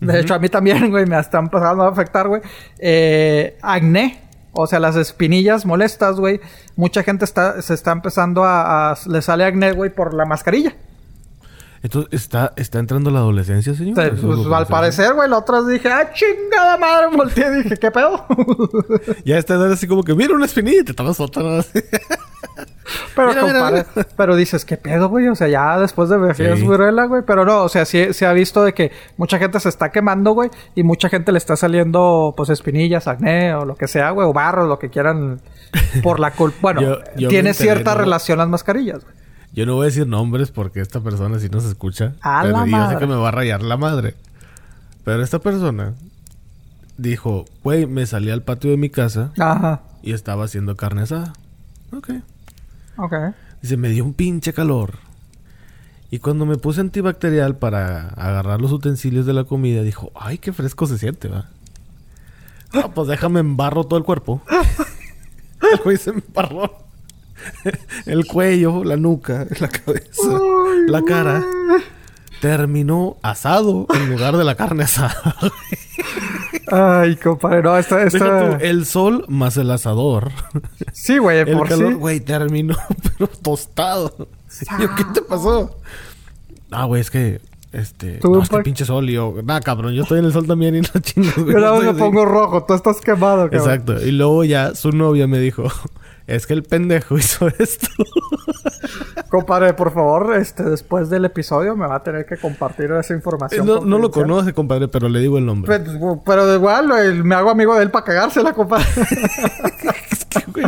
[0.00, 2.42] de hecho a mí también, güey, me están empezando a afectar, güey,
[2.80, 4.20] eh, acné,
[4.50, 6.40] o sea, las espinillas molestas, güey,
[6.74, 10.74] mucha gente está, se está empezando a, a- le sale acné, güey, por la mascarilla.
[11.82, 13.94] Entonces, ¿está, está entrando la adolescencia, señor?
[13.94, 18.26] Pues, al parecer, güey, la otra dije, ah, chingada madre, volteé y dije, ¿qué pedo?
[19.24, 21.42] Ya está así como que, mira una espinilla y te tomas otra.
[23.14, 23.86] Pero, Mira, mira.
[24.16, 25.28] pero dices, ¿qué pedo, güey?
[25.28, 26.66] O sea, ya después de vejez, Sí.
[26.66, 27.22] viruela, güey.
[27.24, 30.32] Pero no, o sea, sí se ha visto de que mucha gente se está quemando,
[30.32, 30.50] güey.
[30.74, 34.26] Y mucha gente le está saliendo, pues, espinillas, acné o lo que sea, güey.
[34.26, 35.40] O barros, lo que quieran.
[36.02, 36.58] Por la culpa.
[36.62, 38.00] Bueno, Yo- yo me tiene enteré, cierta ¿no?
[38.00, 39.14] relación las mascarillas, güey.
[39.52, 42.14] Yo no voy a decir nombres porque esta persona sí nos escucha.
[42.22, 44.14] A pero la yo sé que me va a rayar la madre.
[45.04, 45.94] Pero esta persona
[46.96, 49.82] dijo, güey, me salí al patio de mi casa Ajá.
[50.02, 51.32] y estaba haciendo carne asada.
[51.92, 52.10] Ok.
[52.96, 53.14] Ok.
[53.62, 54.98] Dice, me dio un pinche calor.
[56.12, 60.52] Y cuando me puse antibacterial para agarrar los utensilios de la comida, dijo, ay, qué
[60.52, 61.46] fresco se siente, va.
[62.72, 64.42] No, pues déjame embarro todo el cuerpo.
[65.72, 66.89] El güey se embarró.
[68.06, 70.40] El cuello, la nuca, la cabeza,
[70.86, 71.44] la cara.
[72.40, 75.36] Terminó asado en lugar de la carne asada.
[76.72, 78.58] Ay, compadre, no, esta, esta...
[78.58, 80.30] tú, el sol más el asador.
[80.92, 81.98] Sí, güey, por calor, sí.
[81.98, 82.76] güey, terminó,
[83.18, 84.28] pero tostado.
[84.78, 85.76] Yo, ¿qué te pasó?
[86.70, 87.40] Ah, güey, es que,
[87.72, 89.10] este, Tuve no, es que pinche sol.
[89.10, 91.60] Y yo, nah, cabrón, yo estoy en el sol también y no chingo, güey.
[91.60, 91.98] Yo me así".
[91.98, 93.60] pongo rojo, tú estás quemado, cabrón.
[93.60, 94.00] Exacto.
[94.00, 95.64] Y luego ya su novia me dijo,
[96.30, 97.88] es que el pendejo hizo esto.
[99.28, 103.66] Compadre, por favor, este, después del episodio me va a tener que compartir esa información.
[103.66, 105.78] no, no lo conoce, compadre, pero le digo el nombre.
[105.78, 106.88] Pero, pero de igual,
[107.24, 108.86] me hago amigo de él para cagársela, compadre.
[110.52, 110.66] Güey.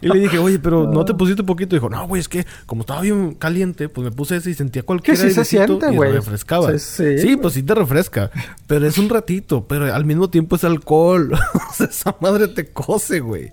[0.00, 1.76] Y le dije, oye, pero ¿no te pusiste poquito?
[1.76, 4.82] dijo, no, güey, es que como estaba bien caliente, pues me puse ese y sentía
[4.82, 6.12] cualquier Que sí se siente, y güey.
[6.12, 6.76] refrescaba.
[6.78, 7.36] Sí, sí.
[7.36, 8.30] pues sí te refresca.
[8.66, 11.32] Pero es un ratito, pero al mismo tiempo es alcohol.
[11.54, 13.52] o sea, esa madre te cose, güey.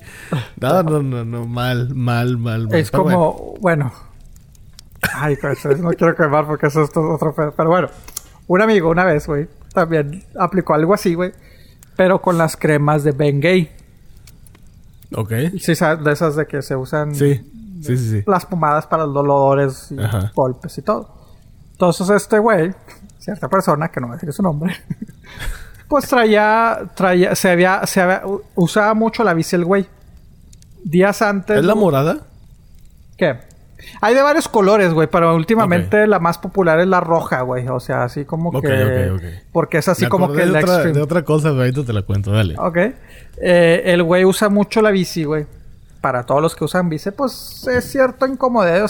[0.60, 2.76] No, no, no, no, mal, mal, mal, mal.
[2.80, 3.18] es Pero bueno.
[3.18, 3.94] como, bueno.
[5.14, 7.54] Ay, pues, no quiero quemar porque eso es todo otro pedo.
[7.56, 7.90] Pero bueno,
[8.48, 11.32] un amigo una vez, güey, también aplicó algo así, güey.
[11.96, 13.77] Pero con las cremas de Bengay.
[15.16, 15.32] Ok.
[15.60, 17.36] Sí, de esas de que se usan Sí,
[17.82, 18.24] sí, sí, sí.
[18.28, 20.32] las pomadas para los dolores y Ajá.
[20.36, 21.16] golpes y todo.
[21.72, 22.74] Entonces este güey,
[23.20, 24.76] cierta persona, que no voy a decir su nombre,
[25.88, 28.24] pues traía, traía, se había, se había,
[28.56, 29.88] usaba mucho la bici el güey.
[30.84, 31.58] Días antes.
[31.58, 32.20] ¿Es la morada?
[33.18, 33.40] ¿Qué?
[34.02, 37.68] Hay de varios colores, güey, pero últimamente la más popular es la roja, güey.
[37.68, 39.12] O sea, así como Ok, que...
[39.12, 39.24] ok, ok.
[39.52, 40.92] Porque es así Me como que de otra, extreme.
[40.94, 42.56] de otra cosa, ahorita te la cuento, dale.
[42.58, 42.78] Ok.
[43.42, 45.46] Eh, el güey usa mucho la bici, güey.
[46.02, 48.90] Para todos los que usan bici, pues es cierto incomodidad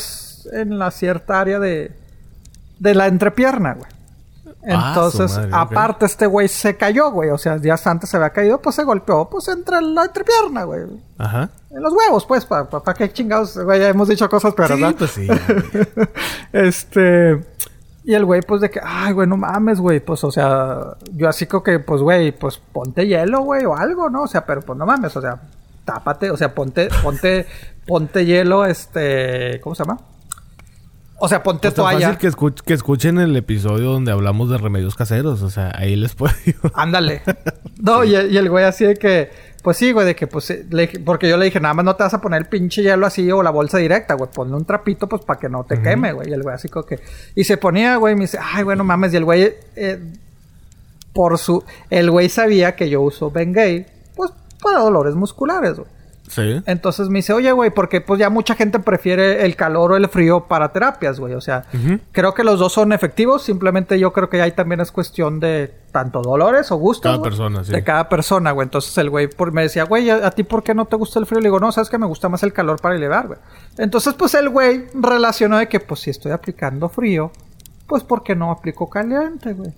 [0.54, 1.92] en la cierta área de,
[2.80, 3.92] de la entrepierna, güey.
[4.70, 7.30] Ah, Entonces, madre, aparte, este güey se cayó, güey.
[7.30, 10.82] O sea, días antes se había caído, pues se golpeó, pues entre la entrepierna, güey.
[11.18, 11.50] Ajá.
[11.70, 14.78] En los huevos, pues, para pa, pa qué chingados, güey, ya hemos dicho cosas peores,
[14.78, 14.98] Sí, ¿verdad?
[14.98, 15.28] pues sí.
[16.54, 17.44] este.
[18.04, 20.00] Y el güey, pues de que, ay, güey, no mames, güey.
[20.00, 24.10] Pues, o sea, yo así como que, pues, güey, pues ponte hielo, güey, o algo,
[24.10, 24.24] ¿no?
[24.24, 25.42] O sea, pero pues no mames, o sea,
[25.84, 27.46] tápate, o sea, ponte, ponte,
[27.86, 30.00] ponte hielo, este, ¿cómo se llama?
[31.20, 32.08] O sea, ponte sea, toalla.
[32.14, 35.42] fácil que, escuch- que escuchen el episodio donde hablamos de remedios caseros.
[35.42, 36.34] O sea, ahí les puedo...
[36.74, 37.22] Ándale.
[37.80, 39.30] No, y, y el güey así de que,
[39.62, 41.96] pues sí, güey, de que pues, eh, le porque yo le dije, nada más no
[41.96, 44.66] te vas a poner el pinche hielo así o la bolsa directa, güey, ponle un
[44.66, 46.28] trapito, pues para que no te queme, güey.
[46.30, 47.00] Y el güey así como que,
[47.36, 50.00] y se ponía, güey, y me dice, ay, bueno, mames, y el güey, eh,
[51.14, 53.86] por su, el güey sabía que yo uso Bengay,
[54.16, 55.88] pues para dolores musculares, güey.
[56.28, 56.62] Sí.
[56.66, 60.08] Entonces me dice, oye, güey, porque pues ya mucha gente prefiere el calor o el
[60.08, 61.34] frío para terapias, güey.
[61.34, 61.66] O sea,
[62.12, 63.44] creo que los dos son efectivos.
[63.44, 67.12] Simplemente yo creo que ahí también es cuestión de tanto dolores o gustos.
[67.12, 67.72] Cada persona, sí.
[67.72, 68.66] De cada persona, güey.
[68.66, 71.26] Entonces el güey me decía, güey, ¿a, a ti por qué no te gusta el
[71.26, 71.40] frío?
[71.40, 73.40] Le digo, no, sabes que me gusta más el calor para elevar, güey.
[73.78, 77.32] Entonces, pues el güey relacionó de que, pues si estoy aplicando frío,
[77.88, 79.72] pues ¿por qué no aplico caliente, güey?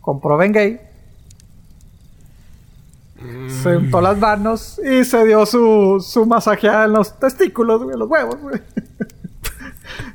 [0.00, 0.36] Compró
[3.22, 3.50] Bengay.
[3.50, 8.08] Se untó las manos y se dio su, su masajeada en los testículos, güey, los
[8.08, 8.60] huevos, güey.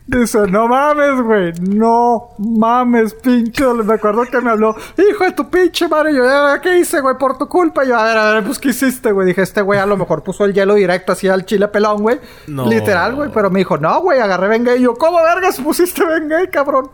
[0.07, 3.65] Dice, no mames, güey, no mames, pinche.
[3.73, 6.15] Me acuerdo que me habló, hijo de tu pinche madre.
[6.15, 7.17] Yo, "Ah, ¿qué hice, güey?
[7.17, 7.83] Por tu culpa.
[7.83, 9.27] Y yo, a ver, a ver, pues, ¿qué hiciste, güey?
[9.27, 12.19] Dije, este güey a lo mejor puso el hielo directo así al chile pelón, güey.
[12.47, 12.65] No.
[12.67, 13.29] Literal, güey.
[13.33, 14.75] Pero me dijo, no, güey, agarré venga.
[14.77, 16.89] Y yo, ¿cómo vergas pusiste venga, cabrón?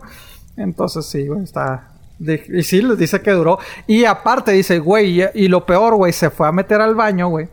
[0.56, 1.93] Entonces, sí, güey, está.
[2.20, 3.58] Y sí, les dice que duró.
[3.86, 7.28] Y aparte, dice, güey, y, y lo peor, güey, se fue a meter al baño,
[7.28, 7.48] güey.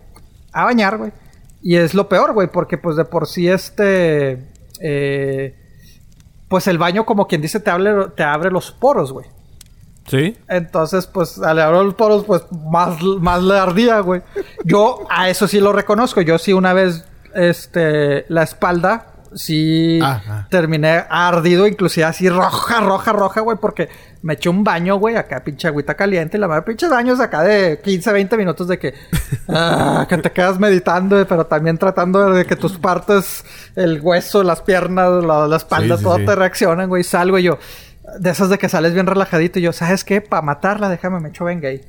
[0.53, 1.11] A bañar, güey.
[1.61, 4.47] Y es lo peor, güey, porque pues de por sí este.
[4.79, 5.55] eh,
[6.47, 9.25] pues el baño, como quien dice, te abre, te abre los poros, güey.
[10.07, 10.35] Sí.
[10.49, 14.21] Entonces, pues, al abrir los poros, pues, más, más le ardía, güey.
[14.65, 16.19] Yo, a eso sí lo reconozco.
[16.19, 19.99] Yo sí una vez, este, la espalda, sí
[20.49, 23.89] terminé ardido, inclusive así roja, roja, roja, güey, porque
[24.21, 27.43] me eché un baño, güey, acá pinche agüita caliente, y la madre pinches baños acá
[27.43, 28.93] de 15, 20 minutos de que,
[29.47, 33.43] ah, que te quedas meditando, pero también tratando de que tus partes,
[33.75, 36.25] el hueso, las piernas, la, la espalda, Sí, sí, todo sí.
[36.25, 37.57] te reaccionan, güey, salgo y yo,
[38.19, 40.21] de esas de que sales bien relajadito y yo, ¿sabes qué?
[40.21, 41.81] Para matarla, déjame, me echo Bengay.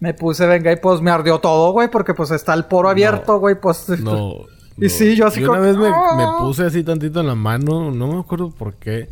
[0.00, 3.54] Me puse Bengay, pues me ardió todo, güey, porque pues está el poro abierto, güey,
[3.54, 3.88] pues...
[4.00, 4.32] No.
[4.78, 6.14] Y sí, yo así una como- vez me, ¡Ah!
[6.16, 9.08] me puse así tantito en la mano, no me acuerdo por qué,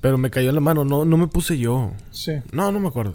[0.00, 1.92] pero me cayó en la mano, no, no me puse yo.
[2.10, 2.32] Sí.
[2.52, 3.14] No, no me acuerdo.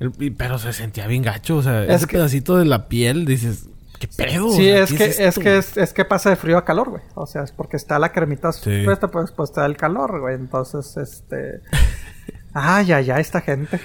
[0.00, 3.24] El- pero se sentía bien gacho, o sea, Es ese que- pedacito de la piel,
[3.24, 3.66] dices,
[4.00, 4.50] ¿qué pedo?
[4.52, 6.64] Sí, O sea, es ¿qué que, es, que es, es que pasa de frío a
[6.64, 7.02] calor, güey.
[7.14, 8.82] O sea, es porque está la cremita Sí.
[8.84, 8.98] pues,
[9.30, 10.34] pues está el calor, güey.
[10.34, 11.60] Entonces, este...
[12.54, 13.80] Ay, ay, ay, esta gente.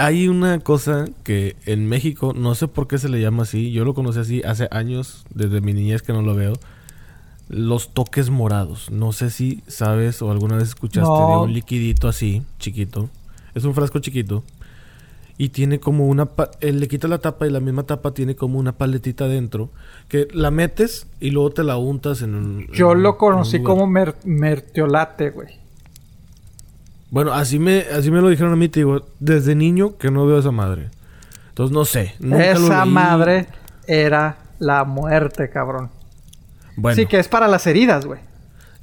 [0.00, 3.84] Hay una cosa que en México, no sé por qué se le llama así, yo
[3.84, 6.54] lo conocí así hace años, desde mi niñez que no lo veo.
[7.48, 8.90] Los toques morados.
[8.90, 11.28] No sé si sabes o alguna vez escuchaste No.
[11.28, 13.10] de un liquidito así, chiquito.
[13.54, 14.44] Es un frasco chiquito.
[15.36, 16.28] Y tiene como una...
[16.60, 19.70] eh, le quitas la tapa y la misma tapa tiene como una paletita dentro.
[20.08, 22.66] Que la metes y luego te la untas en un...
[22.72, 25.59] Yo en lo conocí como mer- mertiolate, güey.
[27.10, 30.26] Bueno, así me, así me lo dijeron a mí, te digo, desde niño que no
[30.26, 30.90] veo esa madre.
[31.48, 32.14] Entonces no sé.
[32.20, 33.48] nunca Esa madre
[33.86, 35.90] era la muerte, cabrón.
[36.76, 38.20] Bueno, Sí, que es para las heridas, güey.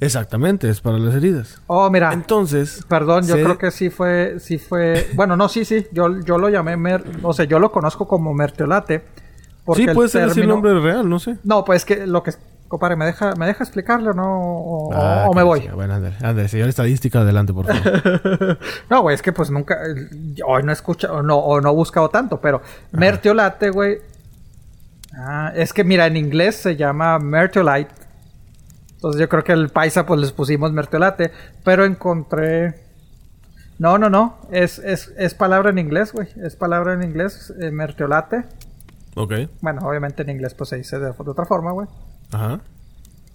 [0.00, 1.60] exactamente, es para las heridas.
[1.66, 2.12] Oh, mira.
[2.12, 6.38] Entonces, Perdón, yo creo que sí fue, sí fue, bueno, no, sí, sí, yo, yo
[6.38, 9.02] lo llamé, mer, o sea, yo lo conozco como mertiolate.
[9.64, 11.38] porque Sí, el puede ser así el término- nombre real, no sé.
[11.44, 12.32] No, pues que lo que,
[12.68, 14.40] compadre, ¿me deja, me deja explicarlo no?
[14.40, 15.66] o, Ah, o me voy?
[15.68, 18.58] Bueno, ándale, ándale, señor estadística, adelante, por favor.
[18.90, 20.08] No, güey, es que pues nunca, eh,
[20.46, 22.60] hoy no he escuchado, o no, o no he buscado tanto, pero
[22.92, 23.98] mertiolate, güey.
[25.16, 27.90] Ah, es que mira, en inglés se llama mertiolite.
[28.94, 31.30] Entonces yo creo que el paisa pues les pusimos mertiolate,
[31.64, 32.86] pero encontré...
[33.78, 37.70] No, no, no, es, es, es palabra en inglés, güey, es palabra en inglés, eh,
[37.70, 38.44] mertiolate.
[39.14, 41.86] ok, Bueno, obviamente en inglés pues se dice de, de otra forma, güey.
[42.32, 42.60] Ajá.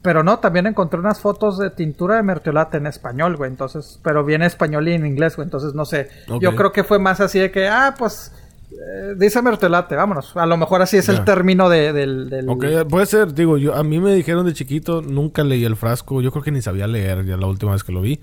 [0.01, 3.49] Pero no, también encontré unas fotos de tintura de mertiolate en español, güey.
[3.49, 5.45] Entonces, pero viene español y en inglés, güey.
[5.45, 6.09] Entonces, no sé.
[6.41, 8.33] Yo creo que fue más así de que, ah, pues,
[8.71, 10.35] eh, dice mertiolate, vámonos.
[10.35, 12.29] A lo mejor así es el término de, del...
[12.29, 15.77] del- Ok, puede ser, digo, yo a mí me dijeron de chiquito, nunca leí el
[15.77, 18.19] frasco, yo creo que ni sabía leer ya la última vez que lo vi.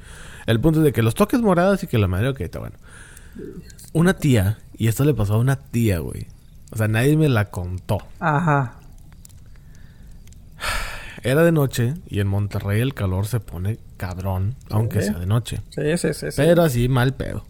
[0.47, 2.77] El punto es de que los toques morados y que la madre, ok, está bueno.
[3.95, 6.27] Una tía, y esto le pasó a una tía, güey.
[6.73, 7.99] O sea, nadie me la contó.
[8.21, 8.75] Ajá.
[11.23, 15.61] Era de noche y en Monterrey el calor se pone cabrón, aunque sea de noche.
[15.71, 16.31] Sí, sí, sí.
[16.31, 16.37] sí.
[16.37, 17.45] Pero así mal pedo.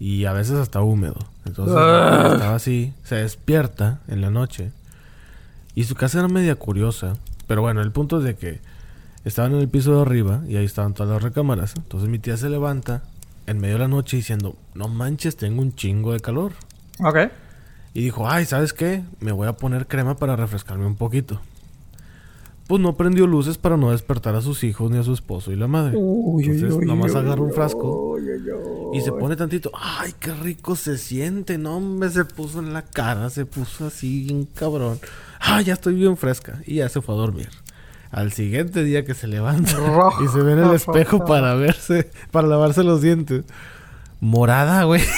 [0.00, 1.16] Y a veces hasta húmedo.
[1.44, 2.30] Entonces Ah.
[2.34, 4.70] estaba así, se despierta en la noche.
[5.74, 7.14] Y su casa era media curiosa.
[7.46, 8.60] Pero bueno, el punto es de que
[9.24, 11.74] estaban en el piso de arriba y ahí estaban todas las recámaras.
[11.76, 13.02] Entonces mi tía se levanta
[13.46, 16.52] en medio de la noche diciendo, no manches, tengo un chingo de calor.
[17.00, 17.16] Ok.
[17.94, 19.02] Y dijo, ay, ¿sabes qué?
[19.20, 21.40] Me voy a poner crema para refrescarme un poquito.
[22.68, 25.56] Pues no prendió luces para no despertar a sus hijos ni a su esposo y
[25.56, 25.98] la madre.
[25.98, 28.16] Entonces nomás agarra un frasco
[28.92, 29.72] y se pone tantito.
[29.74, 31.56] Ay, qué rico se siente.
[31.56, 35.00] No, hombre, se puso en la cara, se puso así bien cabrón.
[35.40, 36.60] Ah, ya estoy bien fresca.
[36.66, 37.48] Y ya se fue a dormir.
[38.10, 39.72] Al siguiente día que se levanta
[40.22, 43.44] y se ve en el espejo para verse, para lavarse los dientes.
[44.20, 45.00] Morada, güey.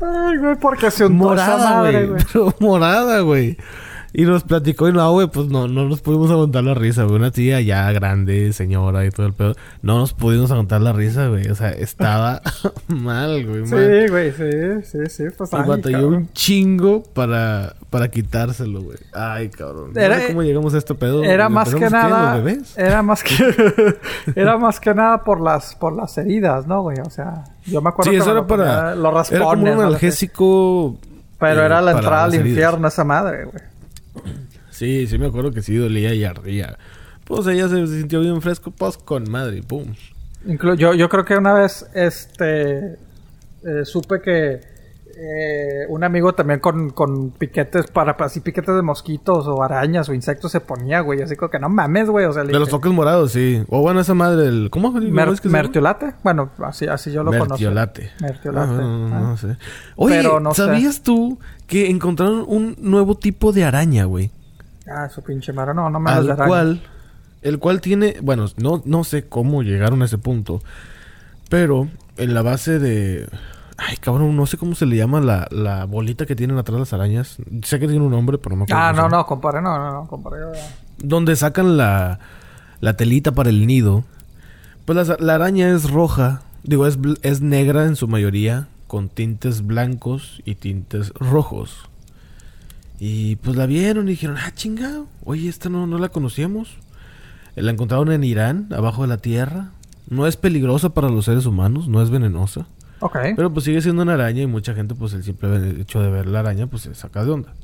[0.00, 2.08] Ay, güey, porque se morada, madre, güey.
[2.08, 2.24] güey.
[2.32, 3.58] Pero morada, güey.
[4.18, 7.14] Y nos platicó y no, güey, pues no, no nos pudimos aguantar la risa, güey.
[7.14, 9.54] Una tía ya grande, señora y todo el pedo.
[9.80, 11.46] No nos pudimos aguantar la risa, güey.
[11.46, 12.42] O sea, estaba
[12.88, 13.60] mal, güey.
[13.60, 13.68] mal.
[13.68, 15.24] Sí, güey, sí, sí, sí.
[15.38, 18.98] Pues, Y batalló un chingo para, para quitárselo, güey.
[19.12, 19.92] Ay, cabrón.
[19.94, 21.22] Era- sé ¿Cómo llegamos a este pedo?
[21.22, 22.34] Era más que ¿Empezamos qué, nada.
[22.38, 22.76] bebés?
[22.76, 23.96] Era más que.
[24.34, 26.98] era más que nada por las, por las heridas, ¿no, güey?
[27.06, 28.96] O sea, yo me acuerdo Sí, que eso era para...
[28.96, 29.30] Los raspones.
[29.42, 29.86] Era como un ¿no?
[29.86, 30.96] analgésico...
[31.38, 33.62] Pero eh, era la entrada al infierno esa madre, güey.
[34.70, 36.78] Sí, sí me acuerdo que sí dolía y ardía.
[37.24, 39.94] Pues ella se sintió bien fresco, pues con madre, pum.
[40.76, 42.96] Yo, yo creo que una vez, este,
[43.64, 44.60] eh, supe que
[45.20, 50.14] eh, un amigo también con, con piquetes, para, así piquetes de mosquitos o arañas o
[50.14, 51.22] insectos se ponía, güey.
[51.22, 52.26] Así como que no mames, güey.
[52.26, 53.62] O sea, le De los toques morados, sí.
[53.68, 54.68] O bueno, esa madre, el...
[54.70, 54.92] ¿Cómo?
[54.92, 55.48] ¿Cómo "Mer- es que?
[55.48, 56.14] ¿Mertiolate?
[56.22, 57.48] Bueno, así, así yo lo conozco.
[57.54, 58.10] Mertiolate.
[58.20, 58.72] Mertiolate.
[58.72, 59.20] Ah, no, Ah.
[59.20, 59.56] no sé.
[59.96, 60.64] Oye, Pero no sé.
[60.64, 64.30] ¿sabías tú que encontraron un nuevo tipo de araña, güey?
[64.88, 65.74] Ah, su pinche madre.
[65.74, 66.46] No, no me Al araña.
[66.46, 66.82] cual...
[67.42, 68.16] El cual tiene...
[68.22, 70.60] Bueno, no, no sé cómo llegaron a ese punto.
[71.48, 73.26] Pero en la base de...
[73.80, 76.92] Ay, cabrón, no sé cómo se le llama la, la bolita que tienen atrás las
[76.92, 77.36] arañas.
[77.62, 78.82] Sé que tiene un nombre, pero no me acuerdo.
[78.82, 79.62] Ah, no, no, compadre.
[79.62, 80.40] No, no, no, compadre.
[80.98, 82.18] donde sacan la,
[82.80, 84.02] la telita para el nido.
[84.84, 89.64] Pues la, la araña es roja, digo, es, es negra en su mayoría, con tintes
[89.64, 91.88] blancos y tintes rojos.
[92.98, 96.78] Y pues la vieron y dijeron, ah, chingado, oye, esta no, no la conocíamos.
[97.54, 99.70] La encontraron en Irán, abajo de la tierra.
[100.08, 102.66] No es peligrosa para los seres humanos, no es venenosa.
[103.36, 106.26] Pero pues sigue siendo una araña y mucha gente pues el simple hecho de ver
[106.26, 107.54] la araña pues se saca de onda.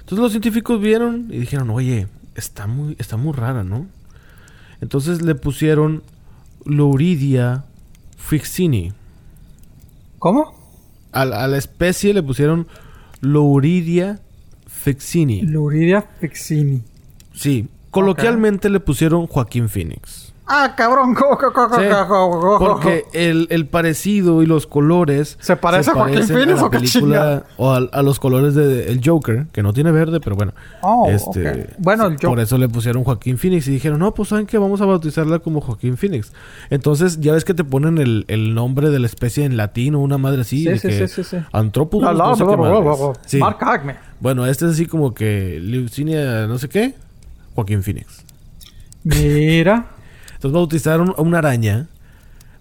[0.00, 3.86] Entonces los científicos vieron y dijeron, oye, está muy, está muy rara, ¿no?
[4.80, 6.02] Entonces le pusieron
[6.64, 7.64] Louridia
[8.16, 8.92] fixini.
[10.18, 10.54] ¿Cómo?
[11.12, 12.66] A, la- a la especie le pusieron
[13.20, 14.20] Louridia
[14.66, 15.42] fixini.
[15.42, 16.82] Luridia fixini.
[17.32, 20.32] Sí, coloquialmente le pusieron Joaquín Phoenix.
[20.46, 21.14] Ah, cabrón.
[21.14, 21.86] co- co- co- Sí,
[22.58, 27.70] porque el, el parecido y los colores ¿Se parece a Joaquín Phoenix o película o
[27.72, 30.52] a, a los colores de el Joker que no tiene verde pero bueno
[30.82, 31.56] Oh, este ok.
[31.78, 34.82] Bueno, el por eso le pusieron Joaquín Phoenix y dijeron no pues saben que vamos
[34.82, 36.30] a bautizarla como Joaquín Phoenix
[36.68, 40.18] entonces ya ves que te ponen el, el nombre de la especie en latino una
[40.18, 41.36] madre así Sí, de sí, que sí, sí.
[43.38, 43.96] Mark Acme.
[44.20, 46.94] bueno este es así como que Leucinia no sé qué
[47.54, 48.22] Joaquín Phoenix
[49.04, 49.86] Mira.
[50.44, 51.86] Entonces bautizaron a una araña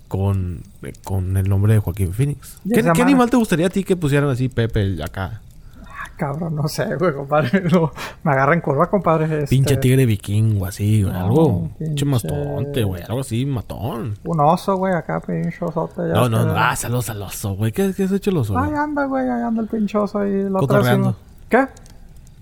[0.08, 0.62] con,
[1.04, 2.60] con el nombre de Joaquín Phoenix.
[2.74, 5.42] ¿Qué, animal te gustaría a ti que pusieran así Pepe acá?
[5.82, 7.62] Ah, cabrón, no sé, güey, compadre.
[7.74, 7.92] No,
[8.24, 9.26] me agarra en curva, compadre.
[9.26, 11.14] este, Pinche tigre vikingo así, güey.
[11.14, 11.70] No, algo.
[11.78, 13.04] Pinche mastonte, güey.
[13.04, 14.18] Algo así, matón.
[14.24, 16.08] Un oso, güey, acá, pinche osote.
[16.08, 16.54] ya No, no, no.
[16.56, 17.74] Ah, saludos al oso, güey.
[17.74, 18.58] ¿Qué, ¿Qué has hecho el oso?
[18.58, 20.48] Ahí anda, güey, ahí anda el pinche oso ahí.
[20.54, 21.18] Cotorreando.
[21.50, 21.68] ¿Qué?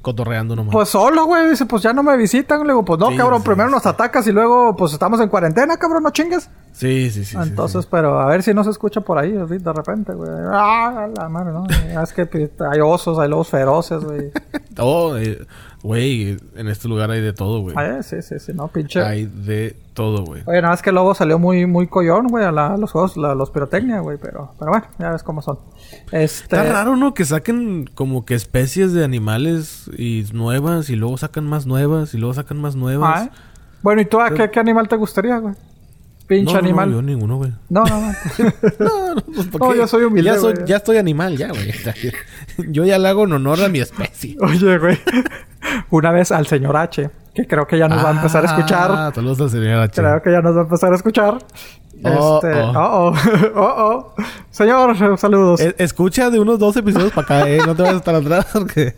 [0.02, 0.72] Cotorreando nomás.
[0.74, 1.50] Pues solo, güey.
[1.52, 2.62] Dice, pues ya no me visitan.
[2.62, 3.42] Le digo, pues no, Sí, cabrón.
[3.42, 3.76] sí, primero sí.
[3.76, 6.02] nos atacas y luego, pues estamos en cuarentena, cabrón.
[6.04, 6.50] No chingues.
[6.72, 7.38] sí, sí, sí.
[7.40, 10.30] Entonces, pero a ver si no se escucha por ahí, de repente, güey.
[10.52, 11.66] Ah, la madre, ¿no?
[12.02, 14.32] es que pi- hay osos, hay lobos feroces, güey.
[14.80, 15.38] Oh, eh,
[15.84, 16.38] güey.
[16.56, 17.76] En este lugar hay de todo, güey.
[17.78, 19.02] Ay, sí, sí, sí, no, pinche.
[19.02, 20.42] Hay de todo, güey.
[20.46, 23.18] Oye, nada más que el lobo salió muy, muy collón, güey, a, la- los juegos,
[23.18, 25.60] la- los pirotecnia, güey, pero, pero bueno, ya ves cómo son.
[26.12, 26.24] Este.
[26.24, 27.14] Está raro, ¿no?
[27.14, 32.18] Que saquen como que especies de animales y nuevas y luego sacan más nuevas y
[32.18, 33.22] luego sacan más nuevas.
[33.22, 33.30] Ah, ¿eh?
[33.82, 35.56] Bueno, ¿y tú a qué, qué animal te gustaría, güey?
[36.28, 36.90] Pinche no, no, animal.
[36.92, 37.52] No, yo ninguno, güey.
[37.68, 38.08] No, no, no.
[38.80, 40.66] No, no, pues, ¿por No, yo soy humilde, Ya, soy, güey.
[40.66, 41.74] ya estoy animal, ya, güey.
[42.72, 44.38] Yo ya le hago en honor a mi especie.
[44.40, 44.98] Oye, güey.
[45.90, 48.92] Una vez al señor H, que creo que ya nos va a empezar a escuchar.
[48.92, 50.02] Ah, saludos al señor H.
[50.02, 51.38] Creo que ya nos va a empezar a escuchar.
[52.04, 52.62] Oh, este.
[52.62, 52.72] oh.
[52.76, 53.14] Oh, oh.
[53.56, 54.24] oh, oh.
[54.50, 55.62] Señor, saludos.
[55.62, 57.60] Eh, escucha de unos dos episodios para acá, ¿eh?
[57.66, 58.96] No te vayas a estar atrás porque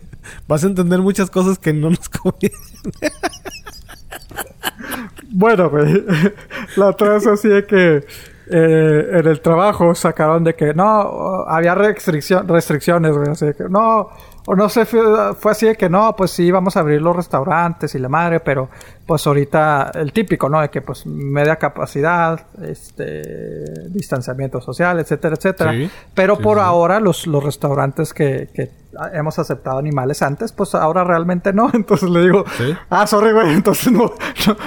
[0.48, 2.58] vas a entender muchas cosas que no nos convienen.
[5.30, 6.04] Bueno, güey.
[6.76, 8.06] La otra vez así de que
[8.50, 13.30] eh, en el trabajo sacaron de que no, había restricción, restricciones, güey.
[13.30, 14.10] Así de que no,
[14.46, 17.16] o no sé, fue, fue así de que no, pues sí, vamos a abrir los
[17.16, 18.68] restaurantes y la madre, pero
[19.06, 20.60] pues ahorita el típico, ¿no?
[20.60, 25.72] De que pues media capacidad, este, distanciamiento social, etcétera, etcétera.
[25.72, 26.64] Sí, Pero sí, por sí.
[26.64, 28.70] ahora los, los restaurantes que, que
[29.12, 31.70] hemos aceptado animales antes, pues ahora realmente no.
[31.74, 32.44] Entonces le digo,
[32.88, 34.12] ah, sorry, güey, entonces no,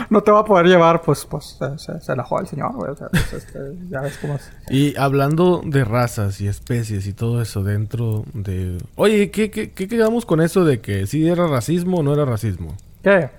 [0.09, 2.91] no, te va a poder llevar, pues, pues se, la juega el señor, güey.
[2.91, 3.59] O sea, pues, este,
[3.89, 4.51] ya ves cómo es.
[4.69, 8.77] Y hablando de razas y especies y todo eso dentro de...
[8.95, 12.26] Oye, ¿qué, qué, qué quedamos con eso de que si era racismo o no era
[12.26, 12.76] racismo?
[13.01, 13.30] ¿Qué?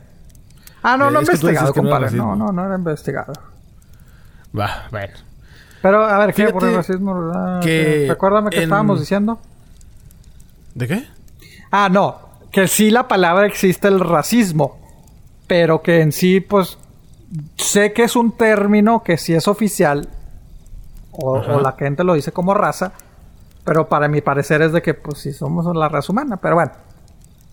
[0.82, 2.10] Ah, no, no he investigado, compadre.
[2.12, 3.32] No, no, no era investigado.
[4.58, 5.14] Va, bueno.
[5.82, 7.30] Pero, a ver, ¿qué por el racismo?
[7.34, 9.38] Ah, que Recuérdame que estábamos diciendo.
[10.74, 11.06] ¿De qué?
[11.70, 12.28] Ah, no.
[12.50, 14.78] Que sí la palabra existe el racismo.
[15.46, 16.78] Pero que en sí, pues.
[17.56, 20.08] Sé que es un término que sí es oficial.
[21.12, 22.92] O, la gente lo dice como raza.
[23.64, 26.38] Pero para mi parecer es de que, pues, sí somos la raza humana.
[26.38, 26.72] Pero bueno.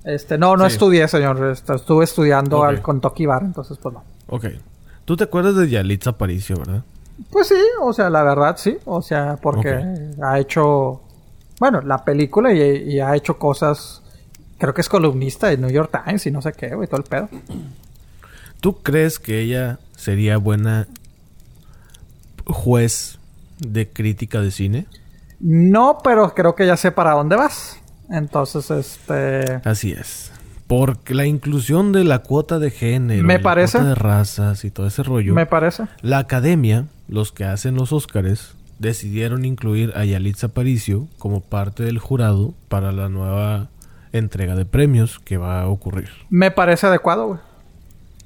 [0.06, 1.44] Este, no, no estudié, señor.
[1.52, 4.04] Estuve estudiando al, con Tokibar, entonces, pues no.
[4.28, 4.46] Ok.
[5.04, 6.84] ¿Tú te acuerdas de Yalitza Aparicio, verdad?
[7.32, 8.78] Pues sí, o sea, la verdad sí.
[8.86, 9.84] O sea, porque
[10.22, 11.02] ha hecho,
[11.60, 14.04] bueno, la película y, ha hecho cosas,
[14.58, 17.08] creo que es columnista de New York Times y no sé qué, güey, todo el
[17.08, 17.30] pedo.
[18.62, 20.88] ¿Tú crees que ella sería buena
[22.46, 23.18] juez
[23.60, 24.88] de crítica de cine?
[25.40, 27.80] No, pero creo que ya sé para dónde vas.
[28.10, 29.62] Entonces, este...
[29.64, 30.32] Así es.
[30.68, 35.04] Porque la inclusión de la cuota de género, me parece, de razas y todo ese
[35.04, 35.34] rollo.
[35.36, 35.84] Me parece.
[36.02, 42.00] La academia, los que hacen los Óscares, decidieron incluir a Yalitza Aparicio como parte del
[42.00, 43.68] jurado para la nueva
[44.12, 46.10] entrega de premios que va a ocurrir.
[46.30, 47.40] Me parece adecuado, güey.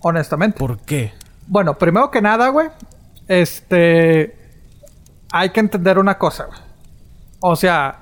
[0.02, 0.58] Honestamente.
[0.58, 1.12] ¿Por qué?
[1.48, 2.70] Bueno, primero que nada, güey,
[3.28, 4.36] este
[5.32, 6.60] hay que entender una cosa, güey.
[7.42, 8.00] O sea,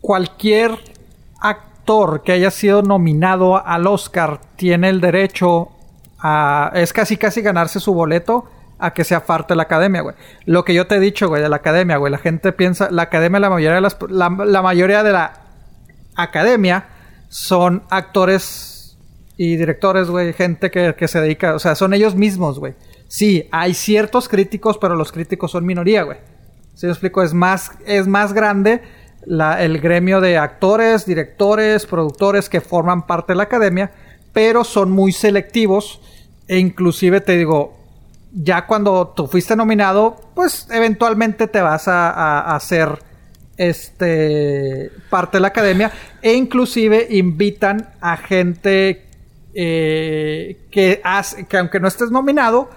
[0.00, 0.78] cualquier
[2.24, 5.70] que haya sido nominado al Oscar tiene el derecho
[6.20, 6.70] a...
[6.74, 8.48] Es casi casi ganarse su boleto
[8.78, 10.14] a que sea parte de la academia, güey.
[10.44, 12.12] Lo que yo te he dicho, güey, de la academia, güey.
[12.12, 12.90] La gente piensa...
[12.90, 13.96] La academia, la mayoría de las...
[14.08, 15.32] La, mayoría de la
[16.14, 16.86] academia
[17.28, 18.96] son actores
[19.36, 20.32] y directores, güey.
[20.32, 21.54] Gente que, que se dedica...
[21.54, 22.74] O sea, son ellos mismos, güey.
[23.08, 26.18] Sí, hay ciertos críticos, pero los críticos son minoría, güey.
[26.76, 28.80] Si me explico, es más, es más grande
[29.26, 33.90] el gremio de actores, directores, productores que forman parte de la academia,
[34.32, 36.00] pero son muy selectivos
[36.48, 37.76] e inclusive te digo,
[38.32, 42.98] ya cuando tú fuiste nominado, pues eventualmente te vas a, hacer
[43.56, 45.92] este parte de la academia
[46.22, 49.06] e inclusive invitan a gente
[49.54, 52.70] eh, que, hace, que aunque no estés nominado,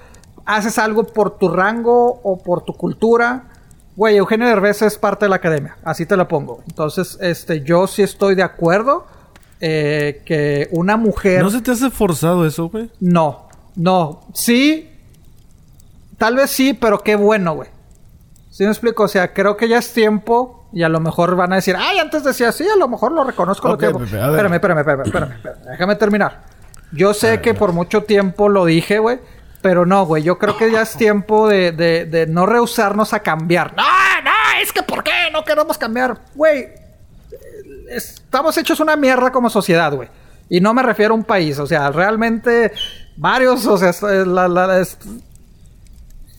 [0.45, 3.52] haces algo por tu rango o por tu cultura
[3.95, 6.63] Güey, Eugenio Derbez es parte de la academia, así te lo pongo.
[6.67, 9.05] Entonces, este, yo sí estoy de acuerdo
[9.61, 11.43] eh, que una mujer.
[11.43, 12.89] ¿No se te hace forzado eso, güey?
[12.99, 14.21] No, no.
[14.33, 14.89] Sí,
[16.17, 17.69] tal vez sí, pero qué bueno, güey.
[18.49, 19.03] ¿Sí me explico?
[19.03, 21.99] O sea, creo que ya es tiempo y a lo mejor van a decir, ay,
[21.99, 23.67] antes decía sí, a lo mejor lo reconozco.
[23.67, 24.03] lo tiempo.
[24.03, 25.33] Espérame, espérame, espérame, espérame,
[25.69, 26.43] déjame terminar.
[26.91, 29.19] Yo sé que por mucho tiempo lo dije, güey,
[29.63, 33.73] pero no, güey, yo creo que ya es tiempo de, de, no rehusarnos a cambiar.
[33.77, 33.83] No,
[34.21, 36.19] no, es que ¿por qué no queremos cambiar?
[36.35, 36.67] Güey,
[37.89, 40.09] estamos hechos una mierda como sociedad, güey.
[40.49, 42.73] Y no me refiero a un país, o sea, realmente
[43.15, 43.93] varios, o sea,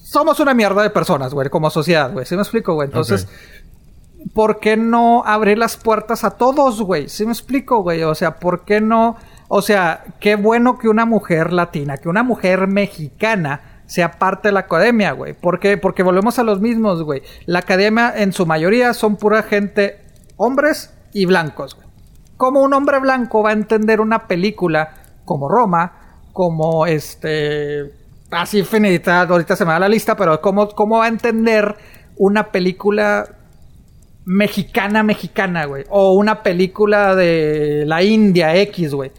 [0.04, 2.26] somos una mierda de personas, güey, como sociedad, güey.
[2.26, 2.88] ¿Sí me explico, güey?
[2.88, 3.26] Entonces,
[4.34, 7.08] ¿por qué no abrir las puertas a todos, güey?
[7.08, 8.02] ¿Sí me explico, güey?
[8.02, 9.16] O sea, ¿por qué no
[9.48, 14.52] o sea, qué bueno que una mujer latina, que una mujer mexicana sea parte de
[14.52, 15.34] la academia, güey.
[15.34, 15.76] ¿Por qué?
[15.76, 17.22] Porque volvemos a los mismos, güey.
[17.46, 20.00] La academia en su mayoría son pura gente,
[20.36, 21.86] hombres y blancos, güey.
[22.36, 24.94] ¿Cómo un hombre blanco va a entender una película
[25.24, 27.92] como Roma, como este...
[28.30, 31.76] Así infinita, ahorita se me da la lista, pero ¿cómo, cómo va a entender
[32.16, 33.28] una película
[34.24, 35.84] mexicana, mexicana, güey?
[35.90, 39.12] O una película de la India X, güey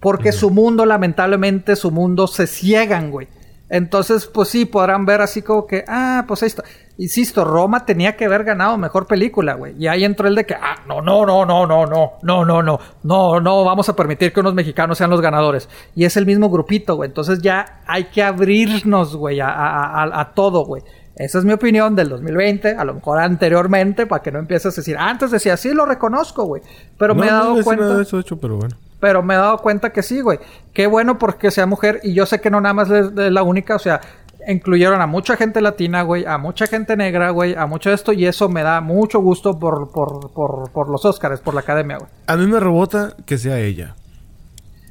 [0.00, 3.28] porque su mundo, lamentablemente, su mundo se ciegan, güey.
[3.70, 6.62] Entonces, pues sí, podrán ver así como que, ah, pues esto.
[6.96, 9.74] Insisto, Roma tenía que haber ganado mejor película, güey.
[9.78, 12.62] Y ahí entró el de que, ah, no, no, no, no, no, no, no, no,
[12.62, 15.68] no, no, no, vamos a permitir que unos mexicanos sean los ganadores.
[15.94, 17.08] Y es el mismo grupito, güey.
[17.08, 20.82] Entonces ya hay que abrirnos, güey, a, a, a, todo, güey.
[21.14, 24.80] Esa es mi opinión del 2020, a lo mejor anteriormente, para que no empieces a
[24.80, 26.62] decir, antes decía, sí, lo reconozco, güey.
[26.96, 27.84] Pero me he dado no cuenta.
[27.84, 28.76] Nada de eso hecho, pero bueno.
[29.00, 30.38] Pero me he dado cuenta que sí, güey.
[30.72, 32.00] Qué bueno porque sea mujer.
[32.02, 33.76] Y yo sé que no nada más es la única.
[33.76, 34.00] O sea,
[34.46, 36.24] incluyeron a mucha gente latina, güey.
[36.24, 37.54] A mucha gente negra, güey.
[37.54, 38.12] A mucho de esto.
[38.12, 41.98] Y eso me da mucho gusto por, por, por, por los Oscars, por la academia,
[41.98, 42.10] güey.
[42.26, 43.94] A mí me rebota que sea ella.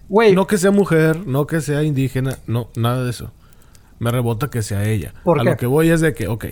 [0.10, 0.34] Güey.
[0.34, 2.38] No que sea mujer, no que sea indígena.
[2.48, 3.32] No, nada de eso.
[4.00, 5.14] Me rebota que sea ella.
[5.24, 6.46] ¿Por a lo que voy es de que, ok.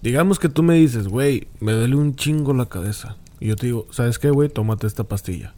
[0.00, 3.16] Digamos que tú me dices, güey, me duele un chingo la cabeza.
[3.40, 4.48] Y yo te digo, ¿sabes qué, güey?
[4.48, 5.52] Tómate esta pastilla.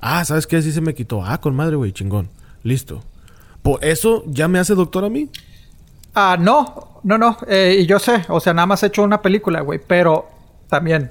[0.00, 0.60] Ah, ¿sabes qué?
[0.62, 1.24] Sí se me quitó.
[1.24, 2.28] Ah, con madre, güey, chingón.
[2.62, 3.02] Listo.
[3.62, 5.28] ¿Por eso ya me hace doctor a mí?
[6.14, 7.36] Ah, no, no, no.
[7.46, 10.28] Eh, y yo sé, o sea, nada más he hecho una película, güey, pero
[10.68, 11.10] también.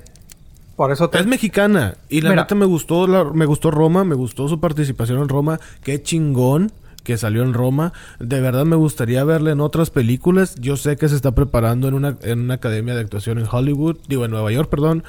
[0.76, 1.20] Por eso te...
[1.20, 1.95] Es mexicana.
[2.10, 2.44] Y la Mira.
[2.44, 5.60] neta me gustó, la- me gustó Roma, me gustó su participación en Roma.
[5.84, 6.72] Qué chingón
[7.03, 7.91] que salió en Roma.
[8.20, 10.56] De verdad me gustaría verla en otras películas.
[10.56, 13.98] Yo sé que se está preparando en una, en una academia de actuación en Hollywood,
[14.07, 15.03] digo en Nueva York, perdón,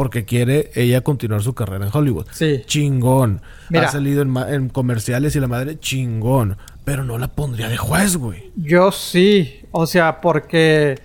[0.00, 2.24] porque quiere ella continuar su carrera en Hollywood.
[2.32, 2.62] Sí.
[2.64, 3.42] Chingón.
[3.68, 3.86] Mira.
[3.88, 6.56] Ha salido en, comerciales y la madre, chingón.
[6.86, 8.50] Pero no la pondría de juez, güey.
[8.56, 10.98] Yo sí, o sea, porque...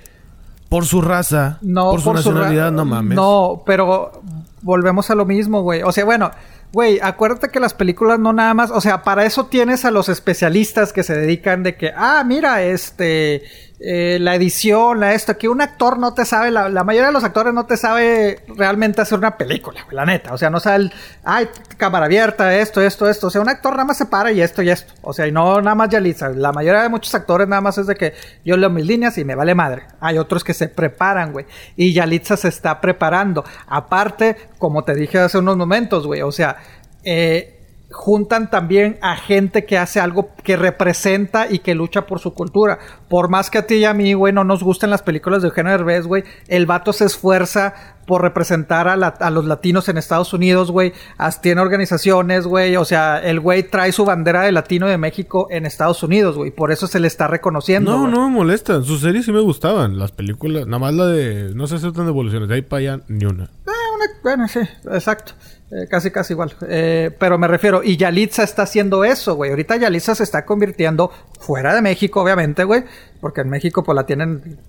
[0.69, 3.17] Por su raza, No, por su ra- nacionalidad, no mames.
[3.17, 4.23] No, pero
[4.61, 5.83] volvemos a lo mismo, güey.
[5.83, 6.31] O sea, bueno,
[6.71, 10.07] güey, acuérdate que las películas no nada más, o sea, para eso tienes a los
[10.07, 13.43] especialistas que se dedican de que, ah, mira, este,
[13.79, 17.13] eh, la edición, la esto, que un actor no te sabe, la, la mayoría de
[17.13, 20.33] los actores no te sabe realmente hacer una película, la neta.
[20.33, 20.93] O sea, no sabe el,
[21.23, 23.27] ay, cámara abierta, esto, esto, esto.
[23.27, 24.93] O sea, un actor nada más se para y esto y esto.
[25.01, 26.29] O sea, y no nada más Yalitza.
[26.29, 28.13] La mayoría de muchos actores nada más es de que
[28.45, 29.83] yo leo mis líneas y me vale madre.
[29.99, 31.45] Hay otros que se preparan, güey.
[31.75, 33.43] Y Yalitza se está preparando.
[33.67, 36.57] Aparte, como te dije hace unos momentos, güey, o sea,
[37.03, 37.54] eh,
[37.95, 42.77] juntan también a gente que hace algo que representa y que lucha por su cultura.
[43.09, 45.47] Por más que a ti y a mí, güey, no nos gusten las películas de
[45.47, 47.73] Eugenio Derbez, güey, el vato se esfuerza
[48.05, 50.93] por representar a, la- a los latinos en Estados Unidos, güey.
[51.41, 52.75] Tiene organizaciones, güey.
[52.75, 56.51] O sea, el güey trae su bandera de latino de México en Estados Unidos, güey.
[56.51, 57.91] Por eso se le está reconociendo.
[57.97, 58.83] No, no me molestan.
[58.83, 59.97] Sus series sí me gustaban.
[59.97, 61.51] Las películas, nada más la de.
[61.55, 62.47] No se aceptan devoluciones.
[62.47, 63.45] De ahí para allá, ni una.
[63.45, 63.49] Eh,
[63.95, 64.59] una- bueno, sí,
[64.91, 65.33] exacto.
[65.71, 66.55] Eh, casi, casi igual.
[66.67, 69.49] Eh, pero me refiero, y Yalitza está haciendo eso, güey.
[69.49, 72.83] Ahorita Yalitza se está convirtiendo fuera de México, obviamente, güey.
[73.19, 74.59] Porque en México, pues la tienen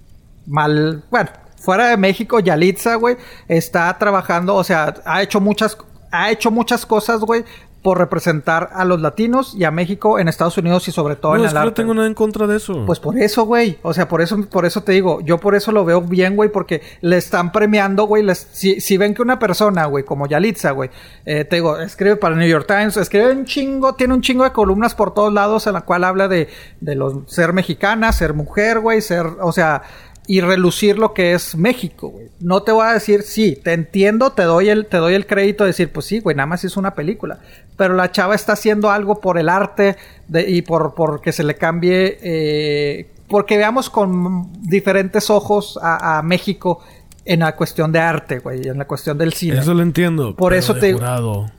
[0.47, 1.05] mal.
[1.11, 3.17] Bueno, fuera de México, Yalitza, güey,
[3.49, 5.77] está trabajando, o sea, ha hecho muchas,
[6.11, 7.45] ha hecho muchas cosas, güey,
[7.87, 11.39] por representar a los latinos y a México en Estados Unidos y sobre todo No,
[11.39, 11.83] en es el que no arte.
[11.83, 12.83] tengo nada en contra de eso.
[12.85, 13.79] Pues por eso, güey.
[13.83, 16.51] O sea, por eso, por eso te digo, yo por eso lo veo bien, güey,
[16.51, 18.25] porque le están premiando, güey.
[18.35, 20.91] Si, si ven que una persona, güey, como Yalitza, güey,
[21.25, 24.43] eh, te digo, escribe para el New York Times, escribe un chingo, tiene un chingo
[24.43, 26.49] de columnas por todos lados en la cual habla de,
[26.81, 29.83] de los ser mexicana, ser mujer, güey, ser, o sea,
[30.29, 32.27] y relucir lo que es México, güey.
[32.41, 35.65] No te voy a decir, sí, te entiendo, te doy el, te doy el crédito
[35.65, 37.39] de decir, pues sí, güey, nada más hizo una película.
[37.77, 39.97] Pero la chava está haciendo algo por el arte
[40.29, 46.19] de- y por, por que se le cambie, eh, porque veamos con diferentes ojos a,
[46.19, 46.81] a México
[47.25, 49.59] en la cuestión de arte, güey, en la cuestión del cine.
[49.59, 50.35] Eso lo entiendo.
[50.37, 51.51] Por eso te- jurado.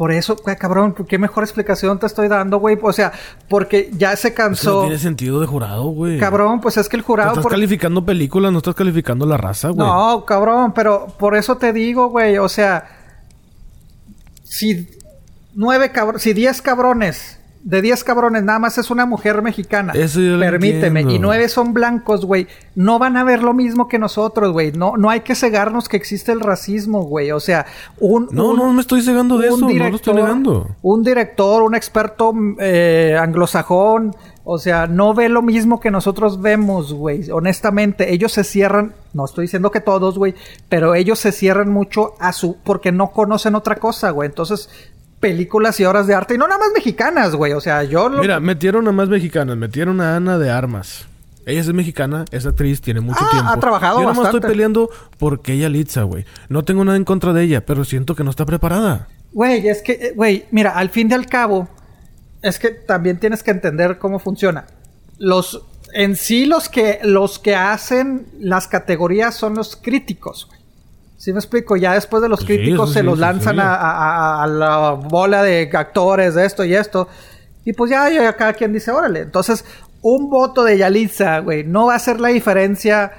[0.00, 2.78] Por eso, güey, cabrón, qué mejor explicación te estoy dando, güey.
[2.80, 3.12] O sea,
[3.50, 4.80] porque ya se Eso no cansó.
[4.80, 6.18] tiene sentido de jurado, güey.
[6.18, 7.28] Cabrón, pues es que el No jurado...
[7.32, 9.86] estás por- calificando películas, no estás calificando la raza, güey.
[9.86, 12.86] No, cabrón, pero por eso te digo, güey, o sea,
[14.42, 14.88] si
[15.54, 20.20] nueve cabrones, si diez cabrones, de diez cabrones nada más es una mujer mexicana, Eso
[20.20, 21.12] yo lo permíteme, entiendo.
[21.14, 24.96] y nueve son blancos, güey, no van a ver lo mismo que nosotros, güey, no,
[24.96, 27.66] no hay que cegarnos que existe el racismo, güey, o sea,
[27.98, 28.28] un...
[28.32, 30.68] No, un- no me estoy cegando de eso, un no lo estoy negando.
[30.82, 34.14] Un director, un experto eh, anglosajón,
[34.44, 37.30] o sea, no ve lo mismo que nosotros vemos, güey.
[37.30, 40.34] Honestamente, ellos se cierran, no estoy diciendo que todos, güey,
[40.68, 44.28] pero ellos se cierran mucho a su, porque no conocen otra cosa, güey.
[44.28, 44.70] Entonces,
[45.20, 47.52] películas y obras de arte, y no nada más mexicanas, güey.
[47.52, 48.18] O sea, yo lo...
[48.20, 51.06] Mira, metieron a más mexicanas, metieron a Ana de Armas.
[51.46, 53.50] Ella es mexicana, es actriz, tiene mucho Ah, tiempo.
[53.50, 54.48] ha trabajado Yo nada más estoy bastante.
[54.48, 56.24] peleando porque ella Litza, güey.
[56.48, 59.08] No tengo nada en contra de ella, pero siento que no está preparada.
[59.32, 61.68] Güey, es que, eh, güey, mira, al fin y al cabo,
[62.42, 64.66] es que también tienes que entender cómo funciona.
[65.18, 65.64] Los,
[65.94, 70.59] en sí, los que, los que hacen las categorías son los críticos, güey.
[71.22, 71.76] ¿Sí me explico?
[71.76, 73.60] Ya después de los Pues sí, críticos se sí, los lanzan sí.
[73.60, 73.90] a, a-
[74.38, 77.08] a- a la bola de actores de esto y esto.
[77.62, 79.20] Y pues ya, ya cada quien dice, órale.
[79.20, 79.66] Entonces,
[80.00, 83.12] un voto de Yalitza, güey, no va a hacer la diferencia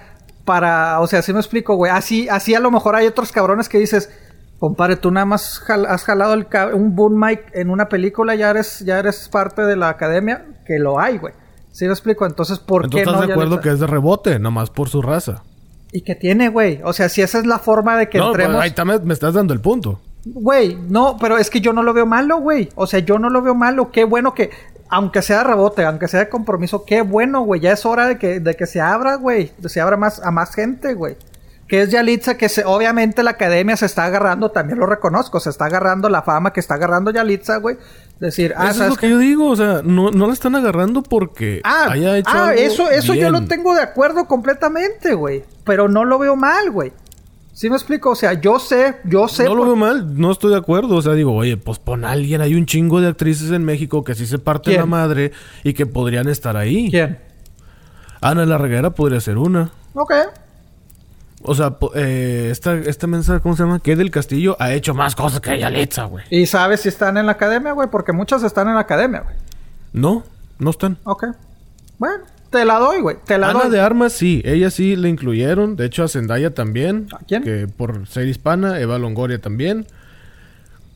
[0.46, 1.92] para, o sea, si me explico, güey.
[1.92, 4.10] Así, así a lo mejor hay otros cabrones que dices,
[4.58, 8.50] compadre, tú nada más jal- has jalado el un boom mic en una película, ya
[8.50, 11.36] eres, ya eres parte de la academia, que lo hay, güey.
[11.72, 12.26] ¿Sí me explico?
[12.26, 13.28] Entonces, ¿por Entonces qué estás no?
[13.28, 13.70] de acuerdo Yalitza?
[13.70, 15.44] que es de rebote, nomás por su raza.
[15.92, 16.82] ¿Y qué tiene, güey?
[16.84, 18.56] O sea, si esa es la forma de que no, entremos...
[18.56, 20.00] pues ahí está, me, me estás dando el punto.
[20.26, 22.70] Güey, no, pero es que yo no lo veo malo, güey.
[22.76, 23.92] O sea, yo no lo veo malo.
[23.92, 24.52] Qué bueno que,
[24.90, 27.60] aunque sea de rebote, aunque sea de compromiso, qué bueno, güey.
[27.60, 29.52] Ya es hora de que, de que se abra, güey.
[29.58, 31.18] De se abra más, a más gente, güey.
[31.72, 35.50] Que es Yalitza, que se, obviamente la academia se está agarrando, también lo reconozco, se
[35.50, 37.78] está agarrando la fama que está agarrando Yalitza, güey.
[38.20, 40.56] Decir, ah, Eso es ¿sabes lo que yo digo, o sea, no, no la están
[40.56, 45.14] agarrando porque Ah, haya hecho ah, algo eso, eso yo lo tengo de acuerdo completamente,
[45.14, 45.46] güey.
[45.64, 46.92] Pero no lo veo mal, güey.
[47.54, 48.10] ¿Sí me explico?
[48.10, 49.46] O sea, yo sé, yo sé...
[49.46, 50.98] No lo veo mal, no estoy de acuerdo.
[50.98, 52.42] O sea, digo, oye, pues pon a alguien.
[52.42, 54.82] Hay un chingo de actrices en México que sí se parten ¿Quién?
[54.82, 55.32] la madre
[55.64, 56.90] y que podrían estar ahí.
[56.92, 57.18] ¿Quién?
[58.20, 59.72] Ana la Reguera podría ser una.
[59.94, 60.12] Ok.
[61.44, 63.80] O sea, eh, esta, esta mensaje, ¿cómo se llama?
[63.80, 66.24] Que del Castillo ha hecho más cosas que Yalitza, güey.
[66.30, 67.88] ¿Y sabes si están en la academia, güey?
[67.90, 69.36] Porque muchas están en la academia, güey.
[69.94, 70.24] No,
[70.60, 70.98] no están.
[71.04, 71.26] Ok.
[71.98, 73.18] Bueno, te la doy, güey.
[73.26, 73.72] Te la Ana doy.
[73.72, 75.76] de Armas sí, ella sí la incluyeron.
[75.76, 77.08] De hecho, a Zendaya también.
[77.14, 77.44] ¿A quién?
[77.44, 79.86] Que por ser hispana, Eva Longoria también.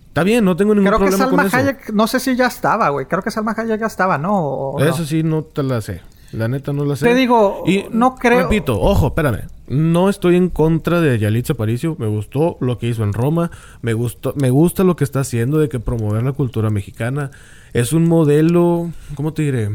[0.07, 1.57] Está bien, no tengo ningún Creo que problema Salma con eso.
[1.57, 3.05] Hayek, no sé si ya estaba, güey.
[3.05, 4.34] Creo que Salma Hayek ya estaba, ¿no?
[4.34, 4.85] O- o no.
[4.85, 6.01] Eso sí, no te la sé.
[6.36, 7.06] La neta no la sé.
[7.06, 9.41] Te digo, no creo- Repito, ojo, espérame.
[9.68, 11.95] No estoy en contra de Yalitza Aparicio.
[11.98, 13.49] Me gustó lo que hizo en Roma.
[13.82, 17.32] Me gustó, me gusta lo que está haciendo de que promover la cultura mexicana.
[17.74, 19.70] Es un modelo, ¿cómo te diré?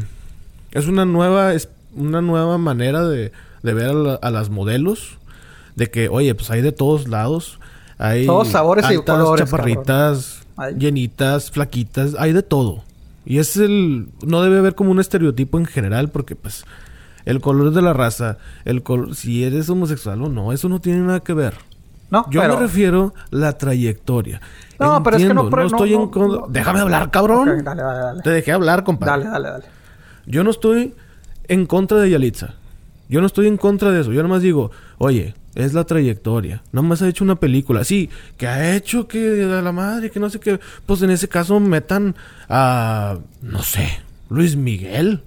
[0.71, 3.31] Es una nueva, es una nueva manera de,
[3.63, 5.17] de ver a, la- a las modelos.
[5.75, 7.59] De que, oye, pues hay de todos lados.
[7.97, 10.41] Hay Todos sabores y altas, colores, chaparritas,
[10.77, 12.83] llenitas, flaquitas, hay de todo.
[13.25, 14.09] Y es el...
[14.25, 16.65] No debe haber como un estereotipo en general porque pues
[17.25, 19.15] el color de la raza, el color...
[19.15, 21.55] Si eres homosexual o no, eso no tiene nada que ver.
[22.09, 22.55] No, Yo pero...
[22.55, 24.41] me refiero a la trayectoria.
[24.79, 26.41] No, pero es que no no, estoy no, en contra...
[26.41, 26.47] no.
[26.49, 27.63] Déjame hablar, cabrón.
[27.63, 28.21] Dale, dale, dale.
[28.21, 29.25] Te dejé hablar, compadre.
[29.25, 29.65] Dale, dale, dale.
[30.25, 30.93] Yo no estoy
[31.47, 32.55] en contra de Yalitza.
[33.11, 34.13] Yo no estoy en contra de eso.
[34.13, 36.63] Yo nomás digo, oye, es la trayectoria.
[36.71, 37.83] Nomás ha hecho una película.
[37.83, 40.61] Sí, que ha hecho que a la madre, que no sé qué.
[40.85, 42.15] Pues en ese caso metan
[42.47, 45.23] a, no sé, Luis Miguel.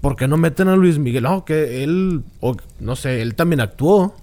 [0.00, 1.24] ¿Por qué no meten a Luis Miguel?
[1.24, 4.16] No, que él, o, no sé, él también actuó.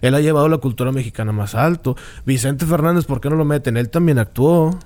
[0.00, 1.96] Él ha llevado la cultura mexicana más alto.
[2.24, 3.76] Vicente Fernández, ¿por qué no lo meten?
[3.76, 4.78] Él también actuó.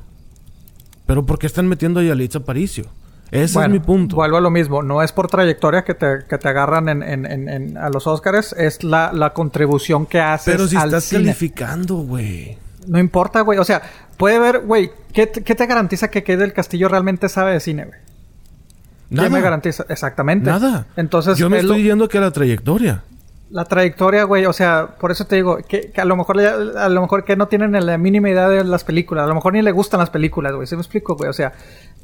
[1.04, 2.86] Pero ¿por qué están metiendo a Yalitza Aparicio?
[3.32, 4.14] Ese Bueno, es mi punto.
[4.16, 4.82] Vuelvo a lo mismo.
[4.82, 8.06] No es por trayectoria que te, que te agarran en, en- en- en- a los
[8.06, 8.52] Oscars.
[8.58, 11.22] Es la, la contribución que haces Pero si al estás cine.
[11.24, 12.58] calificando, güey.
[12.86, 13.58] No importa, güey.
[13.58, 13.82] O sea,
[14.18, 14.90] puede ver, güey.
[15.14, 17.98] ¿qué, te- qué te garantiza que Kate del Castillo realmente sabe de cine, güey?
[19.08, 19.28] Nada.
[19.28, 19.84] ¿Qué me garantiza?
[19.88, 20.50] Exactamente.
[20.50, 20.86] Nada.
[20.96, 23.02] Entonces, Yo me es lo- estoy yendo que a la trayectoria.
[23.52, 26.56] La trayectoria, güey, o sea, por eso te digo, que, que a lo mejor ya-
[26.84, 29.52] a lo mejor que no tienen la mínima idea de las películas, a lo mejor
[29.52, 31.28] ni le gustan las películas, güey, ¿sí me explico, güey?
[31.28, 31.52] O sea,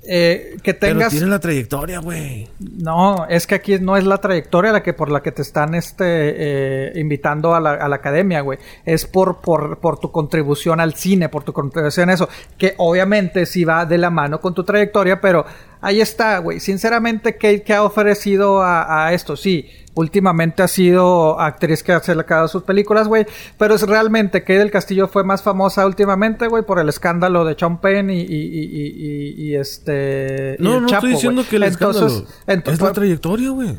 [0.06, 1.10] eh, que Pero tengas...
[1.10, 2.48] tiene la trayectoria, güey.
[2.60, 5.74] No, es que aquí no es la trayectoria la que por la que te están
[5.74, 8.58] este eh, invitando a la, a la academia, güey.
[8.84, 12.28] Es por, por, por tu contribución al cine, por tu contribución a eso.
[12.56, 15.44] Que obviamente sí va de la mano con tu trayectoria, pero
[15.80, 16.60] ahí está, güey.
[16.60, 19.68] Sinceramente, que ha ofrecido a, a esto, sí.
[19.98, 23.26] Últimamente ha sido actriz que ha sacado sus películas, güey.
[23.58, 27.56] Pero es realmente Kate del Castillo fue más famosa últimamente, güey, por el escándalo de
[27.58, 30.54] Sean Penn y, y, y, y, este.
[30.60, 32.06] No, el no Chapo, estoy diciendo que el escándalo
[32.46, 33.76] ento- es la trayectoria, güey.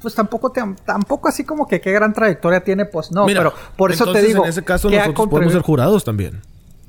[0.00, 3.54] pues tampoco te- tampoco así como que qué gran trayectoria tiene, pues no, Mira, pero
[3.76, 6.40] por eso te entonces, digo en ese caso que nosotros podemos ser jurados también.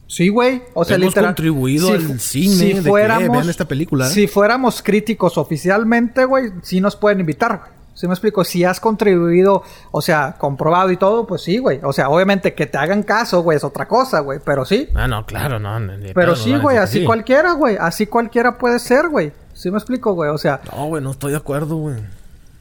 [0.07, 3.67] Sí, güey, o sea, Hemos literal contribuido al fu- cine de que, "Eh, vean esta
[3.67, 4.07] película".
[4.07, 7.82] Si fuéramos críticos oficialmente, güey, sí nos pueden invitar, güey.
[7.93, 8.43] ¿Sí me explico?
[8.43, 11.79] Si has contribuido, o sea, comprobado y todo, pues sí, güey.
[11.83, 14.89] O sea, obviamente que te hagan caso, güey, es otra cosa, güey, pero sí.
[14.95, 15.79] Ah, no, claro, no.
[16.13, 17.05] Pero sí, güey, así sí.
[17.05, 17.77] cualquiera, güey.
[17.79, 19.31] Así cualquiera puede ser, güey.
[19.53, 20.31] ¿Sí me explico, güey?
[20.31, 21.95] O sea, No, güey, no estoy de acuerdo, güey.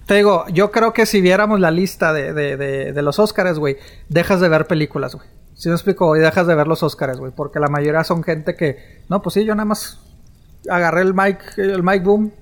[0.06, 3.58] Te digo, yo creo que si viéramos la lista de, de, de, de los Oscars,
[3.58, 3.78] güey,
[4.08, 5.26] dejas de ver películas, güey.
[5.54, 7.32] Si me explico, y dejas de ver los Oscars, güey.
[7.34, 10.00] Porque la mayoría son gente que, no, pues sí, yo nada más
[10.68, 12.32] agarré el mic, el mic boom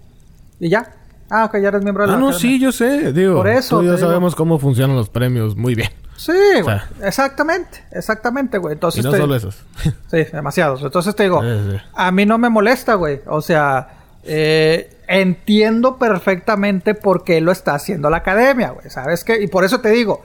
[0.58, 0.96] y ya.
[1.30, 2.50] Ah, ok, ya eres miembro de la Ah, no, academia.
[2.50, 3.12] sí, yo sé.
[3.12, 4.08] Digo, Por eso tú y yo te digo.
[4.08, 5.90] sabemos cómo funcionan los premios muy bien.
[6.16, 6.76] Sí, O güey.
[7.02, 8.74] Exactamente, exactamente, güey.
[8.74, 9.56] Entonces Y no te- solo esos.
[10.10, 10.82] Sí, demasiados.
[10.82, 11.76] Entonces te digo, Sí, sí.
[11.94, 13.20] a mí no me molesta, güey.
[13.26, 13.88] O sea,
[14.24, 18.90] eh, entiendo perfectamente por qué lo está haciendo la academia, güey.
[18.90, 19.40] ¿Sabes qué?
[19.42, 20.22] Y por eso te digo,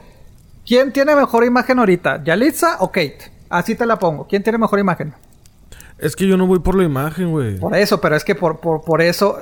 [0.65, 2.23] ¿quién tiene mejor imagen ahorita?
[2.23, 3.31] ¿Yalitza o Kate?
[3.49, 4.27] Así te la pongo.
[4.27, 5.13] ¿Quién tiene mejor imagen?
[5.97, 7.57] es que yo no voy por la imagen, güey.
[7.57, 9.37] Por eso, pero es que por, por, por eso,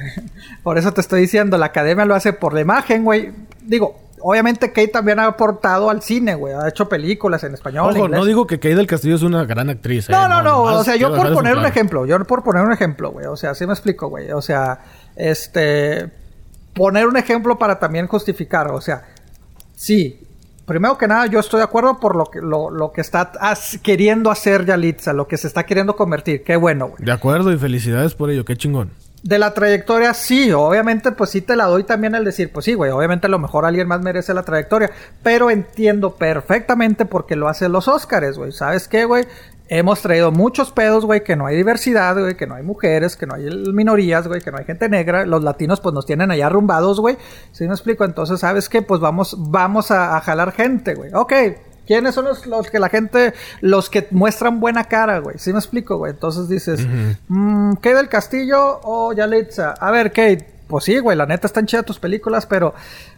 [0.62, 3.30] por eso te estoy diciendo, la academia lo hace por la imagen, güey.
[3.62, 6.54] Digo, obviamente Kate también ha aportado al cine, güey.
[6.54, 7.90] Ha hecho películas en español.
[7.90, 8.18] Ojo, inglés.
[8.20, 10.08] no digo que Kay del Castillo es una gran actriz.
[10.08, 10.62] eh, No, no, no.
[10.62, 12.06] O sea, yo por poner un ejemplo.
[12.06, 13.26] Yo por poner un ejemplo, güey.
[13.26, 14.30] O sea, así me explico, güey.
[14.32, 14.80] O sea,
[15.16, 16.10] este.
[16.74, 18.68] Poner un ejemplo para también justificar.
[18.70, 19.04] O sea,
[19.74, 20.18] sí.
[20.64, 23.78] Primero que nada, yo estoy de acuerdo por lo que, lo, lo que está as-
[23.82, 26.44] queriendo hacer Yalitza, lo que se está queriendo convertir.
[26.44, 27.04] Qué bueno, güey.
[27.04, 28.90] De acuerdo y felicidades por ello, qué chingón.
[29.22, 32.74] De la trayectoria, sí, obviamente, pues sí te la doy también al decir, pues sí,
[32.74, 34.90] güey, obviamente a lo mejor alguien más merece la trayectoria,
[35.22, 38.50] pero entiendo perfectamente por qué lo hacen los Óscares, güey.
[38.50, 39.24] ¿Sabes qué, güey?
[39.68, 43.26] Hemos traído muchos pedos, güey, que no hay diversidad, güey, que no hay mujeres, que
[43.26, 45.24] no hay minorías, güey, que no hay gente negra.
[45.24, 47.16] Los latinos, pues nos tienen allá arrumbados, güey.
[47.52, 48.04] ¿Sí me explico?
[48.04, 48.82] Entonces, ¿sabes qué?
[48.82, 51.14] Pues vamos, vamos a, a jalar gente, güey.
[51.14, 51.32] Ok,
[51.86, 55.36] ¿Quiénes son los, los que la gente, los que muestran buena cara, güey?
[55.38, 56.12] ¿Sí me explico, güey?
[56.12, 56.86] Entonces dices,
[57.28, 59.72] mm, ¿Kate del Castillo o Yalitza?
[59.80, 62.72] A ver, Kate, pues sí, güey, la neta están chidas tus películas, pero,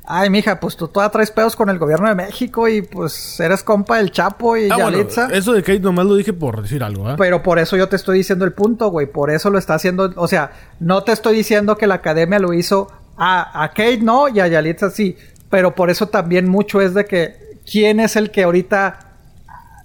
[0.06, 3.62] ay, mija, pues tú toda traes pedos con el gobierno de México y pues eres
[3.62, 5.28] compa del Chapo y Ah, bueno, Yalitza.
[5.30, 7.14] eso de Kate nomás lo dije por decir algo, ¿ah?
[7.16, 9.06] Pero por eso yo te estoy diciendo el punto, güey.
[9.06, 10.12] Por eso lo está haciendo.
[10.16, 10.50] O sea,
[10.80, 14.48] no te estoy diciendo que la academia lo hizo a, a Kate, no, y a
[14.48, 15.16] Yalitza sí.
[15.48, 17.43] Pero por eso también mucho es de que.
[17.70, 18.98] ¿Quién es el que ahorita.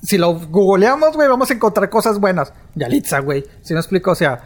[0.01, 2.53] Si lo googleamos, güey, vamos a encontrar cosas buenas.
[2.75, 3.45] Yalitza, güey.
[3.61, 4.11] ¿Sí me explico?
[4.11, 4.39] O sea.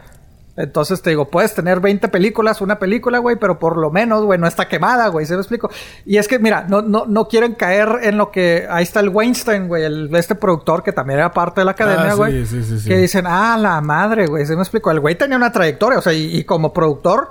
[0.56, 4.38] Entonces te digo, puedes tener 20 películas, una película, güey, pero por lo menos, güey,
[4.38, 5.68] no está quemada, güey, ¿sí me explico?
[6.06, 8.64] Y es que, mira, no, no, no quieren caer en lo que...
[8.70, 12.06] Ahí está el Weinstein, güey, el, este productor que también era parte de la academia,
[12.06, 12.46] Ah, sí, güey.
[12.46, 12.88] sí, sí, sí.
[12.88, 14.92] Que dicen, ah, la madre, güey, ¿sí me explico?
[14.92, 17.30] El güey tenía una trayectoria, o sea, y, y como productor...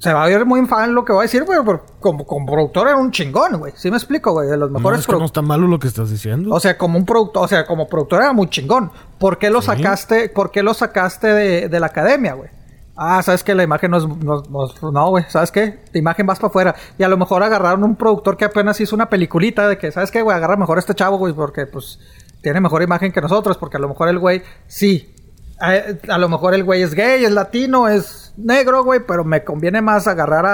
[0.00, 2.46] Se va a ver muy fan lo que voy a decir, güey, pero como, como
[2.46, 3.74] productor era un chingón, güey.
[3.76, 4.48] ¿Sí me explico, güey?
[4.48, 6.54] De los No, mejores es que no está malo lo que estás diciendo.
[6.54, 8.90] O sea, como un productor, o sea, como productor era muy chingón.
[9.18, 9.66] ¿Por qué lo Sí.
[9.66, 12.48] sacaste, por qué lo sacaste de, de la academia, güey?
[12.96, 15.80] Ah, sabes que la imagen no es, no, no- no, güey, ¿sabes qué?
[15.92, 16.74] La imagen vas para afuera.
[16.98, 20.10] Y a lo mejor agarraron un productor que apenas hizo una peliculita de que, ¿sabes
[20.10, 20.34] qué, güey?
[20.36, 21.98] Agarra mejor a este chavo, güey, porque pues
[22.42, 25.14] tiene mejor imagen que nosotros, porque a lo mejor el güey, sí.
[25.60, 29.44] A, a lo mejor el güey es gay, es latino, es negro, güey, pero me
[29.44, 30.46] conviene más agarrar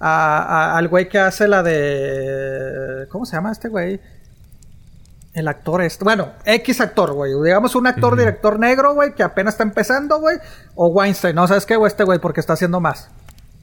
[0.00, 3.06] a, al güey que hace la de.
[3.10, 4.00] ¿Cómo se llama este güey?
[5.34, 6.04] El actor este.
[6.04, 7.32] Bueno, X actor, güey.
[7.42, 10.36] Digamos un actor, director negro, güey, que apenas está empezando, güey.
[10.76, 11.34] O Weinstein.
[11.34, 11.88] No, ¿sabes qué, güey?
[11.88, 13.10] Este güey, porque está haciendo más.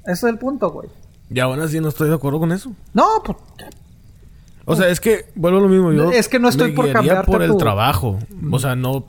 [0.03, 0.89] Ese es el punto, güey.
[1.29, 2.73] Y aún así no estoy de acuerdo con eso.
[2.93, 3.37] No, pues.
[4.65, 5.91] O sea, es que vuelvo a lo mismo.
[5.93, 8.19] Yo Es que no estoy me por cambiarte por el tu- trabajo.
[8.51, 9.05] O sea, no.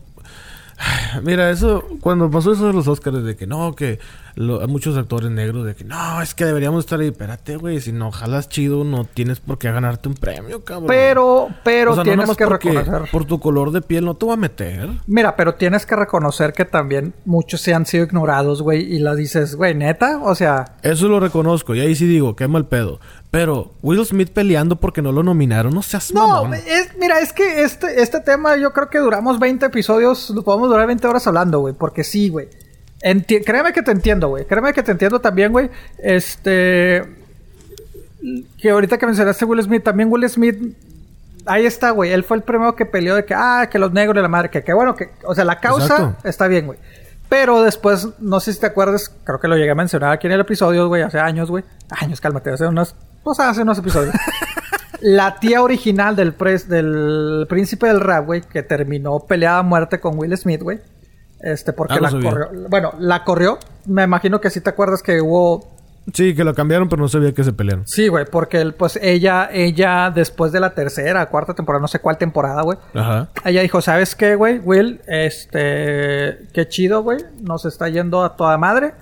[1.23, 3.99] Mira, eso, cuando pasó eso de los Oscars, de que no, que
[4.35, 7.09] lo- muchos actores negros, de que no, es que deberíamos estar ahí.
[7.09, 10.87] Espérate, güey, si no jalas chido, no tienes por qué ganarte un premio, cabrón.
[10.89, 13.11] Pero, pero O sea, no tienes que reconocer.
[13.11, 14.89] Por tu color de piel no te voy a meter.
[15.07, 18.83] Mira, pero tienes que reconocer que también muchos se han sido ignorados, güey.
[18.95, 20.19] Y la dices, güey, neta.
[20.23, 21.75] O sea, Eso lo reconozco.
[21.75, 23.01] Y ahí sí digo, qué mal pedo.
[23.31, 26.55] Pero Will Smith peleando porque no lo nominaron, no seas No, mamón.
[26.55, 30.69] es, mira, es que este, este tema yo creo que duramos 20 episodios, lo podemos
[30.69, 32.49] durar 20 horas hablando, güey, porque sí, güey.
[33.03, 34.45] Enti- créeme que te entiendo, güey.
[34.45, 35.71] Créeme que te entiendo también, güey.
[35.99, 37.03] Este...
[38.59, 40.77] Que ahorita que mencionaste Will Smith, también Will Smith...
[41.45, 42.13] Ahí está, güey.
[42.13, 44.49] Él fue el primero que peleó de que, ah, que los negros de la madre,
[44.51, 45.11] que, que bueno, que...
[45.25, 46.29] O sea, la causa Exacto.
[46.29, 46.79] está bien, güey.
[47.29, 50.35] Pero después, no sé si te acuerdas, creo que lo llegué a mencionar aquí en
[50.35, 51.65] el episodio, güey, hace años, güey.
[51.91, 52.95] Años, cálmate, hace unos...
[53.25, 54.15] Pues hace unos episodios.
[55.01, 59.99] La tía original del, pres- del príncipe del rap, güey, que terminó peleada a muerte
[59.99, 60.79] con Will Smith, güey.
[61.43, 62.31] Este, porque Ah, no la sabía.
[62.31, 62.69] corrió.
[62.69, 63.59] Bueno, la corrió.
[63.87, 65.71] Me imagino que sí te acuerdas que hubo.
[66.13, 67.87] Sí, que lo cambiaron, pero no sabía que se pelearon.
[67.87, 72.01] Sí, güey, porque él, pues ella, ella, después de la tercera, cuarta temporada, no sé
[72.01, 72.77] cuál temporada, güey.
[72.95, 73.29] Ajá.
[73.45, 74.59] Ella dijo, ¿sabes qué, güey?
[74.59, 77.19] Will, este, qué chido, güey.
[77.41, 78.95] Nos está yendo a toda madre.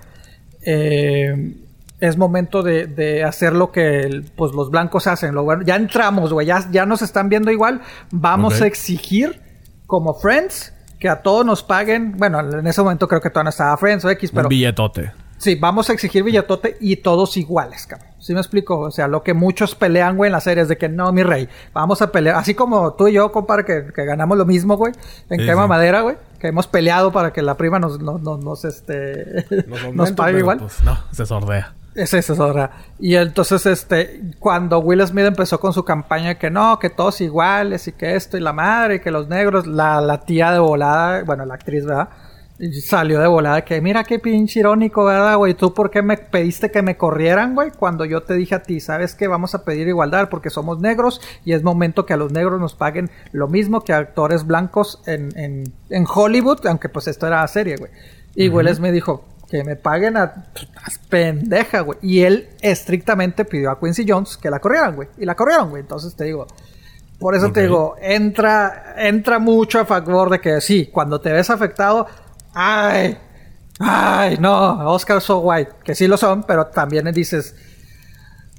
[0.63, 1.55] Eh,
[1.99, 5.35] es momento de, de hacer lo que el- pues, los blancos hacen.
[5.35, 6.47] Lo bueno, ya entramos, güey.
[6.47, 7.81] Ya, ya nos están viendo igual.
[8.11, 9.39] Vamos a exigir,
[9.85, 12.15] como Friends, que a todos nos paguen.
[12.15, 14.43] Bueno, en ese momento creo que todavía no estaba Friends o X, pero...
[14.43, 15.11] Un billetote.
[15.39, 18.07] Sí, vamos a exigir billetote y todos iguales, cabrón.
[18.19, 18.77] ¿Sí me explico?
[18.77, 21.49] O sea, lo que muchos pelean, güey, en las series de que no, mi rey,
[21.73, 22.35] vamos a pelear.
[22.35, 24.93] Así como tú y yo, compadre, que, que ganamos lo mismo, güey,
[25.31, 25.69] en Sí, quema sí.
[25.69, 29.47] madera, güey, que hemos peleado para que la prima nos, nos, nos, nos, este,
[29.95, 30.59] nos, pague pero, igual.
[30.59, 31.73] pues, no, se sordea.
[31.93, 32.71] Es eso, es otra.
[32.99, 37.19] Y entonces, este, cuando Will Smith empezó con su campaña de que no, que todos
[37.19, 40.59] iguales y que esto y la madre y que los negros, la, la tía de
[40.59, 42.07] volada, bueno, la actriz, ¿verdad?
[42.59, 45.55] Y Salió de volada que mira qué pinche irónico, ¿verdad, güey?
[45.55, 47.71] ¿Tú por qué me pediste que me corrieran, güey?
[47.71, 49.27] Cuando yo te dije a ti, ¿sabes qué?
[49.27, 52.75] Vamos a pedir igualdad porque somos negros y es momento que a los negros nos
[52.75, 57.45] paguen lo mismo que a actores blancos en, en, en Hollywood, aunque pues esto era
[57.47, 57.91] serie, güey.
[58.35, 60.45] Y Will Smith dijo, que me paguen a...
[61.09, 61.99] Pendeja, güey.
[62.01, 65.09] Y él estrictamente pidió a Quincy Jones que la corrieran, güey.
[65.17, 65.81] Y la corrieron, güey.
[65.81, 66.47] Entonces te digo...
[67.19, 71.51] Por eso te digo, entra, entra mucho a favor de que sí, cuando te ves
[71.51, 72.07] afectado,
[72.51, 73.15] ay,
[73.79, 77.55] ay, no, Oscar so white, que sí lo son, pero también dices,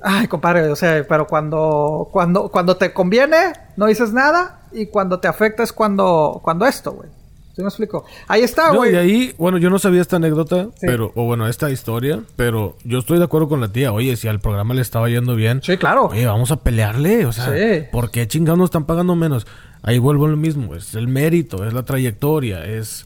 [0.00, 5.18] ay, compadre, o sea, pero cuando, cuando, cuando te conviene, no dices nada, y cuando
[5.18, 7.10] te afecta es cuando, cuando esto, güey.
[7.54, 8.04] ¿Sí me explico?
[8.28, 8.92] Ahí está, No, güey.
[8.94, 10.86] y ahí, bueno, yo no sabía esta anécdota, Sí.
[10.86, 13.92] pero, o bueno, esta historia, pero yo estoy de acuerdo con la tía.
[13.92, 16.06] Oye, si al programa le estaba yendo bien, Sí, claro.
[16.06, 17.84] oye, vamos a pelearle, o sea, Sí.
[17.92, 19.46] ¿por qué chingados nos están pagando menos?
[19.82, 23.04] Ahí vuelvo a lo mismo, es el mérito, es la trayectoria, es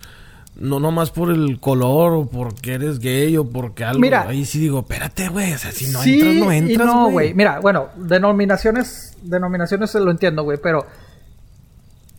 [0.59, 4.01] no nomás por el color o porque eres gay o porque algo.
[4.01, 4.27] Mira.
[4.29, 7.03] ahí sí digo, espérate, güey, o sea, si no Sí entras, no y entras, no,
[7.05, 7.13] güey.
[7.13, 7.35] güey.
[7.35, 10.87] Mira, bueno, denominaciones, denominaciones lo entiendo, güey, pero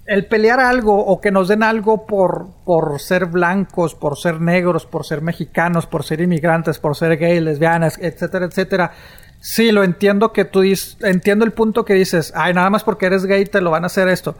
[0.07, 4.85] el pelear algo o que nos den algo por, por ser blancos, por ser negros,
[4.85, 8.91] por ser mexicanos, por ser inmigrantes, por ser gay, lesbianas, etcétera, etcétera.
[9.39, 13.05] Sí, lo entiendo que tú dices, entiendo el punto que dices, ay, nada más porque
[13.05, 14.35] eres gay te lo van a hacer esto.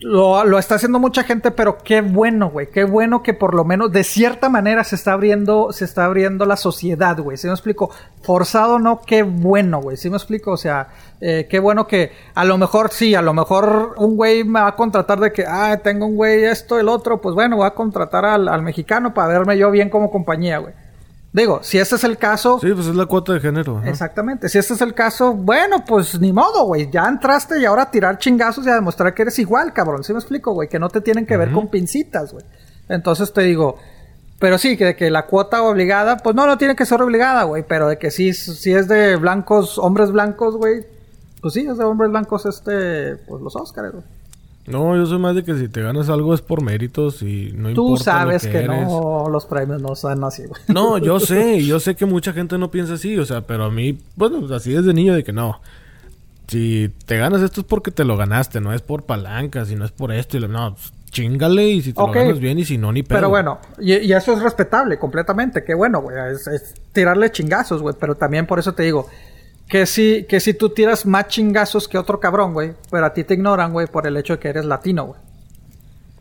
[0.00, 2.70] Lo, lo, está haciendo mucha gente, pero qué bueno, güey.
[2.70, 6.46] Qué bueno que por lo menos de cierta manera se está abriendo, se está abriendo
[6.46, 7.36] la sociedad, güey.
[7.36, 7.90] ¿Sí me explico?
[8.22, 9.96] Forzado no, qué bueno, güey.
[9.96, 10.52] ¿Sí me explico?
[10.52, 10.88] O sea,
[11.20, 14.68] eh, qué bueno que a lo mejor sí, a lo mejor un güey me va
[14.68, 17.74] a contratar de que, ah, tengo un güey esto, el otro, pues bueno, voy a
[17.74, 20.74] contratar al, al mexicano para verme yo bien como compañía, güey.
[21.38, 22.58] Digo, si ese es el caso.
[22.60, 23.80] Sí, pues es la cuota de género.
[23.84, 24.48] Exactamente.
[24.48, 26.90] Si ese es el caso, bueno, pues ni modo, güey.
[26.90, 30.02] Ya entraste y ahora a tirar chingazos y a demostrar que eres igual, cabrón.
[30.02, 30.68] ¿Sí me explico, güey?
[30.68, 32.44] Que no te tienen que ver con pincitas, güey.
[32.88, 33.78] Entonces te digo.
[34.40, 37.64] Pero sí, que, que la cuota obligada, pues no, no tiene que ser obligada, güey.
[37.66, 40.84] Pero de que sí, si es de blancos, hombres blancos, güey.
[41.40, 44.04] Pues sí, es de hombres blancos, este, pues los Oscars, güey.
[44.70, 47.72] No, yo soy más de que si te ganas algo es por méritos y no
[47.72, 47.98] Tú importa.
[47.98, 50.60] Tú sabes lo que, que no, los premios no son así, güey.
[50.68, 53.70] No, yo sé, yo sé que mucha gente no piensa así, o sea, pero a
[53.70, 55.60] mí, bueno, así desde niño de que no.
[56.48, 59.84] Si te ganas esto es porque te lo ganaste, no es por palancas y no
[59.84, 60.76] es por esto y lo, no,
[61.10, 63.18] chingale y si te lo ganas bien y si no, ni pedo.
[63.18, 67.82] Pero bueno, y, y eso es respetable completamente, qué bueno, güey, es, es tirarle chingazos,
[67.82, 69.08] güey, pero también por eso te digo,
[69.68, 73.22] que si, que si tú tiras más chingazos que otro cabrón, güey, pero a ti
[73.24, 75.20] te ignoran, güey, por el hecho de que eres latino, güey.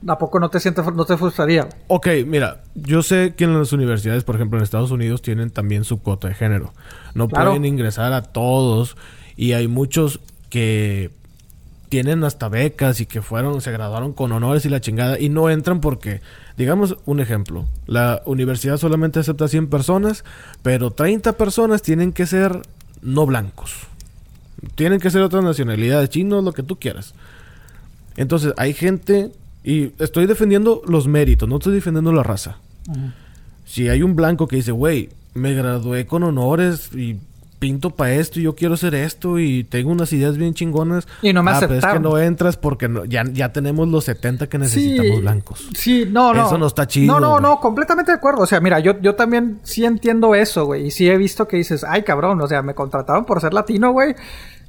[0.06, 1.64] ¿A poco no te sientes, no te frustraría?
[1.64, 1.76] Güey?
[1.88, 5.86] Ok, mira, yo sé que en las universidades, por ejemplo, en Estados Unidos, tienen también
[5.86, 6.74] su cuota de género.
[7.16, 7.52] No claro.
[7.52, 8.96] pueden ingresar a todos
[9.36, 10.20] y hay muchos
[10.50, 11.12] que
[11.90, 15.50] tienen hasta becas y que fueron, se graduaron con honores y la chingada y no
[15.50, 16.22] entran porque,
[16.58, 20.26] digamos un ejemplo, la universidad solamente acepta 100 personas,
[20.64, 22.62] pero 30 personas tienen que ser
[23.02, 23.74] no blancos.
[24.76, 27.14] Tienen que ser otras nacionalidades, chinos, lo que tú quieras.
[28.16, 29.32] Entonces, hay gente,
[29.64, 32.58] y estoy defendiendo los méritos, no estoy defendiendo la raza.
[33.66, 37.18] Si hay un blanco que dice, güey, me gradué con honores y
[37.60, 41.08] pinto para esto y yo quiero hacer esto y tengo unas ideas bien chingonas.
[41.22, 41.82] Y no me ah, aceptaron.
[41.82, 45.22] Pero es que no entras porque no, ya, ya tenemos los 70 que necesitamos sí,
[45.22, 45.70] blancos.
[45.74, 46.48] Sí, no, no.
[46.48, 47.14] Eso no está chido.
[47.14, 48.44] No, no, no, completamente de acuerdo.
[48.44, 50.88] O sea, mira, yo, yo también sí entiendo eso, güey.
[50.88, 53.92] Y sí he visto que dices, ay, cabrón, o sea, me contrataron por ser latino,
[53.92, 54.16] güey.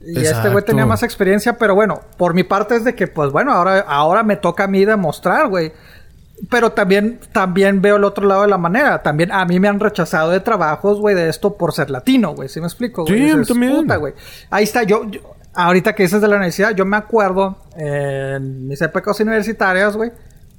[0.01, 0.39] Y Exacto.
[0.39, 3.53] este güey tenía más experiencia, pero bueno, por mi parte es de que, pues bueno,
[3.53, 5.73] ahora, ahora me toca a mí demostrar, güey.
[6.51, 9.03] Pero también, también veo el otro lado de la manera.
[9.03, 12.49] También a mí me han rechazado de trabajos, güey, de esto por ser latino, güey.
[12.49, 13.07] ¿Sí me explico?
[13.07, 13.77] Sí, Dices, también.
[13.77, 14.15] Puta, güey.
[14.51, 15.21] Ahí está, yo, yo,
[15.55, 20.11] ahorita que dices de la universidad, yo me acuerdo eh, en mis épocas universitarias, güey.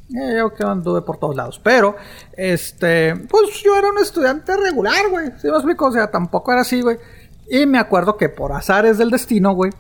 [0.10, 1.61] Eh, yo que anduve por todos lados.
[1.64, 1.95] Pero,
[2.35, 5.27] este, pues yo era un estudiante regular, güey.
[5.39, 5.88] ¿Sí me explico?
[5.88, 6.97] O sea, tampoco era así, güey.
[7.49, 9.72] Y me acuerdo que por azares del destino, güey,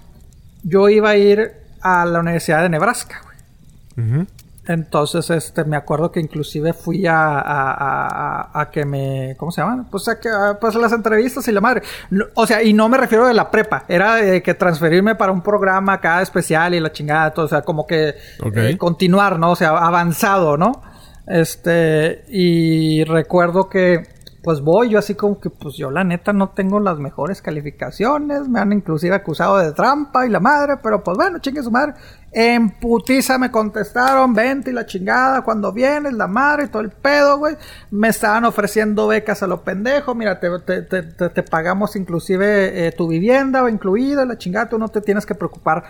[0.63, 1.51] yo iba a ir
[1.81, 4.07] a la Universidad de Nebraska, güey.
[4.07, 4.27] Uh -huh.
[4.69, 9.61] Entonces, este, me acuerdo que inclusive fui a, a, a, a que me, ¿cómo se
[9.61, 9.87] llama?
[9.89, 10.29] Pues a que,
[10.61, 11.81] pues las entrevistas y la madre.
[12.11, 15.31] No, o sea, y no me refiero de la prepa, era de que transferirme para
[15.31, 18.13] un programa acá especial y la chingada, todo, o sea, como que
[18.45, 18.73] okay.
[18.73, 19.53] eh, continuar, ¿no?
[19.53, 20.83] O sea, avanzado, ¿no?
[21.25, 24.07] Este, y recuerdo que,
[24.41, 28.47] pues voy, yo así como que, pues yo la neta no tengo las mejores calificaciones,
[28.47, 31.93] me han inclusive acusado de trampa y la madre, pero pues bueno, chingue su madre.
[32.31, 36.91] En putiza me contestaron, vente y la chingada, cuando vienes, la madre y todo el
[36.91, 37.57] pedo, güey.
[37.91, 42.91] Me estaban ofreciendo becas a los pendejos, mira, te, te, te, te pagamos inclusive eh,
[42.93, 45.83] tu vivienda va incluido, la chingada, tú no te tienes que preocupar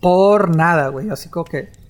[0.00, 1.08] por nada, güey.
[1.08, 1.83] Así como que,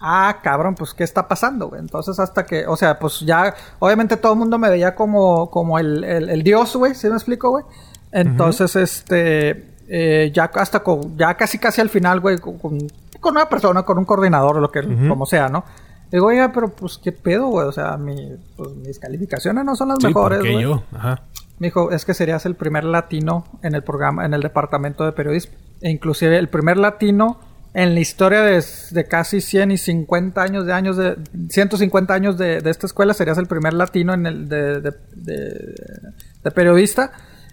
[0.00, 1.80] ah, cabrón, pues, ¿qué está pasando, güey?
[1.80, 5.78] Entonces, hasta que, o sea, pues ya, obviamente todo el mundo me veía como, como
[5.78, 7.64] el, el, el dios, güey, ¿sí me explico, güey?
[8.10, 8.82] Entonces, uh -huh.
[8.82, 12.78] este, eh, ya hasta con, ya casi casi al final, güey, con, con,
[13.22, 15.08] una persona, con un coordinador, lo que, uh -huh.
[15.08, 15.64] como sea, ¿no?
[16.10, 17.68] Digo, oiga, pero pues, ¿qué pedo, güey?
[17.68, 20.60] O sea, mi, pues, mis calificaciones no son las sí, mejores, güey.
[20.60, 21.22] yo, ajá.
[21.60, 25.12] Me dijo, es que serías el primer latino en el programa, en el departamento de
[25.12, 25.54] periodismo.
[25.82, 27.38] E inclusive el primer latino
[27.72, 31.16] en la historia de, de, casi 100 y 50 años de años de
[31.50, 37.12] 150 años de, de esta escuela serías el primer latino en el de, de, periodista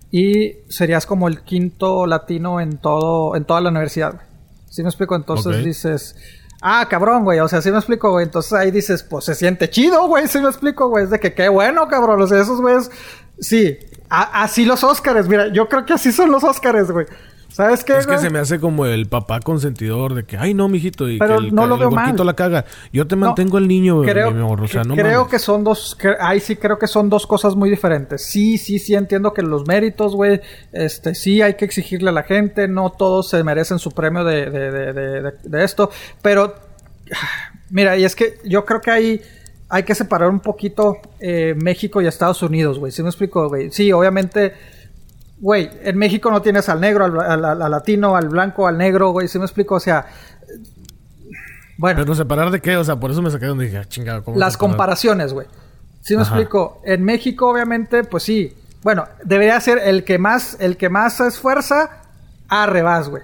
[0.10, 4.22] y serías como el quinto latino en todo en toda la universidad.
[4.69, 5.15] ¿Sí me explico?
[5.15, 5.65] Entonces okay.
[5.65, 6.15] dices,
[6.61, 8.26] ah, cabrón, güey, o sea, sí me explico, güey.
[8.26, 11.34] Entonces ahí dices, pues se siente chido, güey, sí me explico, güey, es de que
[11.34, 12.89] qué bueno, cabrón, o sea, esos güeyes
[13.39, 13.77] sí,
[14.10, 17.06] a, así los Óscares, mira, yo creo que así son los Óscares, güey.
[17.49, 17.98] ¿Sabes qué?
[17.98, 21.18] Es que se me hace como el papá consentidor de que, ay, no, mijito, y
[21.18, 22.15] Pero que el, no lo veo mal.
[22.24, 22.65] la caga.
[22.94, 25.32] Yo te mantengo al niño, creo, mi amor, o sea, no creo mames.
[25.32, 28.24] que son dos, que, ahí sí creo que son dos cosas muy diferentes.
[28.26, 30.40] Sí, sí, sí entiendo que los méritos, güey,
[30.72, 34.49] este, sí hay que exigirle a la gente, no todos se merecen su premio de,
[34.52, 35.90] de, de, de, de- de esto,
[36.22, 36.53] pero,
[37.72, 39.22] mira, y es que yo creo que hay,
[39.69, 43.72] hay que separar un poquito eh, México y Estados Unidos, güey, ¿sí me explico, güey?
[43.72, 44.53] Sí, obviamente...
[45.39, 49.11] Güey, en México no tienes al negro, al, al- al latino, al blanco, al negro,
[49.11, 49.76] güey, ¿sí me explico?
[49.76, 50.07] O sea,
[51.77, 54.22] bueno, Pero separar de qué, o sea, por eso me saqué donde dije, ah, chingada,
[54.22, 54.72] ¿cómo las separar?
[54.72, 55.45] comparaciones, güey.
[56.01, 56.35] ¿Sí me Ajá.
[56.35, 56.81] explico?
[56.85, 58.55] En México, obviamente, pues sí.
[58.81, 62.01] Bueno, debería ser el que más, el que más esfuerza,
[62.49, 63.23] arre vas, güey.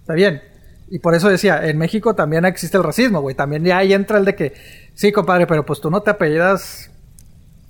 [0.00, 0.42] Está bien.
[0.90, 3.34] Y por eso decía, en México también existe el racismo, güey.
[3.34, 4.54] También ya ahí entra el de que,
[4.94, 6.90] sí, compadre, pero pues tú no te apellidas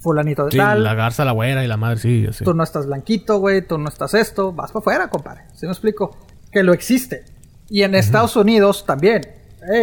[0.01, 0.85] fulanito de Sí, tal.
[0.85, 2.45] la garza, la güera y la madre, sí, así.
[2.45, 5.43] Tú no estás blanquito, güey, tú no estás esto, vas para afuera, compadre.
[5.55, 6.17] ¿Sí me explico?
[6.53, 7.25] Que lo existe.
[7.69, 9.23] Y en Estados Unidos también.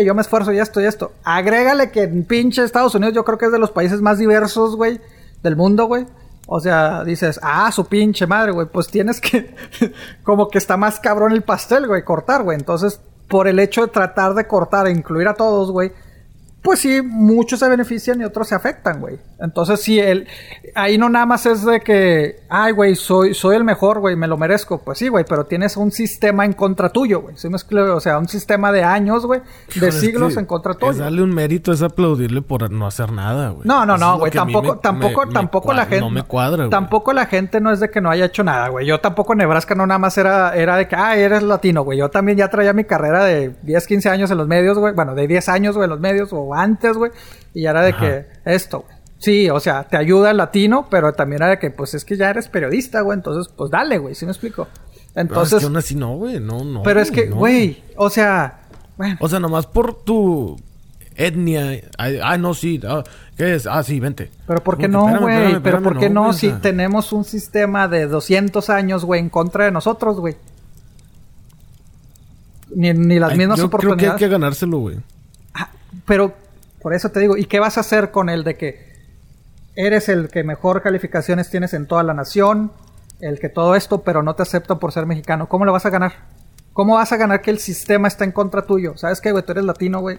[0.03, 1.11] Yo me esfuerzo y esto y esto.
[1.23, 4.75] Agrégale que en pinche Estados Unidos yo creo que es de los países más diversos,
[4.75, 4.99] güey,
[5.43, 6.05] del mundo, güey.
[6.47, 8.67] O sea, dices, ah, su pinche madre, güey.
[8.67, 9.53] Pues tienes que,
[10.23, 12.57] como que está más cabrón el pastel, güey, cortar, güey.
[12.57, 15.91] Entonces, por el hecho de tratar de cortar e incluir a todos, güey,
[16.65, 19.17] pues sí, muchos se benefician y otros se afectan, güey.
[19.39, 20.27] Entonces, sí, el,
[20.75, 24.27] ahí no nada más es de que, ay, güey, soy, soy el mejor, güey, me
[24.27, 24.79] lo merezco.
[24.79, 27.37] Pues sí, güey, pero tienes un sistema en contra tuyo, güey.
[27.37, 27.47] ¿Sí?
[27.47, 29.41] O sea, un sistema de años, güey,
[29.79, 30.93] de es siglos que en contra Es tuyo.
[30.95, 33.67] darle un mérito, es aplaudirle por no hacer nada, güey.
[33.67, 34.31] No, no, Eso es no, güey.
[34.31, 35.99] Tampoco, me- tampoco, me- tampoco la gente.
[35.99, 36.69] No me cuadra, güey.
[36.71, 38.87] Tampoco la gente no es de que no haya hecho nada, güey.
[38.87, 41.99] Yo tampoco en Nebraska no nada más era, era de que, ah, eres latino, güey.
[41.99, 44.93] Yo también ya traía mi carrera de 10, 15 años en los medios, güey.
[44.95, 47.11] Bueno, de 10 años, güey, en los medios o antes, güey.
[47.53, 47.99] Y ya era de Ajá.
[47.99, 48.95] que esto, güey.
[49.17, 52.17] Sí, o sea, te ayuda el latino, pero también era de que, pues es que
[52.17, 53.17] ya eres periodista, güey.
[53.17, 54.13] Entonces, pues dale, güey.
[54.13, 54.67] ¿Sí me explico?
[54.67, 56.39] Pero es Entonces, que aún así no, güey.
[56.39, 56.83] No, no.
[56.83, 57.37] pero es que, no.
[57.37, 58.59] güey, o sea,
[58.97, 59.17] bueno.
[59.21, 60.57] O sea, nomás por tu
[61.15, 61.81] etnia.
[61.97, 62.79] Ah, no, sí.
[62.87, 63.03] ah,
[63.37, 63.65] ¿Qué es?
[63.65, 64.29] Ah, sí, vente.
[64.45, 65.59] Pero ¿por qué no, güey?
[65.61, 69.29] Pero ¿por qué no, güey, o si tenemos un sistema de 200 años, güey, en
[69.29, 70.35] contra de nosotros, güey?
[72.75, 74.19] Ni, ni las ay, mismas yo creo que hay oportunidades.
[74.19, 74.97] que ganárselo, güey.
[75.53, 75.69] Ah,
[76.05, 76.35] Pero
[76.85, 78.93] por eso te digo, ¿y qué vas a hacer con el de que
[79.75, 82.71] eres el que mejor calificaciones tienes en toda la nación,
[83.21, 85.49] el que todo esto, pero no te aceptan por ser mexicano?
[85.49, 86.27] ¿Cómo lo vas a ganar?
[86.73, 88.95] ¿Cómo vas a ganar que el sistema está en contra tuyo?
[88.97, 89.43] ¿Sabes qué, güey?
[89.43, 90.17] Tú eres latino, güey.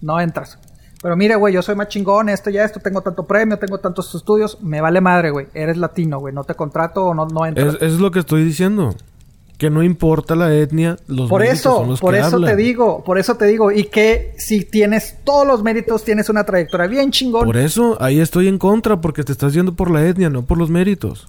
[0.00, 0.58] No entras.
[1.02, 4.14] Pero mire, güey, yo soy más chingón, esto ya esto, tengo tanto premio, tengo tantos
[4.14, 4.56] estudios.
[4.62, 5.48] Me vale madre, güey.
[5.52, 6.32] Eres latino, güey.
[6.32, 7.76] No te contrato o no, no entras.
[7.78, 8.94] Es lo que estoy diciendo.
[9.60, 12.50] Que no importa la etnia, los Por méritos eso, son los por que eso hablan.
[12.50, 16.44] te digo, por eso te digo, y que si tienes todos los méritos, tienes una
[16.44, 20.02] trayectoria bien chingón, Por eso, ahí estoy en contra, porque te estás yendo por la
[20.06, 21.28] etnia, no por los méritos.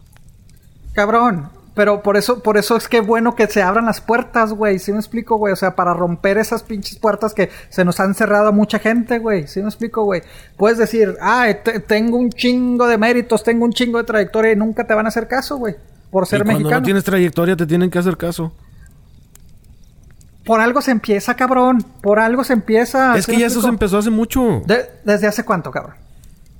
[0.94, 1.50] cabrón.
[1.74, 4.78] Pero por eso, por eso es que es bueno que se abran las puertas, güey.
[4.78, 5.54] ¿Sí me explico, güey?
[5.54, 9.20] O sea, para romper esas pinches puertas que se nos han cerrado a mucha gente,
[9.20, 9.48] güey.
[9.48, 10.22] ¿Sí me explico, güey?
[10.58, 14.58] Puedes decir, ah, te- tengo un chingo de méritos, tengo un chingo de trayectoria y
[14.58, 15.76] nunca te van a hacer caso, güey.
[16.12, 16.80] Por y ser cuando mexicano.
[16.82, 18.52] no tienes trayectoria, te tienen que hacer caso.
[20.46, 21.84] Por algo se empieza, cabrón.
[22.02, 23.16] Por algo se empieza.
[23.18, 24.62] es ¿sí que ya eso se empezó hace mucho.
[24.66, 25.96] De- ¿Desde hace cuánto, cabrón?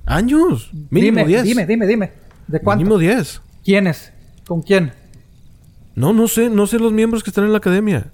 [0.06, 0.70] Años.
[0.90, 1.42] Mínimo dime, 10.
[1.44, 2.12] dime, dime, dime.
[2.46, 2.78] ¿De cuánto?
[2.82, 3.40] Mínimo 10.
[3.64, 4.12] ¿Quiénes?
[4.46, 4.92] ¿Con quién?
[5.94, 6.48] No, no sé.
[6.48, 8.06] No sé los miembros que están en la academia.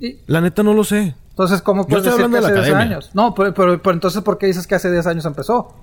[0.00, 1.14] Y- La neta no lo sé.
[1.30, 2.96] Entonces, ¿cómo puedes decir que hace de la 10 academia.
[2.96, 3.10] años?
[3.14, 5.74] No, pero, pero, pero entonces, ¿por qué dices que hace 10 años empezó?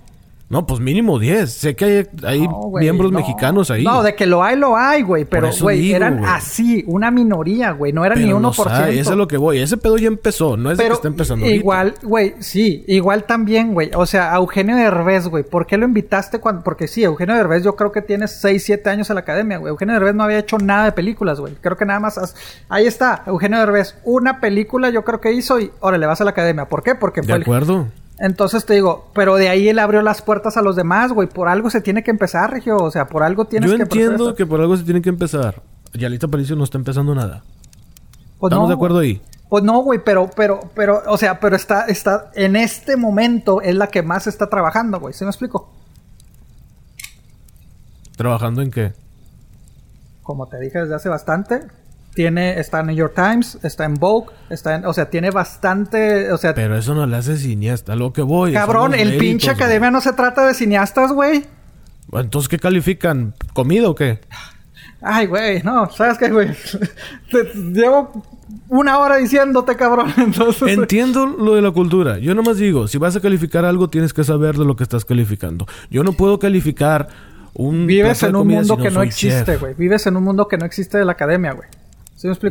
[0.47, 1.51] No, pues mínimo 10.
[1.51, 3.17] Sé que hay, hay No, miembros no.
[3.17, 3.83] mexicanos ahí.
[3.83, 5.25] No, de que lo hay, lo hay, güey.
[5.25, 7.91] Pero, güey, eran así, una minoría, güey.
[7.93, 8.63] No eran Pero ni no 1%.
[8.63, 9.57] sabe, eso es lo que voy.
[9.59, 10.55] Ese pedo ya empezó.
[10.55, 13.89] No es de que está empezando igual, güey, sí, igual también, güey.
[13.95, 16.63] O sea, a Eugenio Derbez, güey, ¿por qué lo invitaste cuando?
[16.63, 19.71] Porque sí, Eugenio Derbez yo creo que tiene 6, 7 años en la academia, güey.
[19.71, 21.55] Eugenio Derbez no había hecho nada de películas, güey.
[21.59, 22.19] Creo que nada más...
[22.19, 22.35] has-
[22.69, 23.95] Ahí está, Eugenio Derbez.
[24.03, 26.65] Una película yo creo que hizo y, órale, vas a la academia.
[26.65, 26.93] ¿Por qué?
[26.93, 27.87] Porque De fue el- acuerdo.
[28.17, 31.27] Entonces te digo, pero de ahí él abrió las puertas a los demás, güey.
[31.27, 32.77] Por algo se tiene que empezar, Regio.
[32.77, 33.83] O sea, por algo tienes Yo que...
[33.83, 35.61] entiendo proceder que por algo se tiene que empezar.
[35.93, 37.43] Yalita Palicio no está empezando nada.
[38.39, 39.21] Pues ¿Estamos no, de acuerdo ahí?
[39.49, 43.75] Pues no, güey, pero, pero, pero, o sea, pero está, está, en este momento es
[43.75, 45.13] la que más está trabajando, güey.
[45.13, 45.71] ¿Sí me explico?
[48.15, 48.93] ¿Trabajando en qué?
[50.23, 51.61] Como te dije desde hace bastante,
[52.15, 56.31] tiene, está en New York Times, está en Vogue, está en, o sea, tiene bastante,
[56.31, 57.93] o sea, Pero eso no le hace cineasta.
[57.93, 58.53] A lo que voy.
[58.53, 59.55] cabrón, el méritos, pinche güey.
[59.55, 61.45] academia no se trata de cineastas, güey.
[62.13, 63.33] Entonces, ¿qué califican?
[63.53, 64.19] ¿Comida o qué?
[65.01, 66.49] Ay, güey, no, ¿sabes qué, güey?
[67.31, 68.23] Te- llevo
[68.69, 70.69] una hora diciéndote, cabrón, entonces...
[70.69, 72.17] Entiendo lo de la cultura.
[72.17, 75.05] Yo nomás digo, si vas a calificar algo, tienes que saber de lo que estás
[75.05, 75.67] calificando.
[75.91, 77.09] Yo no puedo calificar
[77.53, 79.73] un Vives en un mundo que no existe, güey.
[79.75, 81.67] Vives en un mundo que no existe de la academia, güey.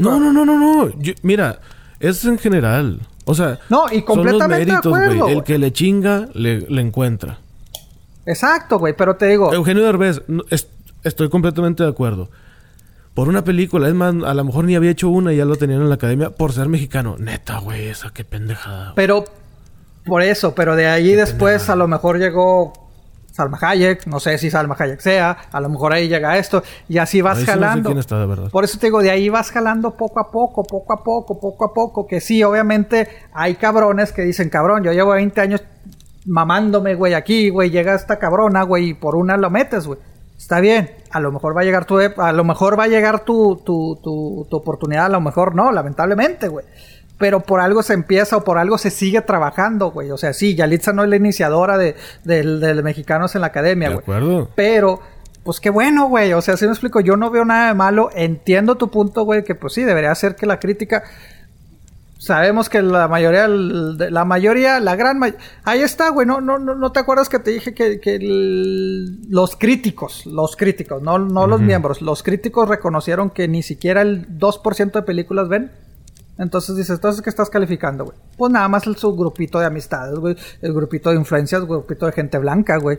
[0.00, 1.00] No, no, no, no, no.
[1.00, 1.60] Yo- mira,
[2.00, 3.00] es en general.
[3.26, 5.36] O sea, No, y completamente de son los méritos, acuerdo, güey.
[5.38, 7.38] El que le chinga, le, le encuentra.
[8.26, 10.68] Exacto, güey, pero te digo, Eugenio Derbez, no, es-
[11.02, 12.30] estoy completamente de acuerdo.
[13.14, 15.56] Por una película, es más, a lo mejor ni había hecho una y ya lo
[15.56, 17.16] tenían en la academia por ser mexicano.
[17.18, 18.92] Neta, güey, esa qué pendejada.
[18.96, 19.24] pero
[20.04, 22.72] por eso, pero de ahí después a lo mejor llegó
[23.34, 26.98] Salma Hayek, no sé si Salma Hayek sea, a lo mejor ahí llega esto y
[26.98, 27.98] así vas Ahí sí no sé jalando.
[27.98, 28.48] está de.
[28.48, 31.64] Por eso te digo, de ahí vas jalando poco a poco, poco a poco, poco
[31.64, 35.64] a poco, que sí, obviamente hay cabrones que dicen, cabrón, yo llevo 20 años
[36.26, 39.98] mamándome, güey, aquí, güey, llega esta cabrona, güey, y por una lo metes, güey.
[40.38, 43.24] Está bien, a lo mejor va a llegar tu, a lo mejor va a llegar
[43.24, 46.66] tu, tu, tu, tu oportunidad, a lo mejor no, lamentablemente, güey.
[47.18, 50.10] Pero por algo se empieza o por algo se sigue trabajando, güey.
[50.10, 53.88] O sea, sí, Yalitza no es la iniciadora de, del- de mexicanos en la academia,
[53.88, 54.02] De güey.
[54.02, 54.50] acuerdo.
[54.56, 55.00] Pero,
[55.44, 56.32] pues qué bueno, güey.
[56.32, 58.10] O sea, si me explico, yo no veo nada de malo.
[58.14, 61.04] Entiendo tu punto, güey, que pues sí, debería ser que la crítica.
[62.18, 65.40] Sabemos que la mayoría, la mayoría, la gran mayoría.
[65.64, 66.26] Ahí está, güey.
[66.26, 70.56] No, no, no, no te acuerdas que te dije que, que el- los críticos, los
[70.56, 75.48] críticos, no, no los miembros, los críticos reconocieron que ni siquiera el 2% de películas
[75.48, 75.70] ven.
[76.38, 78.16] Entonces dices, entonces ¿qué estás calificando, güey?
[78.36, 80.36] Pues nada más el subgrupito de amistades, güey.
[80.60, 82.98] El grupito de influencias, el grupito de gente blanca, güey.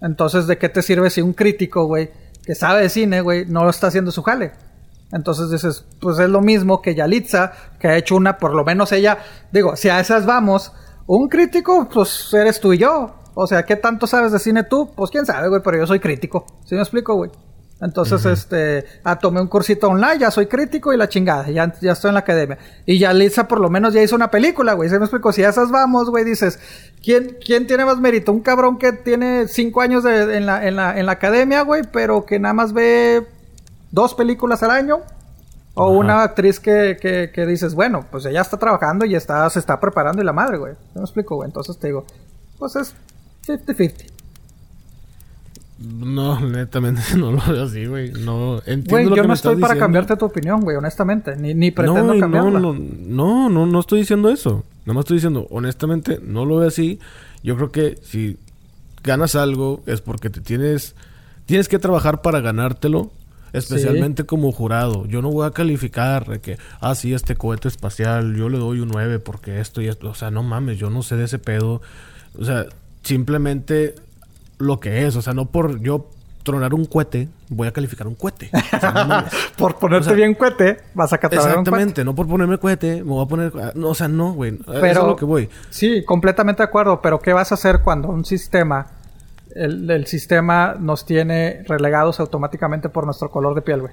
[0.00, 2.10] Entonces, ¿de qué te sirve si un crítico, güey,
[2.44, 4.52] que sabe de cine, güey, no lo está haciendo su jale?
[5.12, 8.92] Entonces dices, pues es lo mismo que Yalitza, que ha hecho una, por lo menos
[8.92, 9.18] ella,
[9.50, 10.72] digo, si a esas vamos,
[11.06, 13.16] un crítico, pues eres tú y yo.
[13.34, 14.92] O sea, ¿qué tanto sabes de cine tú?
[14.94, 16.46] Pues quién sabe, güey, pero yo soy crítico.
[16.64, 17.30] ¿Sí me explico, güey?
[17.82, 21.92] Entonces, este, ah, tomé un cursito online, ya soy crítico y la chingada, ya, ya
[21.92, 22.58] estoy en la academia.
[22.84, 24.90] Y Yalitza por lo menos ya hizo una película, güey.
[24.90, 25.32] ¿Sí me explico?
[25.32, 26.58] Si a esas vamos, güey, dices,
[27.02, 28.32] ¿quién, ¿quién tiene más mérito?
[28.32, 31.82] Un cabrón que tiene cinco años de- en, la, en, la, en la academia, güey,
[31.90, 33.26] pero que nada más ve
[33.90, 34.98] dos películas al año.
[35.74, 39.58] O una actriz que, que, que dices, bueno, pues ella está trabajando y está, se
[39.60, 40.74] está preparando y la madre, güey.
[40.74, 41.46] ¿Sí me explico, güey?
[41.48, 42.04] Entonces te digo,
[42.58, 42.94] pues es
[43.46, 44.04] 50-50.
[45.80, 48.12] No, netamente no lo veo así, güey.
[48.12, 49.80] No, entiendo Güey, yo que no me estoy para diciendo.
[49.80, 51.36] cambiarte tu opinión, güey, honestamente.
[51.36, 52.60] Ni, ni pretendo no, cambiarla.
[52.60, 54.64] No, no, no, no, no estoy diciendo eso.
[54.84, 56.98] Nada más estoy diciendo, honestamente, no lo veo así.
[57.42, 58.36] Yo creo que si
[59.02, 60.94] ganas algo es porque te tienes,
[61.46, 63.10] tienes que trabajar para ganártelo.
[63.52, 65.06] Especialmente como jurado.
[65.06, 68.78] Yo no voy a calificar de que, ah, sí, este cohete espacial, yo le doy
[68.78, 70.10] un 9 porque esto y esto.
[70.10, 71.82] O sea, no mames, yo no sé de ese pedo.
[72.38, 72.66] O sea,
[73.02, 73.96] simplemente
[74.60, 75.16] lo que es.
[75.16, 76.08] O sea, no por yo
[76.42, 78.50] tronar un cohete, voy a calificar un cohete.
[78.52, 79.32] O sea, no mames.
[79.58, 81.60] Por ponerte O sea, bien cuete, vas a catalogar un.
[81.60, 83.52] Exactamente, no por ponerme cohete, me voy a poner.
[83.60, 84.58] ah, No, o sea, no, güey.
[84.66, 85.50] Eso es lo que voy.
[85.68, 87.00] Sí, completamente de acuerdo.
[87.02, 88.86] Pero ¿qué vas a hacer cuando un sistema,
[89.54, 93.92] el, el sistema nos tiene relegados automáticamente por nuestro color de piel, güey?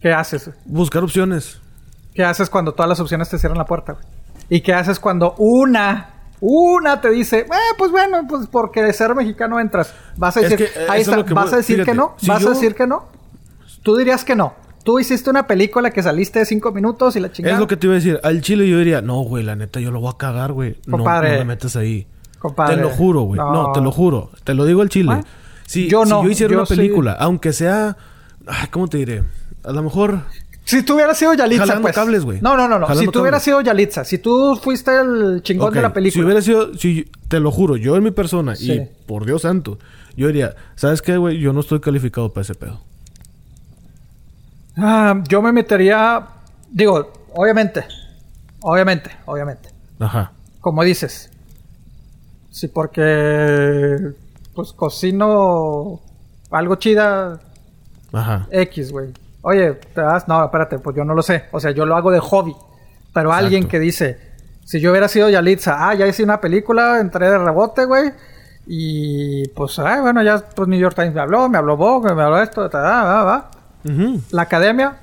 [0.00, 0.50] ¿Qué haces?
[0.64, 1.60] Buscar opciones.
[2.12, 4.04] ¿Qué haces cuando todas las opciones te cierran la puerta, güey?
[4.48, 9.14] ¿Y qué haces cuando una, una te dice, eh, pues bueno, pues porque de ser
[9.14, 9.92] mexicano entras?
[10.16, 12.14] Vas a Es decir, que, eh, ahí es está, vas a decir fíjate, que no,
[12.16, 13.04] si vas yo- a decir que no.
[13.82, 14.54] Tú dirías que no.
[14.84, 17.54] Tú hiciste una película que saliste de cinco minutos y la chingada.
[17.54, 18.20] Es lo que te iba a decir.
[18.22, 20.78] Al chile yo diría, no, güey, la neta, yo lo voy a cagar, güey.
[20.86, 22.06] No, no me metas ahí.
[22.38, 22.76] Compadre.
[22.76, 23.38] Te lo juro, güey.
[23.38, 23.52] No.
[23.52, 23.72] No.
[23.72, 24.30] te lo juro.
[24.44, 25.22] Te lo digo al chile.
[25.66, 26.76] Si yo si no, yo hiciera yo una sí.
[26.76, 27.96] película, aunque sea.
[28.46, 29.24] Ay, ¿Cómo te diré?
[29.64, 30.20] A lo mejor.
[30.68, 31.94] Si tú hubieras sido Yalitza, Jalando pues.
[31.94, 32.42] cables, güey.
[32.42, 32.86] No, no, no, no.
[32.86, 36.20] Jalando Si tú hubieras sido Yalitza, si tú fuiste el chingón de la película.
[36.20, 36.74] Si hubiera sido.
[36.74, 38.72] Si, te lo juro, yo en mi persona, Sí.
[38.72, 39.78] y por Dios santo,
[40.14, 41.38] yo diría, ¿sabes qué, güey?
[41.40, 42.82] Yo no estoy calificado para ese pedo.
[44.76, 46.26] Ah, yo me metería.
[46.70, 47.86] Digo, obviamente.
[48.60, 49.70] Obviamente, obviamente.
[49.98, 50.32] Ajá.
[50.60, 51.30] Como dices.
[52.50, 53.96] Sí, porque.
[54.54, 56.02] Pues cocino.
[56.50, 57.40] Algo chida.
[58.12, 58.46] Ajá.
[58.50, 59.14] X, güey.
[59.48, 60.28] Oye, te das.
[60.28, 61.44] No, espérate, pues yo no lo sé.
[61.52, 62.54] O sea, yo lo hago de hobby.
[63.14, 63.44] Pero Exacto.
[63.46, 64.18] alguien que dice.
[64.64, 68.12] Si yo hubiera sido Yalitza, ah, ya hice una película, entré de rebote, güey.
[68.66, 72.22] Y pues, ay, bueno, ya pues New York Times me habló, me habló Vogue, me
[72.22, 73.50] habló esto, ta, va, va.
[73.84, 74.20] Ujú.
[74.30, 74.98] La academia,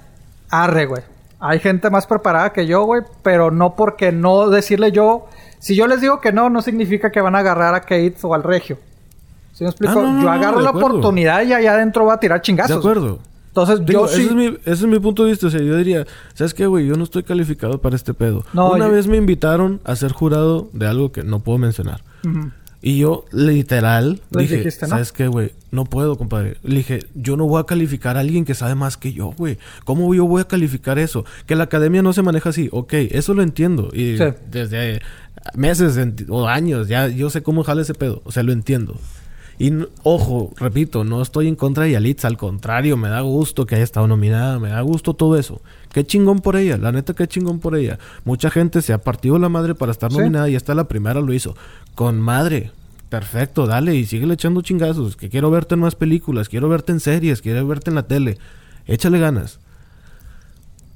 [0.52, 1.02] arre, güey.
[1.40, 5.26] Hay gente más preparada que yo, güey, pero no porque no decirle yo.
[5.58, 8.36] Si yo les digo que no, no significa que van a agarrar a Kate o
[8.36, 8.78] al Regio.
[9.54, 9.94] ¿Sí me explico?
[9.98, 10.90] Ah, no, no, yo agarro la acuerdo.
[10.90, 12.76] oportunidad y allá adentro voy a tirar chingazos.
[12.76, 13.20] De acuerdo.
[13.56, 14.22] Entonces, Digo, yo sí.
[14.24, 15.48] ese, es mi, ese es mi punto de vista.
[15.48, 16.86] O sea, yo diría, ¿sabes qué, güey?
[16.88, 18.46] Yo no estoy calificado para este pedo.
[18.54, 22.02] No, Una yo- vez me invitaron a ser jurado de algo que no puedo mencionar.
[22.82, 24.90] Y yo, literal, Les dije, dijiste, ¿no?
[24.90, 25.54] ¿sabes qué, güey?
[25.72, 26.58] No puedo, compadre.
[26.64, 29.58] Le dije, yo no voy a calificar a alguien que sabe más que yo, güey.
[29.86, 31.26] ¿Cómo yo voy a calificar eso?
[31.48, 32.68] Que la academia no se maneja así.
[32.72, 33.90] Ok, eso lo entiendo.
[33.94, 34.24] Y Sí.
[34.52, 35.02] desde
[35.56, 35.98] meses
[36.30, 38.22] o años, ya yo sé cómo jala ese pedo.
[38.26, 38.96] O sea, lo entiendo.
[39.58, 39.72] Y
[40.04, 43.84] ojo, repito, no estoy en contra de Yalitza, al contrario, me da gusto que haya
[43.86, 45.62] estado nominada, me da gusto todo eso.
[45.94, 47.98] Qué chingón por ella, la neta, qué chingón por ella.
[48.26, 50.18] Mucha gente se ha partido la madre para estar Sí.
[50.18, 51.56] nominada y hasta la primera lo hizo.
[51.96, 52.72] Con madre,
[53.10, 55.16] perfecto, dale y sigue echando chingazos.
[55.16, 58.38] Que quiero verte en más películas, quiero verte en series, quiero verte en la tele.
[58.88, 59.60] Échale ganas.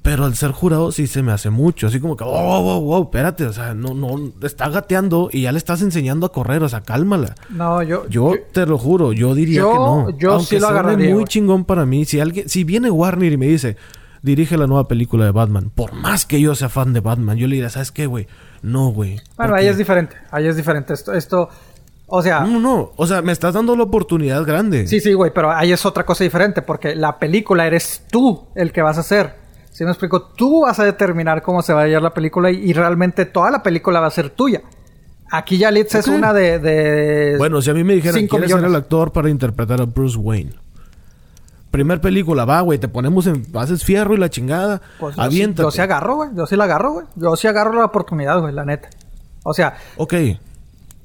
[0.02, 1.86] Pero al ser jurado sí se me hace mucho.
[1.86, 3.44] Así como que, oh, wow, wow, wow, espérate.
[3.44, 6.62] O sea, no, no, está gateando y ya le estás enseñando a correr.
[6.62, 7.34] O sea, cálmala.
[7.50, 8.08] No, yo.
[8.08, 10.18] Yo te lo juro, yo diría Yo- que no.
[10.18, 12.06] yo Aunque sí lo agarraría, muy chingón para mí.
[12.06, 13.76] Si alguien, si viene Warner y me dice,
[14.22, 17.46] dirige la nueva película de Batman, por más que yo sea fan de Batman, yo
[17.46, 18.26] le diría, ¿sabes qué, güey?
[18.62, 19.20] No, güey.
[19.36, 20.16] Bueno, ahí es diferente.
[20.30, 20.94] Ahí es diferente.
[20.94, 21.50] Esto, esto.
[22.06, 22.40] O sea.
[22.40, 22.92] No, no.
[22.96, 24.86] O sea, me estás dando la oportunidad grande.
[24.86, 28.72] Sí, sí, güey, pero ahí es otra cosa diferente, porque la película eres tú el
[28.72, 29.39] que vas a hacer.
[29.80, 32.56] Si me explico, tú vas a determinar cómo se va a llevar la película y,
[32.68, 34.60] y realmente toda la película va a ser tuya.
[35.30, 36.14] Aquí Yalitza es Ok.
[36.16, 39.80] una de, de Bueno, si a mí me dijeran, ¿quieres ser el actor para interpretar
[39.80, 40.52] a Bruce Wayne?
[41.70, 43.42] Primer película, va, güey, te ponemos en...
[43.54, 44.82] Haces fierro y la chingada.
[44.98, 45.62] Pues yo, sí, aviéntate.
[45.62, 46.28] yo sí agarro, güey.
[46.36, 47.06] Yo sí la agarro, güey.
[47.16, 48.90] Yo sí agarro la oportunidad, güey, la neta.
[49.44, 50.12] O sea, Ok.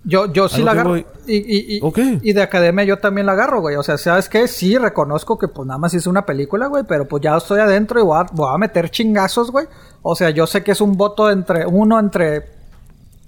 [0.06, 0.90] Yo, yo sí la agarro.
[0.92, 3.76] voy- Y, y, y, y de academia yo también la agarro, güey.
[3.76, 4.48] O sea, ¿sabes qué?
[4.48, 6.84] Sí, reconozco que pues nada más hice una película, güey.
[6.88, 9.66] Pero pues ya estoy adentro y voy a, voy a meter chingazos, güey.
[10.02, 12.54] O sea, yo sé que es un voto entre uno entre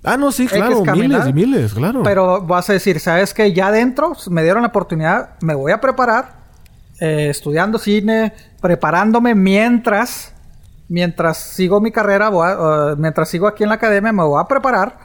[0.04, 0.72] Ah, no, sí, claro.
[0.78, 1.26] X caminada.
[1.26, 2.04] Miles y miles, claro.
[2.04, 3.52] Pero vas a decir, ¿sabes qué?
[3.52, 6.34] Ya adentro me dieron la oportunidad, me voy a preparar,
[7.02, 8.32] eh, estudiando cine,
[8.62, 10.34] preparándome mientras,
[10.88, 12.54] mientras sigo mi carrera, voy a-
[12.92, 14.98] eh, mientras sigo aquí en la academia, me voy a preparar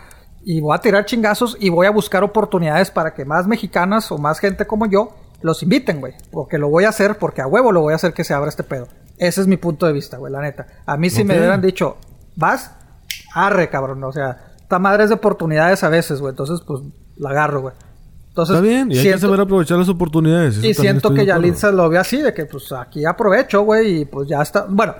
[0.44, 4.18] y voy a tirar chingazos y voy a buscar oportunidades para que más mexicanas o
[4.18, 5.10] más gente como yo
[5.40, 6.14] los inviten, güey.
[6.30, 8.48] Porque lo voy a hacer, porque a huevo lo voy a hacer que se abra
[8.48, 8.88] este pedo.
[9.18, 10.66] Ese es mi punto de vista, güey, la neta.
[10.86, 11.96] A mí si me hubieran dicho,
[12.36, 12.72] vas,
[13.34, 14.02] arre, cabrón.
[14.04, 16.30] O sea, esta madre es de oportunidades a veces, güey.
[16.30, 16.80] Entonces, pues,
[17.16, 17.74] la agarro, güey.
[18.28, 20.56] Entonces, Está bien, y hay que siento- saber aprovechar las oportunidades.
[20.56, 21.26] eso y siento que.
[21.26, 24.64] Yalitza lo ve así, de que pues aquí aprovecho, güey, y pues ya está.
[24.68, 24.94] Bueno,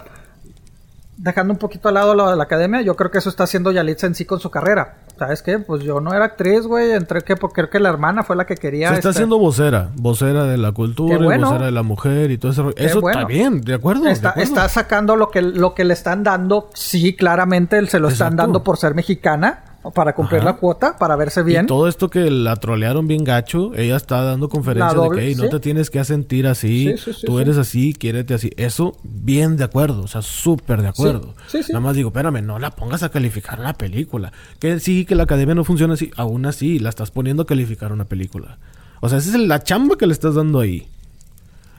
[1.16, 3.70] dejando un poquito al lado lo de la academia, yo creo que eso está haciendo
[3.73, 5.02] Yalitza en sí con su carrera.
[5.23, 5.61] ¿Sabes qué?
[5.61, 8.44] Pues yo no era actriz, güey, entré que porque creo que la hermana fue la
[8.44, 8.89] que quería.
[8.89, 11.47] Se está este, haciendo vocera, vocera de la cultura, bueno.
[11.47, 13.20] vocera de la mujer y todo Eso bueno.
[13.20, 14.03] está bien, de acuerdo.
[14.03, 14.49] de Está, acuerdo.
[14.49, 18.65] está sacando lo que, lo que le están dando, sí, claramente se lo están dando
[18.65, 20.51] por ser mexicana, para cumplir Ajá.
[20.51, 21.65] la cuota, para verse bien.
[21.65, 25.27] Y todo esto que la trolearon bien gacho, ella está dando conferencias La doble, de
[25.27, 25.51] que "Ey, no sí.
[25.51, 28.51] te tienes que sentir así, Sí, sí, sí, tú eres así, quiérete así.
[28.57, 31.35] Eso, bien de acuerdo, o sea, súper de acuerdo.
[31.69, 34.33] Nada más digo, espérame, no la pongas a calificar una película.
[34.61, 37.93] Que sí, que la academia no funciona así, aún así, la estás poniendo a calificar
[37.93, 38.59] una película.
[39.01, 40.87] O sea, esa es la chamba que le estás dando ahí.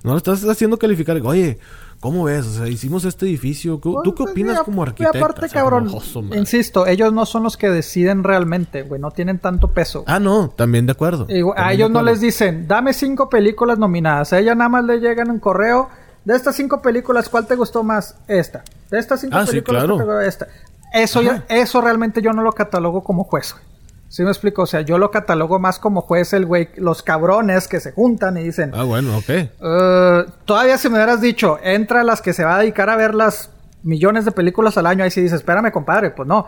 [0.04, 1.18] No lo estás haciendo calificar.
[1.24, 1.60] Oye,
[2.04, 2.46] ¿cómo ves?
[2.46, 3.78] O sea, hicimos este edificio.
[3.82, 5.18] ¿Tú, tú qué Pues, opinas como a- y arquitecta?
[5.18, 5.90] aparte, O sea, cabrón,
[6.36, 10.04] insisto, ellos no son los que deciden realmente, güey, no tienen tanto peso.
[10.06, 11.26] Ah, no, también de acuerdo.
[11.30, 14.34] Y, a ellos no les dicen, dame cinco películas nominadas.
[14.34, 15.90] A ella nada más le llegan un correo.
[16.26, 18.16] De estas cinco películas, ¿cuál te gustó más?
[18.28, 18.64] Esta.
[18.92, 19.96] De estas cinco Ah, sí, películas, claro.
[19.96, 20.48] ¿cuál te gustó esta?
[20.94, 23.73] Eso, ya- eso realmente yo no lo catalogo como juez, güey.
[24.14, 24.62] ¿Sí me explico?
[24.62, 28.38] O sea, yo lo catalogo más como juez el güey, los cabrones que se juntan
[28.38, 29.30] y dicen, Ah, bueno, ok.
[29.30, 32.96] "Eh, todavía si me hubieras dicho, entra a las que se va a dedicar a
[32.96, 33.50] ver las
[33.82, 36.46] millones de películas al año, ahí sí dices, espérame, compadre, pues no.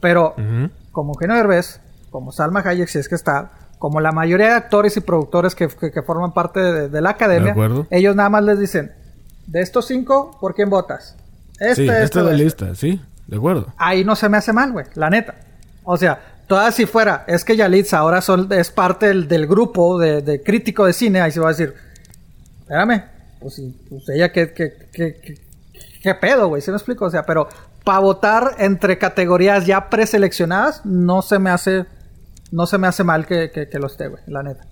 [0.00, 0.36] Pero
[0.92, 1.80] como Eugenio Derbez,
[2.10, 3.50] como Salma Hayek, si es que está,
[3.80, 7.10] como la mayoría de actores y productores que, que- que forman parte de, de la
[7.10, 8.92] academia, De ellos nada más les dicen,
[9.48, 11.16] de estos cinco, ¿por quién votas?
[11.58, 12.44] Este, sí, este, esta es la este".
[12.44, 13.66] lista, sí, de acuerdo.
[13.76, 15.34] Ahí no se me hace mal, güey, la neta.
[15.82, 19.98] O sea, toda si fuera, es que Yalitza ahora son, es parte del, del grupo
[19.98, 21.74] de, de crítico de cine, ahí se va a decir,
[22.60, 23.04] espérame,
[23.38, 25.38] pues, pues ella qué, qué,
[26.02, 27.04] qué, pedo, güey, ¿sí me explico?
[27.04, 27.48] O sea, pero
[27.84, 31.86] para votar entre categorías ya preseleccionadas, no se me hace,
[32.50, 34.64] no se me hace mal que, que, que lo esté, güey, la neta.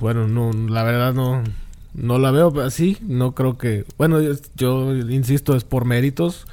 [0.00, 1.44] Bueno, no, la verdad no,
[1.94, 2.98] no la veo así.
[3.02, 3.84] No creo que.
[3.96, 4.20] Bueno,
[4.56, 6.46] yo insisto, es por méritos.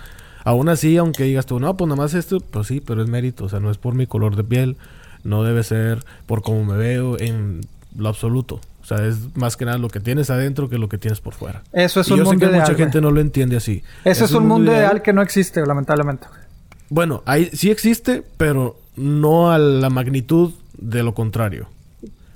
[0.49, 3.45] Aún así, aunque digas tú, no, pues nada más esto, pues sí, pero es mérito.
[3.45, 4.77] O sea, no es por mi color de piel.
[5.23, 7.61] No debe ser por cómo me veo en
[7.95, 8.59] lo absoluto.
[8.81, 11.33] O sea, es más que nada lo que tienes adentro que lo que tienes por
[11.35, 11.61] fuera.
[11.71, 12.77] Eso es Y un yo sé que ideal, mucha güey.
[12.77, 13.83] gente no lo entiende así.
[14.03, 16.25] Ese es, un mundo ideal que no existe, lamentablemente.
[16.89, 21.67] Bueno, ahí sí existe, pero no a la magnitud de lo contrario.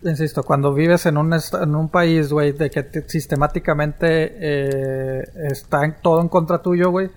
[0.03, 5.85] Insisto, cuando vives en un, en un país, güey, de que te- sistemáticamente eh, está
[5.85, 7.09] en- todo en contra tuyo, güey,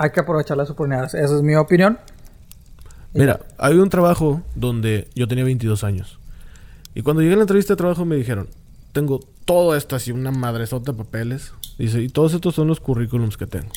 [0.00, 1.12] hay que aprovechar las oportunidades.
[1.12, 1.98] Esa es mi opinión.
[3.12, 6.18] Mira, hay un trabajo donde yo tenía 22 años.
[6.94, 8.48] Y cuando llegué a la entrevista de trabajo me dijeron,
[8.92, 11.52] tengo todo esto así, una madresota de papeles.
[11.76, 13.68] Dice, y todos estos son los currículums que tengo.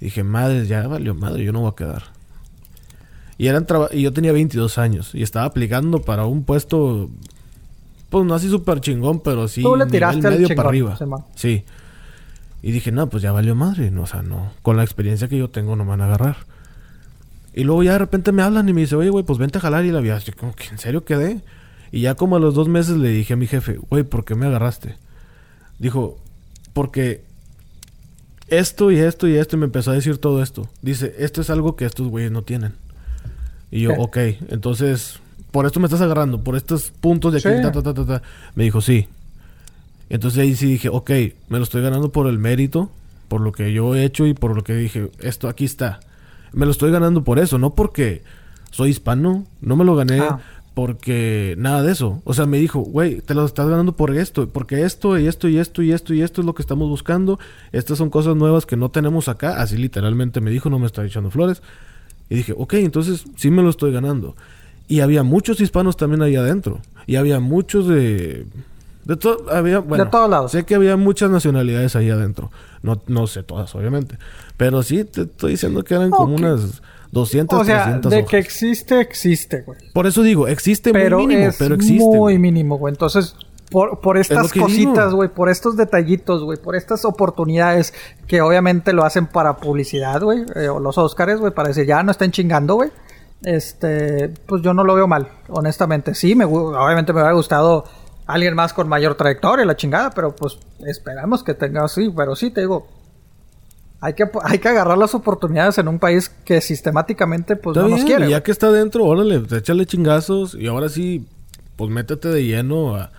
[0.00, 2.04] Y dije, madre, ya valió madre, yo no voy a quedar.
[3.38, 7.10] Y, eran y yo tenía 22 años y estaba aplicando para un puesto,
[8.08, 10.96] pues no así súper chingón, pero sí Tú le nivel tiraste medio chingón, para arriba.
[11.34, 11.64] Sí.
[12.62, 13.90] Y dije, no, pues ya valió madre.
[13.90, 14.52] No, o sea, no.
[14.62, 16.36] Con la experiencia que yo tengo no me van a agarrar.
[17.54, 19.60] Y luego ya de repente me hablan y me dice, oye, güey, pues vente a
[19.60, 20.18] jalar y la vida.
[20.18, 21.40] Yo como que, ¿en serio quedé?
[21.92, 24.34] Y ya como a los dos meses le dije a mi jefe, güey, ¿por qué
[24.34, 24.96] me agarraste?
[25.78, 26.18] Dijo,
[26.72, 27.24] porque
[28.48, 30.68] esto y esto y esto y me empezó a decir todo esto.
[30.82, 32.74] Dice, esto es algo que estos güeyes no tienen.
[33.70, 34.16] Y yo, ok,
[34.48, 35.20] entonces,
[35.50, 37.62] por esto me estás agarrando, por estos puntos de aquí, Sí.
[37.62, 38.22] ta, ta, ta, ta, ta.
[38.54, 39.08] Me dijo, sí.
[40.10, 41.10] Entonces ahí sí dije, ok,
[41.48, 42.90] me lo estoy ganando por el mérito,
[43.28, 46.00] por lo que yo he hecho y por lo que dije, esto aquí está.
[46.52, 48.22] Me lo estoy ganando por eso, no porque
[48.70, 50.40] soy hispano, no me lo gané Ah.
[50.74, 52.22] porque nada de eso.
[52.24, 55.48] O sea, me dijo, güey, te lo estás ganando por esto, porque esto y esto
[55.48, 57.38] y esto y esto y esto es lo que estamos buscando.
[57.72, 59.60] Estas son cosas nuevas que no tenemos acá.
[59.60, 61.62] Así literalmente me dijo, no me está echando flores.
[62.30, 64.36] Y dije, ok, entonces sí me lo estoy ganando.
[64.86, 66.80] Y había muchos hispanos también ahí adentro.
[67.06, 68.46] Y había muchos de...
[69.08, 70.52] De, to- había, bueno, todos lados.
[70.52, 72.52] Sé que había muchas nacionalidades ahí adentro.
[72.82, 74.18] No, no sé todas, obviamente.
[74.56, 78.30] Pero sí te estoy diciendo que eran como unas 200, O sea, 300 de hojas.
[78.30, 79.78] que existe, existe, güey.
[79.92, 82.04] Por eso digo, existe Pero muy mínimo, es pero existe.
[82.04, 82.38] muy güey.
[82.38, 82.92] mínimo, güey.
[82.92, 83.34] Entonces,
[83.70, 87.94] por, por estas cositas, güey, por estos detallitos, güey, por estas oportunidades
[88.26, 92.02] que obviamente lo hacen para publicidad, güey, eh, o los Óscares, güey, para decir, ya
[92.02, 92.90] no estén chingando, güey.
[93.42, 96.14] Este, pues yo no lo veo mal, honestamente.
[96.14, 97.84] Sí, me, obviamente me hubiera gustado
[98.28, 102.50] alguien más con mayor trayectoria, la chingada, pero pues esperamos que tenga así, pero sí,
[102.50, 102.86] te digo,
[104.00, 107.88] hay que, hay que agarrar las oportunidades en un país que sistemáticamente pues Está no
[107.88, 108.26] nos bien, quiere.
[108.26, 111.26] y ya que está dentro, órale, pues, échale chingazos y ahora sí,
[111.76, 113.10] pues métete de lleno a,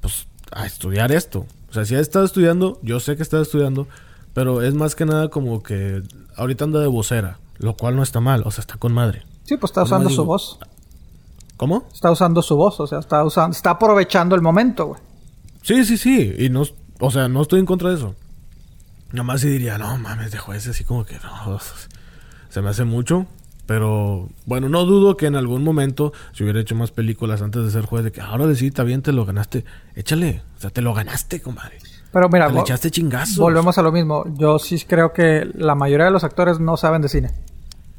[0.00, 1.44] pues, a estudiar esto.
[1.68, 3.88] O sea, si has estado estudiando, yo sé que estás estudiando,
[4.32, 6.02] pero es más que nada como que
[6.36, 9.24] ahorita anda de vocera, lo cual no está mal, o sea, está con madre.
[9.42, 10.58] Sí, pues está usando su voz.
[11.56, 11.86] ¿Cómo?
[11.92, 15.00] Está usando su voz, o sea, está usando, está aprovechando el momento, güey.
[15.62, 16.62] Sí, sí, sí, y no,
[17.00, 18.14] o sea, no estoy en contra de eso.
[19.12, 21.58] Nada más sí diría, no mames, de jueces, así como que no,
[22.48, 23.26] se me hace mucho.
[23.66, 27.70] Pero bueno, no dudo que en algún momento, si hubiera hecho más películas antes de
[27.72, 29.64] ser juez, de que ahora sí, está bien, te lo ganaste.
[29.96, 31.78] Échale, o sea, te lo ganaste, comadre.
[32.12, 33.36] Pero mira, Te le echaste chingazos.
[33.38, 34.24] volvemos a lo mismo.
[34.38, 37.30] Yo sí creo que la mayoría de los actores no saben de cine.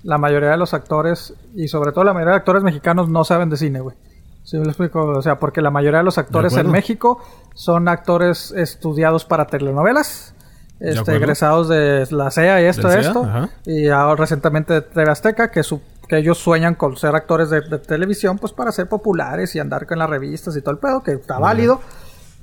[0.04, 3.50] La mayoría de los actores, y sobre todo la mayoría de actores mexicanos, no saben
[3.50, 3.96] de cine, güey.
[4.44, 5.04] ¿Sí me lo explico?
[5.04, 6.72] O sea, porque la mayoría de los actores en.
[6.72, 7.22] México
[7.54, 10.34] son actores estudiados para telenovelas.
[10.80, 13.24] Este, egresados de la CEA y esto, CEA, esto.
[13.24, 13.50] ajá.
[13.66, 17.62] Y ahora recientemente de TV Azteca, que, su, que ellos sueñan con ser actores de,
[17.62, 21.02] de televisión, pues para ser populares y andar con las revistas y todo el pedo,
[21.02, 21.82] que está válido.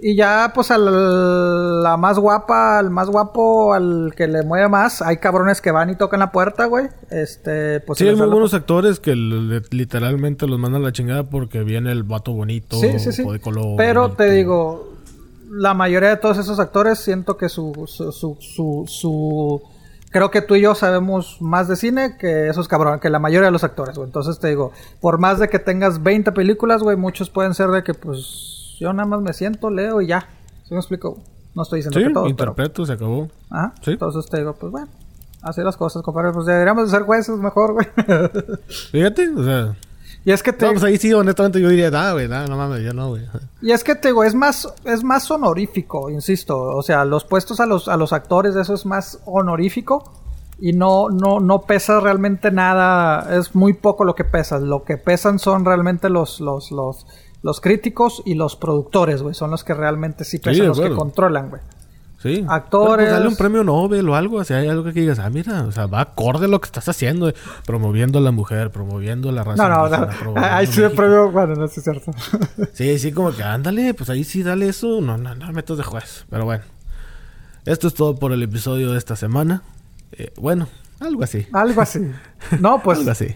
[0.01, 5.01] Y ya, pues, al la más guapa, al más guapo, al que le mueve más,
[5.01, 6.89] hay cabrones que van y tocan la puerta, güey.
[7.11, 11.23] Este, pues Sí, hay muy buenos actores que le- literalmente los mandan a la chingada
[11.25, 13.23] porque viene el vato bonito, Sí, sí, sí.
[13.27, 13.77] o de color.
[13.77, 14.93] Pero te digo,
[15.51, 19.62] la mayoría de todos esos actores siento que su, su, su, su, su-
[20.11, 23.47] Creo que tú y yo sabemos más de cine que esos cabrones, que la mayoría
[23.47, 24.07] de los actores, güey.
[24.07, 27.83] Entonces te digo, por más de que tengas 20 películas, güey, muchos pueden ser de
[27.83, 30.28] que, pues, yo nada más me siento, leo y ya.
[30.64, 31.18] ¿Sí me explico?
[31.55, 32.28] No estoy diciendo Sí, que pero...
[32.28, 33.28] interpreto, se acabó.
[33.51, 33.74] Ajá.
[33.82, 33.92] Sí.
[33.92, 34.88] Entonces te digo, pues bueno,
[35.42, 36.32] así las cosas, compadre.
[36.32, 37.86] Pues deberíamos de ser jueces mejor, güey.
[38.92, 39.76] Fíjate, o sea.
[40.24, 40.66] y es que te...
[40.66, 43.22] No, pues ahí sí, honestamente yo diría, nada, güey, nada, no mames, yo no, güey.
[43.62, 46.59] Y es que te digo, es más, es más honorífico, insisto.
[46.59, 50.12] O sea, los puestos a los, a los actores, eso es más honorífico.
[50.59, 53.36] Y no, no, no pesa realmente nada.
[53.36, 54.59] Es muy poco lo que pesa.
[54.59, 57.06] Lo que pesan son realmente los, los, los,
[57.45, 59.35] los críticos y los productores, güey.
[59.35, 61.61] Son los que realmente sí pesan, de los que controlan, güey.
[62.19, 62.43] Sí.
[62.49, 62.87] Actores.
[62.87, 65.65] Bueno, pues dale un premio Nobel o algo, así hay algo que digas, ah, mira,
[65.65, 67.35] o sea, va acorde a lo que estás haciendo, eh,
[67.66, 69.69] promoviendo a la mujer, promoviendo la raza.
[69.69, 70.35] No, no, no.
[70.43, 70.97] Ahí sí México.
[70.97, 72.12] premio, bueno, no sí es cierto.
[72.73, 75.83] Sí, sí, como que ándale, pues ahí sí dale eso, no, no, no metas de
[75.83, 76.65] juez, pero bueno.
[77.66, 79.62] Esto es todo por el episodio de esta semana.
[80.12, 80.66] Eh, bueno,
[80.99, 81.47] algo así.
[81.53, 82.11] Algo así.
[82.59, 83.01] No, pues.
[83.01, 83.35] algo así.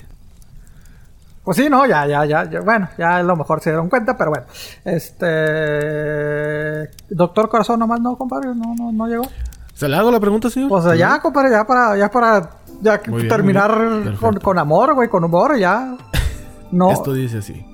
[1.48, 4.18] Pues sí, no, ya, ya, ya, ya, bueno, ya a lo mejor se dieron cuenta,
[4.18, 4.44] pero bueno.
[4.84, 6.90] Este.
[7.08, 9.24] Doctor Corazón nomás no, compadre, no, no, no llegó.
[9.72, 10.70] ¿Se le hago la pregunta, señor?
[10.70, 12.50] O sea, ya, compadre, ya para, ya para,
[12.82, 15.96] ya bien, terminar con, con amor, güey, con humor, ya.
[16.70, 16.90] No.
[16.92, 17.64] Esto dice así.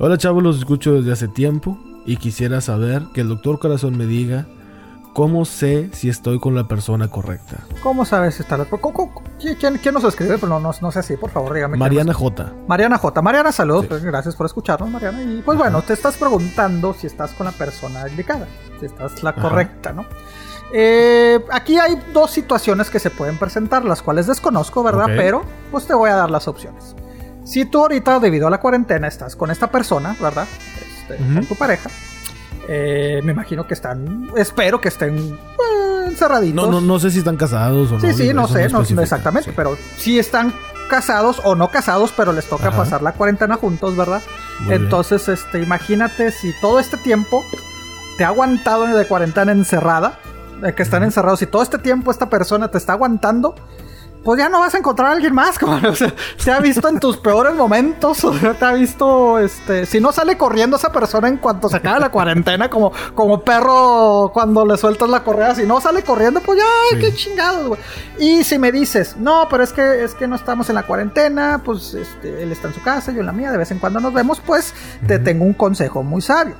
[0.00, 4.06] Hola chavos, los escucho desde hace tiempo y quisiera saber que el doctor Corazón me
[4.06, 4.48] diga
[5.14, 7.58] cómo sé si estoy con la persona correcta.
[7.82, 10.34] ¿Cómo sabes si está la- ¿Cómo- cómo- ¿Quién, quién nos escribe?
[10.36, 11.76] Pero no, no, no sé así, por favor, dígame.
[11.78, 12.52] Mariana nos- J.
[12.66, 13.22] Mariana J.
[13.22, 13.86] Mariana, saludos.
[13.88, 14.04] Sí.
[14.06, 15.22] Gracias por escucharnos, Mariana.
[15.22, 18.46] Y pues bueno, te estás preguntando si estás con la persona indicada,
[18.80, 19.40] si estás la Ajá.
[19.40, 20.04] correcta, ¿no?
[20.72, 25.06] Eh, aquí hay dos situaciones que se pueden presentar, las cuales desconozco, ¿verdad?
[25.06, 26.96] Pero pues te voy a dar las opciones.
[27.44, 30.46] Si tú ahorita, debido a la cuarentena, estás con esta persona, ¿verdad?
[31.08, 31.16] Este.
[31.22, 31.90] Con tu pareja.
[32.68, 36.68] Eh, me imagino que están, espero que estén eh, encerraditos.
[36.68, 38.00] No, no, no sé si están casados o no.
[38.00, 39.54] Sí, sí, no sé, no, exactamente, sí.
[39.56, 40.52] pero si están
[40.88, 42.76] casados o no casados, pero les toca Ajá.
[42.76, 44.22] pasar la cuarentena juntos, ¿verdad?
[44.60, 44.82] Muy bien.
[44.82, 47.44] Entonces, este, imagínate si todo este tiempo
[48.16, 50.18] te ha aguantado de cuarentena encerrada,
[50.76, 53.54] que están encerrados, si todo este tiempo esta persona te está aguantando,
[54.24, 56.88] pues ya no vas a encontrar a alguien más, como, o sea, te ha visto
[56.88, 60.90] en tus peores momentos, o sea, te ha visto, este, si no sale corriendo esa
[60.90, 65.54] persona en cuanto se acaba la cuarentena, como, como perro cuando le sueltas la correa,
[65.54, 66.98] si no sale corriendo, pues ya, Sí.
[67.00, 67.80] qué chingados, güey.
[68.18, 71.60] Y si me dices, no, pero es que, es que no estamos en la cuarentena,
[71.64, 74.00] pues, este, él está en su casa, yo en la mía, de vez en cuando
[74.00, 74.72] nos vemos, pues,
[75.06, 76.54] te tengo un consejo muy sabio.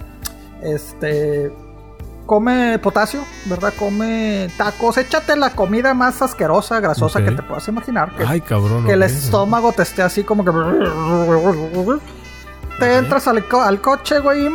[0.62, 1.52] Este,
[2.26, 3.72] come potasio, ¿verdad?
[3.78, 8.14] Come tacos, échate la comida más asquerosa, grasosa que te puedas imaginar.
[8.16, 8.84] Que, Ay, cabrón.
[8.84, 10.51] que el estómago te esté así como que...
[12.78, 14.51] Te entras al, co- al coche, güey, y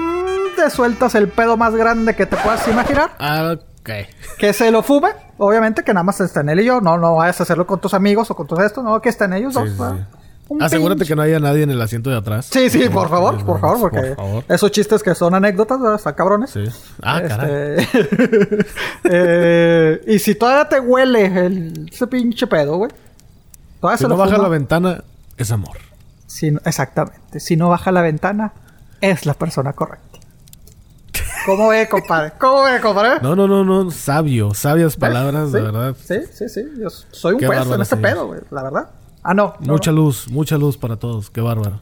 [0.56, 3.12] te sueltas el pedo más grande que te puedas imaginar.
[3.54, 3.90] Ok.
[4.38, 6.82] Que se lo fume, obviamente, que nada más estén él y yo.
[6.82, 9.32] No, no vayas a hacerlo con tus amigos o con tus esto, no, que estén
[9.34, 9.70] ellos Sí, dos.
[9.98, 10.04] sí.
[10.50, 12.48] Un Asegúrate pinche- que no haya nadie en el asiento de atrás.
[12.52, 14.44] Sí, sí, por favor, por favor, Por porque favor.
[14.50, 15.96] esos chistes que son anécdotas, ¿verdad?
[15.98, 16.50] Están cabrones.
[16.50, 16.66] Sí.
[17.04, 17.78] Ah, caray.
[17.80, 18.66] Este,
[19.04, 22.92] eh, y si todavía te huele el, ese pinche pedo, güey.
[23.80, 24.44] Todavía Si se no lo baja fuma.
[24.44, 25.04] la ventana,
[25.38, 25.78] es amor.
[26.28, 27.40] Si no- exactamente.
[27.40, 28.52] Si no baja la ventana,
[29.02, 30.20] es la persona correcta.
[31.46, 32.34] ¿Cómo ve, compadre?
[32.38, 33.22] ¿Cómo ve, compadre?
[33.22, 33.90] No, no, no, no.
[33.92, 34.54] Sabio.
[34.54, 35.96] Sabias palabras, de Sí, verdad.
[36.04, 36.62] Sí, sí, sí.
[36.80, 38.42] Yo soy un Qué en este pedo, güey.
[38.52, 38.90] La verdad.
[39.24, 39.54] Ah, no.
[39.60, 39.98] no, Mucha no.
[39.98, 41.30] luz, mucha luz para todos.
[41.30, 41.82] Qué bárbaro.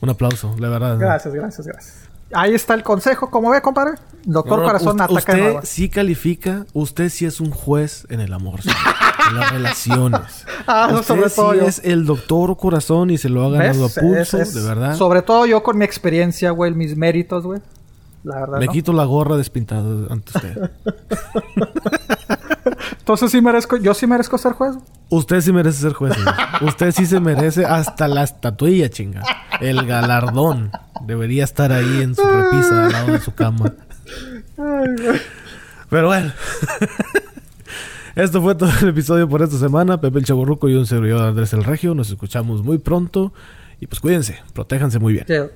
[0.00, 0.98] Un aplauso, la verdad.
[0.98, 2.08] Gracias, gracias, gracias.
[2.34, 3.30] Ahí está el consejo.
[3.30, 3.92] ¿Cómo ve, compadre?
[4.24, 8.20] Doctor No, no, Corazón us- ataca Usted sí califica, usted sí es un juez en
[8.20, 8.60] el amor,
[9.30, 10.46] en las relaciones.
[10.66, 11.62] Ah, eso usted sobre sí todo yo.
[11.66, 13.98] es el doctor corazón y se lo ha ganado ¿Ves?
[13.98, 14.94] a pulso, Es- es- de verdad.
[14.96, 17.60] Sobre todo yo con mi experiencia, güey, mis méritos, güey.
[18.22, 18.58] La verdad.
[18.60, 18.72] Me ¿no?
[18.72, 20.70] quito la gorra despintada ante usted.
[23.02, 24.76] Entonces sí merezco, yo sí merezco ser juez.
[25.08, 26.16] Usted sí merece ser juez.
[26.60, 29.22] Usted sí se merece hasta la estatuilla, chinga.
[29.60, 30.70] El galardón.
[31.04, 33.72] Debería estar ahí en su repisa al lado de su cama.
[35.90, 36.32] Pero bueno.
[38.14, 40.00] Esto fue todo el episodio por esta semana.
[40.00, 41.96] Pepe el Chaburruco y un servidor Andrés el Regio.
[41.96, 43.32] Nos escuchamos muy pronto.
[43.80, 44.38] Y pues cuídense.
[44.52, 45.26] Protéjanse muy bien.
[45.26, 45.50] Chido.